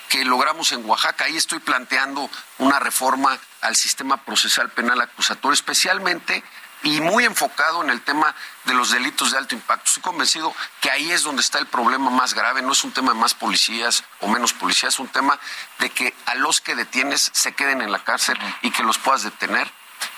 que 0.10 0.26
logramos 0.26 0.72
en 0.72 0.86
Oaxaca, 0.86 1.26
ahí 1.26 1.38
estoy 1.38 1.60
planteando 1.60 2.30
una 2.60 2.80
reforma 2.80 3.38
al 3.62 3.76
sistema 3.76 4.18
procesal 4.18 4.70
penal 4.70 5.02
acusatorio, 5.02 5.54
especialmente 5.54 6.44
y 6.84 7.00
muy 7.02 7.26
enfocado 7.26 7.84
en 7.84 7.90
el 7.90 8.02
tema 8.02 8.36
de 8.66 8.74
los 8.74 8.92
delitos 8.92 9.32
de 9.32 9.38
alto 9.38 9.56
impacto. 9.56 9.88
Estoy 9.88 10.04
convencido 10.04 10.54
que 10.82 10.92
ahí 10.92 11.12
es 11.12 11.24
donde 11.24 11.42
está 11.42 11.58
el 11.60 11.66
problema 11.66 12.10
más 12.10 12.34
grave, 12.34 12.62
no 12.62 12.74
es 12.74 12.84
un 12.84 12.92
tema 12.92 13.14
de 13.14 13.20
más 13.20 13.34
policías 13.34 14.04
o 14.20 14.28
menos 14.28 14.54
policías, 14.54 14.94
es 14.94 15.00
un 15.00 15.08
tema 15.08 15.40
de 15.80 15.90
que 15.90 16.14
a 16.26 16.36
los 16.36 16.62
que 16.62 16.76
detienes 16.76 17.32
se 17.34 17.54
queden 17.54 17.82
en 17.82 17.92
la 17.92 18.04
cárcel 18.04 18.38
y 18.62 18.72
que 18.72 18.84
los 18.84 18.98
puedas 18.98 19.24
detener 19.24 19.72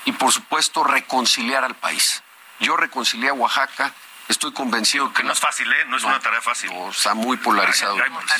y 0.05 0.11
por 0.13 0.31
supuesto 0.31 0.83
reconciliar 0.83 1.63
al 1.63 1.75
país. 1.75 2.23
Yo 2.59 2.75
reconcilié 2.77 3.29
a 3.29 3.33
Oaxaca, 3.33 3.93
estoy 4.27 4.51
convencido 4.53 5.13
que 5.13 5.23
No 5.23 5.33
es 5.33 5.39
fácil, 5.39 5.71
¿eh? 5.71 5.85
No 5.87 5.97
es 5.97 6.03
una 6.03 6.19
tarea 6.19 6.41
fácil. 6.41 6.71
está 6.89 7.13
muy 7.13 7.37
polarizado. 7.37 7.97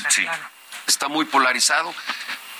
Sí. 0.10 0.26
Está 0.88 1.08
muy 1.08 1.26
polarizado, 1.26 1.94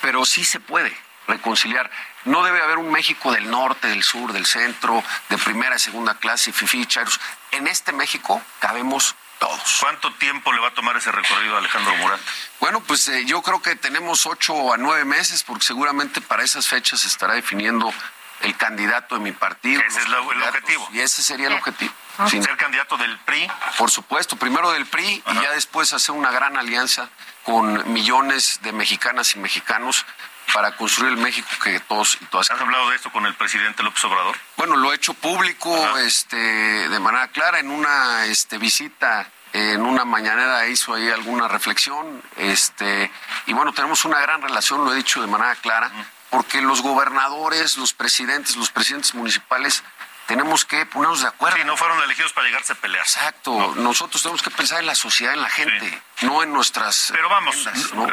pero 0.02 0.26
sí 0.26 0.44
se 0.44 0.60
puede 0.60 0.96
reconciliar. 1.28 1.90
No 2.26 2.44
debe 2.44 2.62
haber 2.62 2.78
un 2.78 2.92
México 2.92 3.32
del 3.32 3.50
norte, 3.50 3.88
del 3.88 4.04
sur, 4.04 4.34
del 4.34 4.46
centro, 4.46 5.04
de 5.30 5.38
primera 5.38 5.76
y 5.76 5.80
segunda 5.80 6.16
clase, 6.16 6.52
fifi, 6.52 6.86
chairos. 6.86 7.20
En 7.52 7.68
este 7.68 7.92
México 7.92 8.42
cabemos 8.60 9.16
todos. 9.40 9.78
¿Cuánto 9.80 10.12
tiempo 10.16 10.52
le 10.54 10.60
va 10.60 10.70
a 10.70 10.74
tomar 10.74 10.96
ese 10.98 11.12
recorrido 11.12 11.56
a 11.56 11.60
Alejandro 11.60 11.96
Murat? 11.98 12.20
Bueno, 12.60 12.82
pues 12.82 13.08
eh, 13.10 13.26
yo 13.26 13.42
creo 13.42 13.62
que 13.62 13.76
tenemos 13.76 14.26
ocho 14.26 14.74
a 14.74 14.78
nueve 14.78 15.06
meses, 15.06 15.44
porque 15.44 15.66
seguramente 15.66 16.20
para 16.22 16.44
esas 16.44 16.68
fechas 16.68 17.02
se 17.02 17.08
estará 17.08 17.34
definiendo 17.34 17.94
el 18.42 18.56
candidato 18.58 19.16
de 19.16 19.22
mi 19.22 19.32
partido. 19.32 19.82
Ese 19.88 20.00
es 20.00 20.06
el 20.08 20.16
objetivo. 20.16 20.90
Y 20.94 21.00
ese 21.02 21.22
sería 21.22 21.48
el 21.48 21.54
objetivo. 21.54 21.94
Ah. 22.18 22.30
Sin- 22.30 22.44
Ser 22.44 22.56
candidato 22.58 22.98
del 22.98 23.18
PRI. 23.20 23.50
por 23.78 23.92
supuesto, 23.92 24.36
primero 24.38 24.72
del 24.72 24.86
PRI 24.86 25.22
y 25.32 25.34
ya 25.42 25.52
después 25.52 25.92
hacer 25.94 26.16
una 26.16 26.32
gran 26.32 26.58
alianza 26.58 27.10
con 27.44 27.92
millones 27.94 28.60
de 28.64 28.72
mexicanas 28.72 29.36
y 29.36 29.40
mexicanos 29.40 30.06
para 30.54 30.76
construir 30.76 31.14
el 31.14 31.18
México 31.18 31.48
que 31.64 31.80
todos 31.82 32.18
y 32.22 32.26
todas. 32.26 32.50
¿Has 32.52 32.60
hablado 32.60 32.90
de 32.90 32.96
esto 32.96 33.12
con 33.12 33.26
el 33.26 33.34
presidente 33.36 33.84
López 33.84 34.04
Obrador? 34.06 34.36
Bueno, 34.58 34.76
lo 34.76 34.92
he 34.92 34.96
hecho 34.96 35.14
público 35.14 35.98
este, 36.00 36.38
de 36.38 37.00
manera 37.00 37.28
clara 37.30 37.60
en 37.60 37.70
una 37.70 38.26
este, 38.26 38.58
visita. 38.58 39.30
En 39.54 39.86
una 39.86 40.04
mañanera 40.04 40.68
hizo 40.68 40.94
ahí 40.94 41.10
alguna 41.10 41.48
reflexión, 41.48 42.22
este, 42.36 43.10
y 43.46 43.54
bueno, 43.54 43.72
tenemos 43.72 44.04
una 44.04 44.20
gran 44.20 44.42
relación, 44.42 44.84
lo 44.84 44.92
he 44.92 44.98
dicho 44.98 45.22
de 45.22 45.28
manera 45.28 45.56
clara, 45.56 45.90
porque 46.30 46.62
los 46.62 46.82
gobernadores, 46.82 47.78
los 47.78 47.94
presidentes, 47.94 48.58
los 48.58 48.70
presidentes 48.70 49.16
municipales 49.16 49.82
tenemos 50.28 50.66
que 50.66 50.86
ponernos 50.86 51.22
de 51.22 51.28
acuerdo. 51.28 51.58
Sí, 51.58 51.64
no 51.66 51.78
fueron 51.78 52.02
elegidos 52.04 52.34
para 52.34 52.48
llegarse 52.48 52.74
a 52.74 52.76
pelear. 52.76 53.04
Exacto. 53.06 53.74
Nosotros 53.78 54.22
tenemos 54.22 54.42
que 54.42 54.50
pensar 54.52 54.80
en 54.80 54.86
la 54.88 54.96
sociedad, 54.96 55.34
en 55.34 55.42
la 55.42 55.50
gente, 55.50 56.02
no 56.22 56.44
en 56.44 56.52
nuestras. 56.54 57.10
Pero 57.12 57.30
vamos, 57.30 57.68
agendas, 57.68 57.94
¿no? 57.94 58.08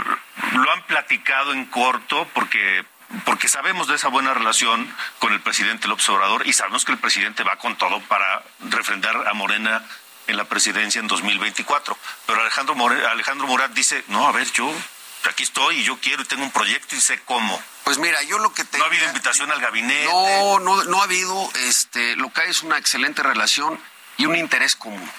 lo 0.53 0.73
han 0.73 0.83
platicado 0.87 1.53
en 1.53 1.67
corto 1.67 2.29
porque 2.35 2.85
porque 3.27 3.47
sabemos 3.47 3.89
de 3.89 3.97
esa 3.97 4.09
buena 4.09 4.33
relación 4.33 4.91
con 5.19 5.35
el 5.35 5.41
presidente 5.43 5.87
López 5.87 6.09
Obrador 6.09 6.47
y 6.47 6.55
sabemos 6.55 6.87
que 6.87 6.93
el 6.93 6.99
presidente 6.99 7.43
va 7.43 7.57
con 7.57 7.77
todo 7.77 8.01
para 8.01 8.43
refrendar 8.61 9.29
a 9.29 9.35
Morena 9.35 9.83
en 10.29 10.37
la 10.39 10.45
presidencia 10.45 10.99
en 10.99 11.09
2024. 11.09 11.99
Pero 12.27 12.41
Alejandro, 12.41 12.75
More- 12.75 13.07
Alejandro 13.07 13.47
Murat 13.47 13.73
dice, 13.73 14.03
no, 14.09 14.27
a 14.27 14.33
ver, 14.33 14.51
yo 14.53 14.73
aquí 15.31 15.43
estoy 15.43 15.77
y 15.81 15.85
yo 15.85 15.99
quiero 16.01 16.23
y 16.23 16.27
tengo 16.27 16.43
un 16.43 16.51
proyecto 16.51 16.97
y 16.97 17.01
sé 17.01 17.21
cómo. 17.25 17.61
Pues 17.85 17.99
mira, 17.99 18.23
yo 18.23 18.39
lo 18.39 18.53
que 18.53 18.65
te... 18.65 18.79
No 18.79 18.85
ha 18.85 18.87
habido 18.87 19.07
invitación 19.07 19.51
al 19.51 19.61
gabinete. 19.61 20.05
No, 20.05 20.59
no, 20.61 20.85
no 20.85 21.01
ha 21.01 21.05
habido, 21.05 21.51
este, 21.67 22.17
lo 22.17 22.33
que 22.33 22.43
hay 22.43 22.51
es 22.51 22.63
una 22.63 22.79
excelente 22.79 23.23
relación 23.23 23.81
y 24.17 24.27
un 24.27 24.37
interés 24.37 24.77
común, 24.77 25.11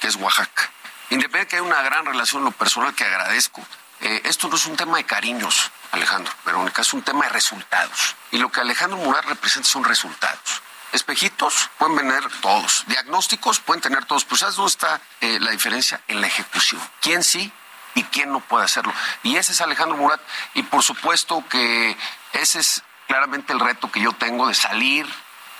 que 0.00 0.06
es 0.06 0.16
Oaxaca. 0.16 0.70
Independientemente 1.10 1.50
que 1.50 1.56
hay 1.56 1.62
una 1.62 1.82
gran 1.82 2.06
relación 2.06 2.44
lo 2.44 2.52
personal 2.52 2.94
que 2.94 3.04
agradezco, 3.04 3.66
eh, 4.00 4.22
esto 4.24 4.48
no 4.48 4.56
es 4.56 4.66
un 4.66 4.76
tema 4.76 4.96
de 4.96 5.04
cariños, 5.04 5.70
Alejandro 5.92 6.32
Verónica, 6.44 6.82
es 6.82 6.92
un 6.92 7.02
tema 7.02 7.24
de 7.26 7.30
resultados. 7.30 8.16
Y 8.30 8.38
lo 8.38 8.50
que 8.50 8.60
Alejandro 8.60 8.98
Murat 8.98 9.24
representa 9.26 9.68
son 9.68 9.84
resultados. 9.84 10.62
Espejitos 10.92 11.70
pueden 11.78 11.96
venir 11.96 12.22
todos, 12.40 12.84
diagnósticos 12.86 13.60
pueden 13.60 13.80
tener 13.80 14.04
todos, 14.04 14.24
pero 14.24 14.36
¿sabes 14.36 14.56
dónde 14.56 14.70
está 14.70 15.00
eh, 15.20 15.38
la 15.40 15.50
diferencia? 15.50 16.00
En 16.08 16.20
la 16.20 16.26
ejecución. 16.26 16.80
¿Quién 17.00 17.22
sí 17.22 17.52
y 17.94 18.02
quién 18.04 18.32
no 18.32 18.40
puede 18.40 18.64
hacerlo? 18.64 18.92
Y 19.22 19.36
ese 19.36 19.52
es 19.52 19.60
Alejandro 19.60 19.96
Murat. 19.96 20.20
Y 20.54 20.62
por 20.64 20.82
supuesto 20.82 21.44
que 21.48 21.96
ese 22.32 22.60
es 22.60 22.82
claramente 23.06 23.52
el 23.52 23.60
reto 23.60 23.90
que 23.90 24.00
yo 24.00 24.12
tengo 24.12 24.48
de 24.48 24.54
salir, 24.54 25.06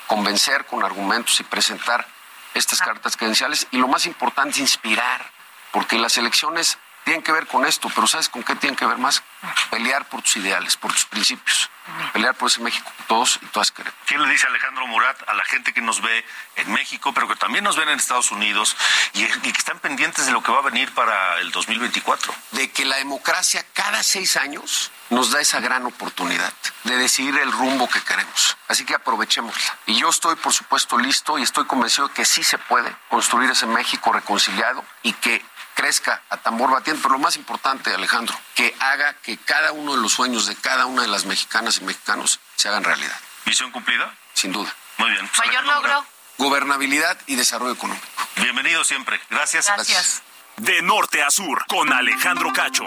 convencer 0.06 0.66
con 0.66 0.84
argumentos 0.84 1.38
y 1.40 1.44
presentar 1.44 2.06
estas 2.54 2.80
cartas 2.80 3.16
credenciales. 3.16 3.66
Y 3.70 3.78
lo 3.78 3.88
más 3.88 4.06
importante 4.06 4.56
es 4.56 4.60
inspirar, 4.60 5.30
porque 5.70 5.98
las 5.98 6.16
elecciones 6.16 6.78
tienen 7.04 7.22
que 7.22 7.32
ver 7.32 7.46
con 7.46 7.64
esto, 7.66 7.90
pero 7.94 8.06
¿sabes 8.06 8.28
con 8.28 8.42
qué 8.42 8.54
tienen 8.56 8.76
que 8.76 8.86
ver 8.86 8.98
más? 8.98 9.22
Pelear 9.70 10.08
por 10.08 10.22
tus 10.22 10.36
ideales, 10.36 10.76
por 10.76 10.92
tus 10.92 11.04
principios, 11.04 11.68
pelear 12.12 12.34
por 12.34 12.48
ese 12.48 12.60
México 12.60 12.90
que 12.96 13.04
todos 13.04 13.38
y 13.42 13.46
todas 13.46 13.70
queremos. 13.72 13.98
¿Qué 14.06 14.16
le 14.18 14.28
dice 14.28 14.46
Alejandro 14.46 14.86
Murat 14.86 15.16
a 15.28 15.34
la 15.34 15.44
gente 15.44 15.72
que 15.72 15.80
nos 15.80 16.00
ve 16.00 16.24
en 16.56 16.72
México, 16.72 17.12
pero 17.12 17.26
que 17.26 17.36
también 17.36 17.64
nos 17.64 17.76
ven 17.76 17.88
en 17.88 17.98
Estados 17.98 18.30
Unidos 18.30 18.76
y, 19.14 19.24
y 19.24 19.52
que 19.52 19.58
están 19.58 19.78
pendientes 19.80 20.26
de 20.26 20.32
lo 20.32 20.42
que 20.42 20.52
va 20.52 20.58
a 20.58 20.62
venir 20.62 20.92
para 20.94 21.38
el 21.40 21.50
2024? 21.50 22.32
de 22.52 22.70
que 22.70 22.84
la 22.84 22.96
democracia 22.96 23.64
cada 23.72 24.02
seis 24.02 24.36
años 24.36 24.90
nos 25.10 25.30
da 25.30 25.40
esa 25.40 25.60
gran 25.60 25.84
oportunidad 25.84 26.52
de 26.84 26.96
decidir 26.96 27.36
el 27.38 27.52
rumbo 27.52 27.88
que 27.88 28.00
queremos. 28.00 28.56
Así 28.68 28.84
que 28.84 28.94
aprovechémosla. 28.94 29.78
Y 29.86 29.98
yo 29.98 30.08
estoy, 30.08 30.36
por 30.36 30.52
supuesto, 30.52 30.96
listo 30.98 31.38
y 31.38 31.42
estoy 31.42 31.66
convencido 31.66 32.08
de 32.08 32.14
que 32.14 32.24
sí 32.24 32.42
se 32.42 32.58
puede 32.58 32.94
construir 33.08 33.50
ese 33.50 33.66
México 33.66 34.12
reconciliado 34.12 34.84
y 35.02 35.12
que 35.12 35.44
crezca 35.82 36.22
a 36.30 36.36
tambor 36.36 36.70
batiente. 36.70 37.02
Pero 37.02 37.14
lo 37.14 37.18
más 37.18 37.36
importante, 37.36 37.92
Alejandro, 37.92 38.38
que 38.54 38.74
haga 38.78 39.14
que 39.14 39.36
cada 39.36 39.72
uno 39.72 39.96
de 39.96 40.02
los 40.02 40.12
sueños 40.12 40.46
de 40.46 40.54
cada 40.54 40.86
una 40.86 41.02
de 41.02 41.08
las 41.08 41.24
mexicanas 41.24 41.78
y 41.78 41.84
mexicanos 41.84 42.38
se 42.54 42.68
hagan 42.68 42.84
realidad. 42.84 43.18
¿Misión 43.46 43.72
cumplida? 43.72 44.14
Sin 44.32 44.52
duda. 44.52 44.72
Muy 44.98 45.10
bien. 45.10 45.28
Pues, 45.28 45.48
Mayor 45.48 45.64
logro. 45.64 46.06
Gobernabilidad 46.38 47.18
y 47.26 47.34
desarrollo 47.34 47.72
económico. 47.72 48.06
Bienvenido 48.36 48.84
siempre. 48.84 49.20
Gracias. 49.28 49.66
Gracias. 49.66 50.22
De 50.56 50.82
norte 50.82 51.22
a 51.22 51.30
sur, 51.30 51.64
con 51.66 51.92
Alejandro 51.92 52.52
Cacho. 52.52 52.84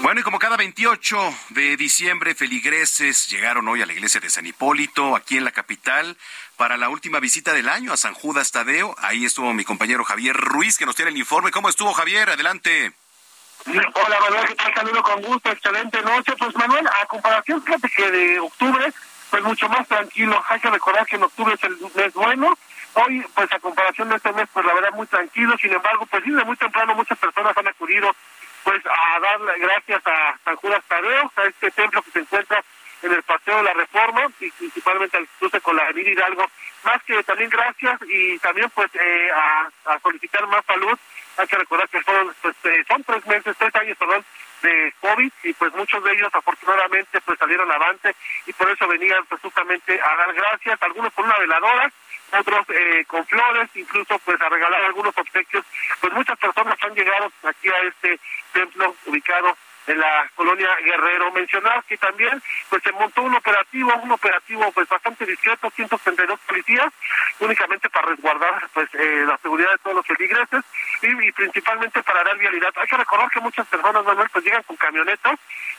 Bueno, 0.00 0.20
y 0.20 0.22
como 0.22 0.38
cada 0.38 0.56
28 0.56 1.34
de 1.50 1.76
diciembre, 1.76 2.36
feligreses 2.36 3.28
llegaron 3.28 3.66
hoy 3.66 3.82
a 3.82 3.86
la 3.86 3.92
iglesia 3.92 4.20
de 4.20 4.30
San 4.30 4.46
Hipólito, 4.46 5.16
aquí 5.16 5.36
en 5.36 5.44
la 5.44 5.50
capital, 5.50 6.16
para 6.58 6.76
la 6.76 6.90
última 6.90 7.20
visita 7.20 7.54
del 7.54 7.68
año 7.68 7.92
a 7.92 7.96
San 7.96 8.12
Judas 8.12 8.50
Tadeo. 8.50 8.94
Ahí 8.98 9.24
estuvo 9.24 9.54
mi 9.54 9.64
compañero 9.64 10.04
Javier 10.04 10.36
Ruiz, 10.36 10.76
que 10.76 10.84
nos 10.84 10.96
tiene 10.96 11.12
el 11.12 11.16
informe. 11.16 11.52
¿Cómo 11.52 11.68
estuvo, 11.68 11.94
Javier? 11.94 12.28
Adelante. 12.28 12.92
Hola 13.64 14.20
Manuel, 14.20 14.48
¿qué 14.48 14.54
tal? 14.56 14.74
Saludo 14.74 15.02
con 15.02 15.22
gusto, 15.22 15.50
excelente 15.50 16.02
noche. 16.02 16.32
Pues 16.36 16.54
Manuel, 16.56 16.86
a 16.86 17.06
comparación, 17.06 17.62
fíjate 17.62 17.88
que 17.88 18.10
de 18.10 18.40
octubre, 18.40 18.92
pues 19.30 19.42
mucho 19.44 19.68
más 19.68 19.86
tranquilo. 19.86 20.42
Hay 20.48 20.60
que 20.60 20.70
recordar 20.70 21.06
que 21.06 21.16
en 21.16 21.22
octubre 21.22 21.54
es 21.54 21.62
el 21.62 21.78
mes 21.94 22.12
bueno. 22.14 22.58
Hoy, 22.94 23.24
pues 23.34 23.52
a 23.52 23.60
comparación 23.60 24.08
de 24.08 24.16
este 24.16 24.32
mes, 24.32 24.48
pues 24.52 24.66
la 24.66 24.74
verdad 24.74 24.90
muy 24.94 25.06
tranquilo. 25.06 25.56
Sin 25.60 25.72
embargo, 25.72 26.06
pues 26.06 26.24
sí, 26.24 26.30
de 26.30 26.44
muy 26.44 26.56
temprano 26.56 26.94
muchas 26.96 27.18
personas 27.18 27.56
han 27.56 27.68
acudido 27.68 28.14
pues 28.64 28.82
a 28.84 29.20
dar 29.20 29.38
gracias 29.58 30.02
a 30.06 30.36
San 30.44 30.56
Judas 30.56 30.82
Tadeo, 30.88 31.32
a 31.36 31.42
este 31.44 31.70
templo 31.70 32.02
que 32.02 32.10
se 32.10 32.18
encuentra 32.18 32.64
en 33.02 33.12
el 33.12 33.22
Paseo 33.22 33.56
de 33.58 33.62
la 33.62 33.72
Reforma 33.74 34.26
y 34.40 34.50
principalmente 34.50 35.16
al 35.16 35.28
cruce 35.38 35.60
con 35.60 35.76
la 35.76 35.84
Avenida 35.84 36.10
Hidalgo. 36.10 36.46
Más 36.84 37.02
que 37.04 37.22
también 37.24 37.50
gracias 37.50 38.00
y 38.08 38.38
también 38.38 38.70
pues 38.70 38.90
eh, 38.94 39.30
a, 39.34 39.98
solicitar 40.00 40.46
más 40.46 40.64
salud. 40.64 40.98
Hay 41.36 41.46
que 41.46 41.56
recordar 41.56 41.88
que 41.88 42.02
fueron, 42.02 42.34
pues, 42.42 42.56
eh, 42.64 42.84
son 42.88 43.04
tres 43.04 43.24
meses, 43.26 43.56
tres 43.56 43.74
años, 43.76 43.96
perdón, 43.96 44.24
de 44.62 44.92
COVID 45.00 45.32
y 45.44 45.52
pues 45.52 45.72
muchos 45.74 46.02
de 46.02 46.12
ellos 46.12 46.30
afortunadamente 46.32 47.20
pues 47.20 47.38
salieron 47.38 47.70
avante 47.70 48.14
y 48.46 48.52
por 48.52 48.68
eso 48.70 48.88
venían 48.88 49.24
pues 49.26 49.40
justamente 49.40 50.00
a 50.00 50.16
dar 50.16 50.34
gracias, 50.34 50.82
algunos 50.82 51.12
con 51.12 51.26
una 51.26 51.38
veladora, 51.38 51.92
otros 52.38 52.66
eh, 52.70 53.04
con 53.06 53.24
flores, 53.26 53.70
incluso 53.74 54.18
pues 54.20 54.40
a 54.40 54.48
regalar 54.48 54.82
algunos 54.84 55.16
obsequios. 55.16 55.64
Pues 56.00 56.12
muchas 56.12 56.38
personas 56.38 56.76
han 56.82 56.94
llegado 56.94 57.30
aquí 57.44 57.68
a 57.68 57.78
este 57.86 58.18
templo 58.52 58.94
ubicado 59.06 59.56
en 59.88 59.98
la 59.98 60.30
colonia 60.34 60.68
Guerrero. 60.84 61.32
Mencionar 61.32 61.82
que 61.84 61.96
también 61.96 62.40
pues 62.68 62.82
se 62.82 62.92
montó 62.92 63.22
un 63.22 63.34
operativo, 63.34 63.92
un 64.02 64.12
operativo 64.12 64.70
pues 64.72 64.88
bastante 64.88 65.26
discreto, 65.26 65.70
132 65.70 66.38
policías, 66.40 66.92
únicamente 67.40 67.88
para 67.90 68.08
resguardar 68.08 68.68
pues 68.72 68.88
eh, 68.94 69.24
la 69.26 69.36
seguridad 69.38 69.70
de 69.72 69.78
todos 69.78 69.96
los 69.96 70.06
feligreses 70.06 70.64
y, 71.02 71.26
y 71.26 71.32
principalmente 71.32 72.02
para 72.02 72.22
dar 72.22 72.36
vialidad. 72.38 72.72
Hay 72.76 72.86
que 72.86 72.96
recordar 72.96 73.30
que 73.30 73.40
muchas 73.40 73.66
personas, 73.66 74.04
Manuel, 74.04 74.28
pues 74.32 74.44
llegan 74.44 74.62
con 74.62 74.76
camionetas, 74.76 75.38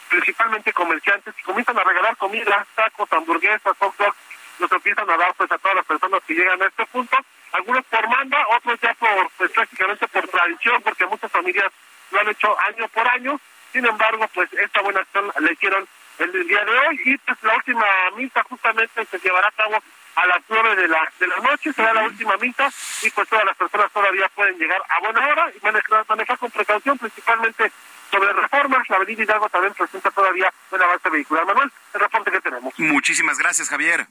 principalmente 0.09 0.73
comerciantes, 0.73 1.33
y 1.37 1.43
comienzan 1.43 1.77
a 1.77 1.83
regalar 1.83 2.17
comida, 2.17 2.65
tacos, 2.75 3.11
hamburguesas, 3.13 3.77
hot 3.77 3.95
dogs, 3.97 4.17
los 4.59 4.71
empiezan 4.71 5.09
a 5.09 5.17
dar 5.17 5.33
pues 5.35 5.51
a 5.51 5.57
todas 5.57 5.75
las 5.75 5.85
personas 5.85 6.21
que 6.27 6.33
llegan 6.33 6.61
a 6.61 6.65
este 6.65 6.85
punto, 6.87 7.17
algunos 7.51 7.85
por 7.85 8.07
manda, 8.09 8.37
otros 8.49 8.79
ya 8.81 8.93
por 8.95 9.29
pues 9.37 9.51
prácticamente 9.51 10.07
por 10.07 10.27
tradición, 10.27 10.81
porque 10.81 11.05
muchas 11.05 11.31
familias 11.31 11.71
lo 12.11 12.19
han 12.19 12.29
hecho 12.29 12.55
año 12.61 12.87
por 12.89 13.07
año, 13.07 13.39
sin 13.79 13.87
embargo, 13.87 14.27
pues 14.33 14.51
esta 14.51 14.81
buena 14.81 14.99
acción 14.99 15.31
la 15.39 15.51
hicieron 15.51 15.87
el, 16.17 16.47
día 16.47 16.65
de 16.65 16.71
hoy 16.71 16.99
y 17.05 17.17
pues 17.19 17.37
la 17.43 17.55
última 17.55 17.85
misa 18.17 18.43
justamente 18.43 19.05
se 19.05 19.19
llevará 19.19 19.47
a 19.47 19.51
cabo 19.51 19.81
a 20.15 20.25
las 20.25 20.41
nueve 20.49 20.75
de 20.75 20.87
la, 20.89 21.09
de 21.17 21.27
la 21.27 21.37
noche, 21.37 21.71
será 21.71 21.93
la 21.93 22.03
última 22.03 22.35
misa 22.37 22.69
y 23.03 23.09
pues 23.09 23.29
todas 23.29 23.45
las 23.45 23.55
personas 23.55 23.89
todavía 23.93 24.27
pueden 24.35 24.57
llegar 24.57 24.81
a 24.89 24.99
buena 24.99 25.25
hora 25.29 25.49
y 25.55 25.63
manejar, 25.63 26.05
manejar 26.09 26.37
con 26.37 26.51
precaución, 26.51 26.97
principalmente 26.97 27.71
sobre 28.11 28.33
reformas. 28.33 28.89
La 28.89 28.97
avenida 28.97 29.23
Hidalgo 29.23 29.47
también 29.47 29.73
presenta 29.73 30.11
todavía 30.11 30.53
buen 30.69 30.81
avance 30.81 31.09
vehicular. 31.09 31.45
Manuel, 31.45 31.71
el 31.93 31.99
reporte 32.01 32.31
que 32.31 32.41
tenemos. 32.41 32.73
Muchísimas 32.77 33.37
gracias, 33.37 33.69
Javier. 33.69 34.07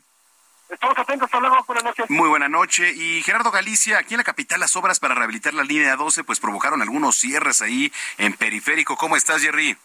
Estamos 0.68 0.98
atentos, 0.98 1.26
hasta 1.26 1.40
luego, 1.40 1.64
buenas 1.66 1.84
noches. 1.84 2.10
Muy 2.10 2.28
buena 2.28 2.48
noche. 2.48 2.92
Y 2.94 3.22
Gerardo 3.22 3.50
Galicia, 3.50 3.98
aquí 3.98 4.14
en 4.14 4.18
la 4.18 4.24
capital 4.24 4.60
las 4.60 4.76
obras 4.76 5.00
para 5.00 5.14
rehabilitar 5.14 5.54
la 5.54 5.64
línea 5.64 5.96
12 5.96 6.24
pues 6.24 6.40
provocaron 6.40 6.82
algunos 6.82 7.16
cierres 7.16 7.62
ahí 7.62 7.90
en 8.18 8.34
periférico. 8.34 8.96
¿Cómo 8.96 9.16
estás, 9.16 9.40
Jerry? 9.40 9.76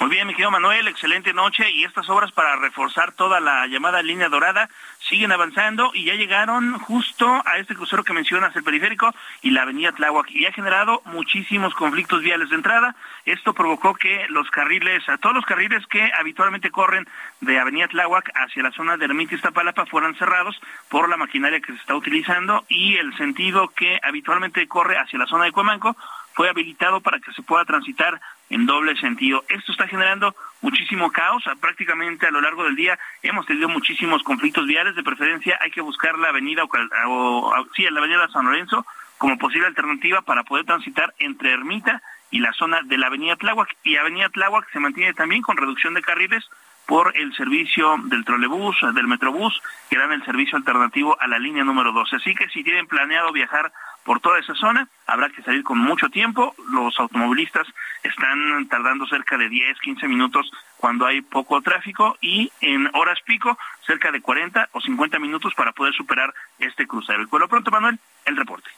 Muy 0.00 0.10
bien, 0.10 0.26
mi 0.26 0.34
querido 0.34 0.50
Manuel, 0.50 0.88
excelente 0.88 1.32
noche 1.32 1.70
y 1.70 1.84
estas 1.84 2.08
obras 2.10 2.32
para 2.32 2.56
reforzar 2.56 3.12
toda 3.12 3.40
la 3.40 3.66
llamada 3.66 4.02
línea 4.02 4.28
dorada 4.28 4.68
siguen 5.08 5.32
avanzando 5.32 5.90
y 5.94 6.04
ya 6.04 6.14
llegaron 6.14 6.78
justo 6.78 7.42
a 7.44 7.58
este 7.58 7.74
crucero 7.74 8.04
que 8.04 8.12
mencionas, 8.12 8.54
el 8.56 8.64
periférico 8.64 9.14
y 9.42 9.50
la 9.50 9.62
avenida 9.62 9.92
Tláhuac 9.92 10.30
y 10.30 10.46
ha 10.46 10.52
generado 10.52 11.02
muchísimos 11.04 11.74
conflictos 11.74 12.22
viales 12.22 12.50
de 12.50 12.56
entrada. 12.56 12.96
Esto 13.24 13.54
provocó 13.54 13.94
que 13.94 14.26
los 14.28 14.50
carriles, 14.50 15.08
a 15.08 15.18
todos 15.18 15.34
los 15.34 15.44
carriles 15.44 15.86
que 15.86 16.10
habitualmente 16.18 16.70
corren 16.70 17.06
de 17.40 17.58
avenida 17.58 17.88
Tláhuac 17.88 18.30
hacia 18.34 18.62
la 18.62 18.72
zona 18.72 18.96
de 18.96 19.04
Ermita 19.04 19.34
Iztapalapa 19.34 19.86
fueran 19.86 20.16
cerrados 20.16 20.60
por 20.88 21.08
la 21.08 21.16
maquinaria 21.16 21.60
que 21.60 21.72
se 21.72 21.78
está 21.78 21.94
utilizando 21.94 22.64
y 22.68 22.96
el 22.96 23.16
sentido 23.16 23.68
que 23.68 24.00
habitualmente 24.02 24.66
corre 24.66 24.98
hacia 24.98 25.18
la 25.18 25.26
zona 25.26 25.44
de 25.44 25.52
Cuemanco 25.52 25.96
fue 26.34 26.50
habilitado 26.50 27.00
para 27.00 27.18
que 27.18 27.32
se 27.32 27.42
pueda 27.42 27.64
transitar 27.64 28.20
en 28.50 28.66
doble 28.66 28.94
sentido. 28.96 29.44
Esto 29.48 29.72
está 29.72 29.88
generando 29.88 30.36
muchísimo 30.66 31.12
caos. 31.12 31.44
Prácticamente 31.60 32.26
a 32.26 32.32
lo 32.32 32.40
largo 32.40 32.64
del 32.64 32.74
día 32.74 32.98
hemos 33.22 33.46
tenido 33.46 33.68
muchísimos 33.68 34.22
conflictos 34.24 34.66
viales. 34.66 34.96
De 34.96 35.04
preferencia 35.04 35.56
hay 35.62 35.70
que 35.70 35.80
buscar 35.80 36.18
la 36.18 36.30
avenida 36.30 36.64
o, 36.64 36.70
o 37.08 37.66
sí, 37.74 37.84
la 37.84 38.00
avenida 38.00 38.28
San 38.28 38.46
Lorenzo 38.46 38.84
como 39.16 39.38
posible 39.38 39.68
alternativa 39.68 40.22
para 40.22 40.42
poder 40.42 40.66
transitar 40.66 41.14
entre 41.18 41.52
Ermita 41.52 42.02
y 42.30 42.40
la 42.40 42.52
zona 42.52 42.80
de 42.82 42.98
la 42.98 43.06
avenida 43.06 43.36
Tláhuac. 43.36 43.76
Y 43.84 43.96
avenida 43.96 44.28
Tláhuac 44.28 44.68
se 44.72 44.80
mantiene 44.80 45.14
también 45.14 45.40
con 45.40 45.56
reducción 45.56 45.94
de 45.94 46.02
carriles 46.02 46.44
por 46.86 47.16
el 47.16 47.34
servicio 47.34 47.96
del 48.04 48.24
trolebús, 48.24 48.76
del 48.94 49.06
metrobús, 49.06 49.60
que 49.88 49.98
dan 49.98 50.12
el 50.12 50.24
servicio 50.24 50.58
alternativo 50.58 51.16
a 51.20 51.26
la 51.28 51.38
línea 51.38 51.64
número 51.64 51.92
12. 51.92 52.16
Así 52.16 52.34
que 52.34 52.48
si 52.48 52.62
tienen 52.64 52.86
planeado 52.86 53.32
viajar 53.32 53.72
por 54.06 54.20
toda 54.20 54.38
esa 54.38 54.54
zona, 54.54 54.88
habrá 55.06 55.28
que 55.30 55.42
salir 55.42 55.64
con 55.64 55.78
mucho 55.78 56.08
tiempo. 56.08 56.54
Los 56.70 56.98
automovilistas 57.00 57.66
están 58.04 58.68
tardando 58.68 59.04
cerca 59.08 59.36
de 59.36 59.48
10, 59.48 59.80
15 59.80 60.06
minutos 60.06 60.48
cuando 60.76 61.06
hay 61.06 61.22
poco 61.22 61.60
tráfico 61.60 62.16
y 62.20 62.52
en 62.60 62.88
horas 62.94 63.18
pico 63.26 63.58
cerca 63.84 64.12
de 64.12 64.20
40 64.22 64.68
o 64.72 64.80
50 64.80 65.18
minutos 65.18 65.52
para 65.56 65.72
poder 65.72 65.92
superar 65.92 66.32
este 66.60 66.86
crucero. 66.86 67.24
Y 67.24 67.26
por 67.26 67.40
lo 67.40 67.48
pronto, 67.48 67.72
Manuel, 67.72 67.98
el 68.24 68.36
reporte. 68.36 68.70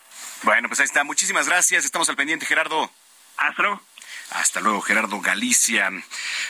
Bueno, 0.44 0.68
pues 0.68 0.80
ahí 0.80 0.86
está. 0.86 1.04
Muchísimas 1.04 1.46
gracias. 1.46 1.84
Estamos 1.84 2.08
al 2.08 2.16
pendiente, 2.16 2.46
Gerardo. 2.46 2.90
Hasta 3.36 3.62
luego. 3.62 3.82
Hasta 4.30 4.60
luego, 4.60 4.80
Gerardo 4.80 5.20
Galicia. 5.20 5.90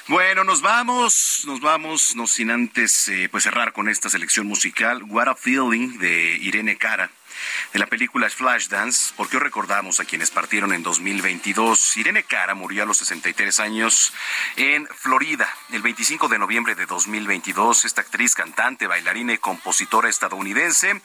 Bueno, 0.06 0.44
nos 0.44 0.62
vamos, 0.62 1.42
nos 1.46 1.60
vamos, 1.60 2.14
no 2.14 2.26
sin 2.26 2.50
antes 2.50 3.08
eh, 3.08 3.28
pues 3.30 3.44
cerrar 3.44 3.72
con 3.72 3.88
esta 3.88 4.08
selección 4.08 4.46
musical, 4.46 5.02
What 5.04 5.28
a 5.28 5.34
Feeling 5.34 5.98
de 5.98 6.38
Irene 6.38 6.76
Cara 6.76 7.10
de 7.72 7.78
la 7.78 7.86
película 7.86 8.28
Flashdance, 8.30 9.12
porque 9.16 9.36
hoy 9.36 9.42
recordamos 9.42 10.00
a 10.00 10.04
quienes 10.04 10.30
partieron 10.30 10.72
en 10.72 10.82
2022. 10.82 11.96
Irene 11.96 12.22
Cara 12.22 12.54
murió 12.54 12.82
a 12.82 12.86
los 12.86 12.98
63 12.98 13.60
años 13.60 14.12
en 14.56 14.86
Florida 14.86 15.48
el 15.72 15.82
25 15.82 16.28
de 16.28 16.38
noviembre 16.38 16.74
de 16.74 16.86
2022. 16.86 17.84
Esta 17.84 18.02
actriz, 18.02 18.34
cantante, 18.34 18.86
bailarina 18.86 19.32
y 19.32 19.38
compositora 19.38 20.08
estadounidense 20.08 21.00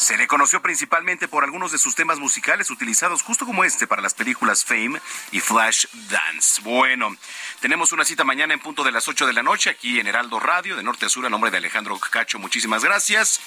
se 0.00 0.16
le 0.16 0.26
conoció 0.26 0.62
principalmente 0.62 1.28
por 1.28 1.44
algunos 1.44 1.72
de 1.72 1.78
sus 1.78 1.94
temas 1.94 2.18
musicales 2.18 2.70
utilizados 2.70 3.20
justo 3.20 3.44
como 3.44 3.64
este 3.64 3.86
para 3.86 4.00
las 4.00 4.14
películas 4.14 4.64
Fame 4.64 4.98
y 5.30 5.40
Flash 5.40 5.84
Dance. 6.08 6.62
Bueno, 6.62 7.14
tenemos 7.60 7.92
una 7.92 8.06
cita 8.06 8.24
mañana 8.24 8.54
en 8.54 8.60
punto 8.60 8.82
de 8.82 8.92
las 8.92 9.08
8 9.08 9.26
de 9.26 9.34
la 9.34 9.42
noche 9.42 9.68
aquí 9.68 10.00
en 10.00 10.06
Heraldo 10.06 10.40
Radio, 10.40 10.74
de 10.74 10.82
norte 10.82 11.04
a 11.04 11.10
sur, 11.10 11.26
a 11.26 11.28
nombre 11.28 11.50
de 11.50 11.58
Alejandro 11.58 11.98
Cacho. 11.98 12.38
Muchísimas 12.38 12.82
gracias. 12.82 13.42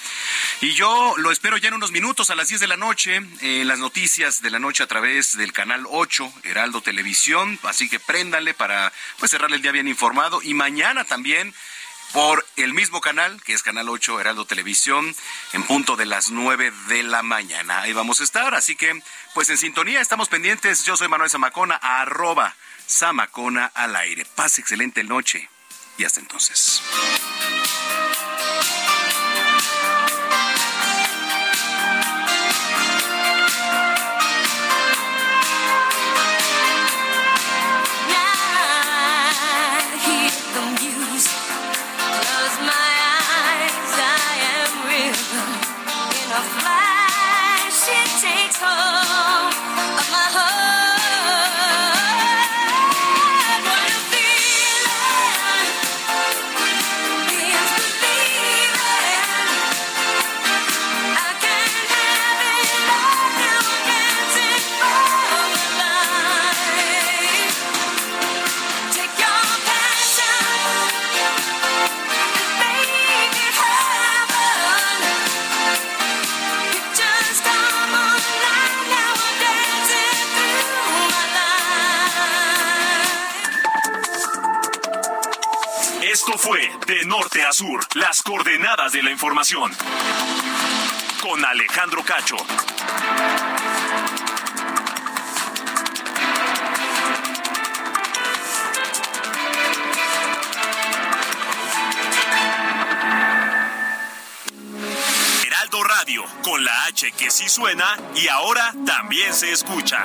Y 0.60 0.74
yo 0.74 1.14
lo 1.16 1.32
espero 1.32 1.56
ya 1.56 1.66
en 1.70 1.74
unos 1.74 1.90
minutos 1.90 2.30
a 2.30 2.36
las 2.36 2.46
10 2.46 2.60
de 2.60 2.68
la 2.68 2.76
noche 2.76 3.16
en 3.16 3.66
las 3.66 3.80
noticias 3.80 4.40
de 4.40 4.50
la 4.52 4.60
noche 4.60 4.84
a 4.84 4.86
través 4.86 5.36
del 5.36 5.52
canal 5.52 5.84
8, 5.90 6.32
Heraldo 6.44 6.82
Televisión. 6.82 7.58
Así 7.64 7.88
que 7.88 7.98
préndanle 7.98 8.54
para 8.54 8.92
pues 9.18 9.32
cerrarle 9.32 9.56
el 9.56 9.62
día 9.62 9.72
bien 9.72 9.88
informado. 9.88 10.40
Y 10.40 10.54
mañana 10.54 11.02
también 11.02 11.52
por 12.14 12.46
el 12.56 12.72
mismo 12.72 13.00
canal, 13.00 13.42
que 13.42 13.52
es 13.52 13.62
Canal 13.64 13.88
8 13.88 14.20
Heraldo 14.20 14.46
Televisión, 14.46 15.14
en 15.52 15.64
punto 15.64 15.96
de 15.96 16.06
las 16.06 16.30
9 16.30 16.72
de 16.88 17.02
la 17.02 17.24
mañana. 17.24 17.80
Ahí 17.80 17.92
vamos 17.92 18.20
a 18.20 18.24
estar, 18.24 18.54
así 18.54 18.76
que, 18.76 19.02
pues 19.34 19.50
en 19.50 19.58
sintonía, 19.58 20.00
estamos 20.00 20.28
pendientes. 20.28 20.84
Yo 20.84 20.96
soy 20.96 21.08
Manuel 21.08 21.28
Zamacona, 21.28 21.74
arroba 21.74 22.54
Zamacona 22.88 23.66
al 23.74 23.96
aire. 23.96 24.26
Pase 24.36 24.60
excelente 24.60 25.02
noche 25.02 25.50
y 25.98 26.04
hasta 26.04 26.20
entonces. 26.20 26.80
Sur, 87.54 87.86
las 87.94 88.20
coordenadas 88.20 88.90
de 88.90 89.00
la 89.00 89.12
información. 89.12 89.70
Con 91.22 91.44
Alejandro 91.44 92.02
Cacho. 92.02 92.34
Heraldo 105.46 105.84
Radio, 105.84 106.24
con 106.42 106.64
la 106.64 106.86
H 106.86 107.12
que 107.12 107.30
sí 107.30 107.48
suena 107.48 107.86
y 108.16 108.26
ahora 108.26 108.74
también 108.84 109.32
se 109.32 109.52
escucha. 109.52 110.04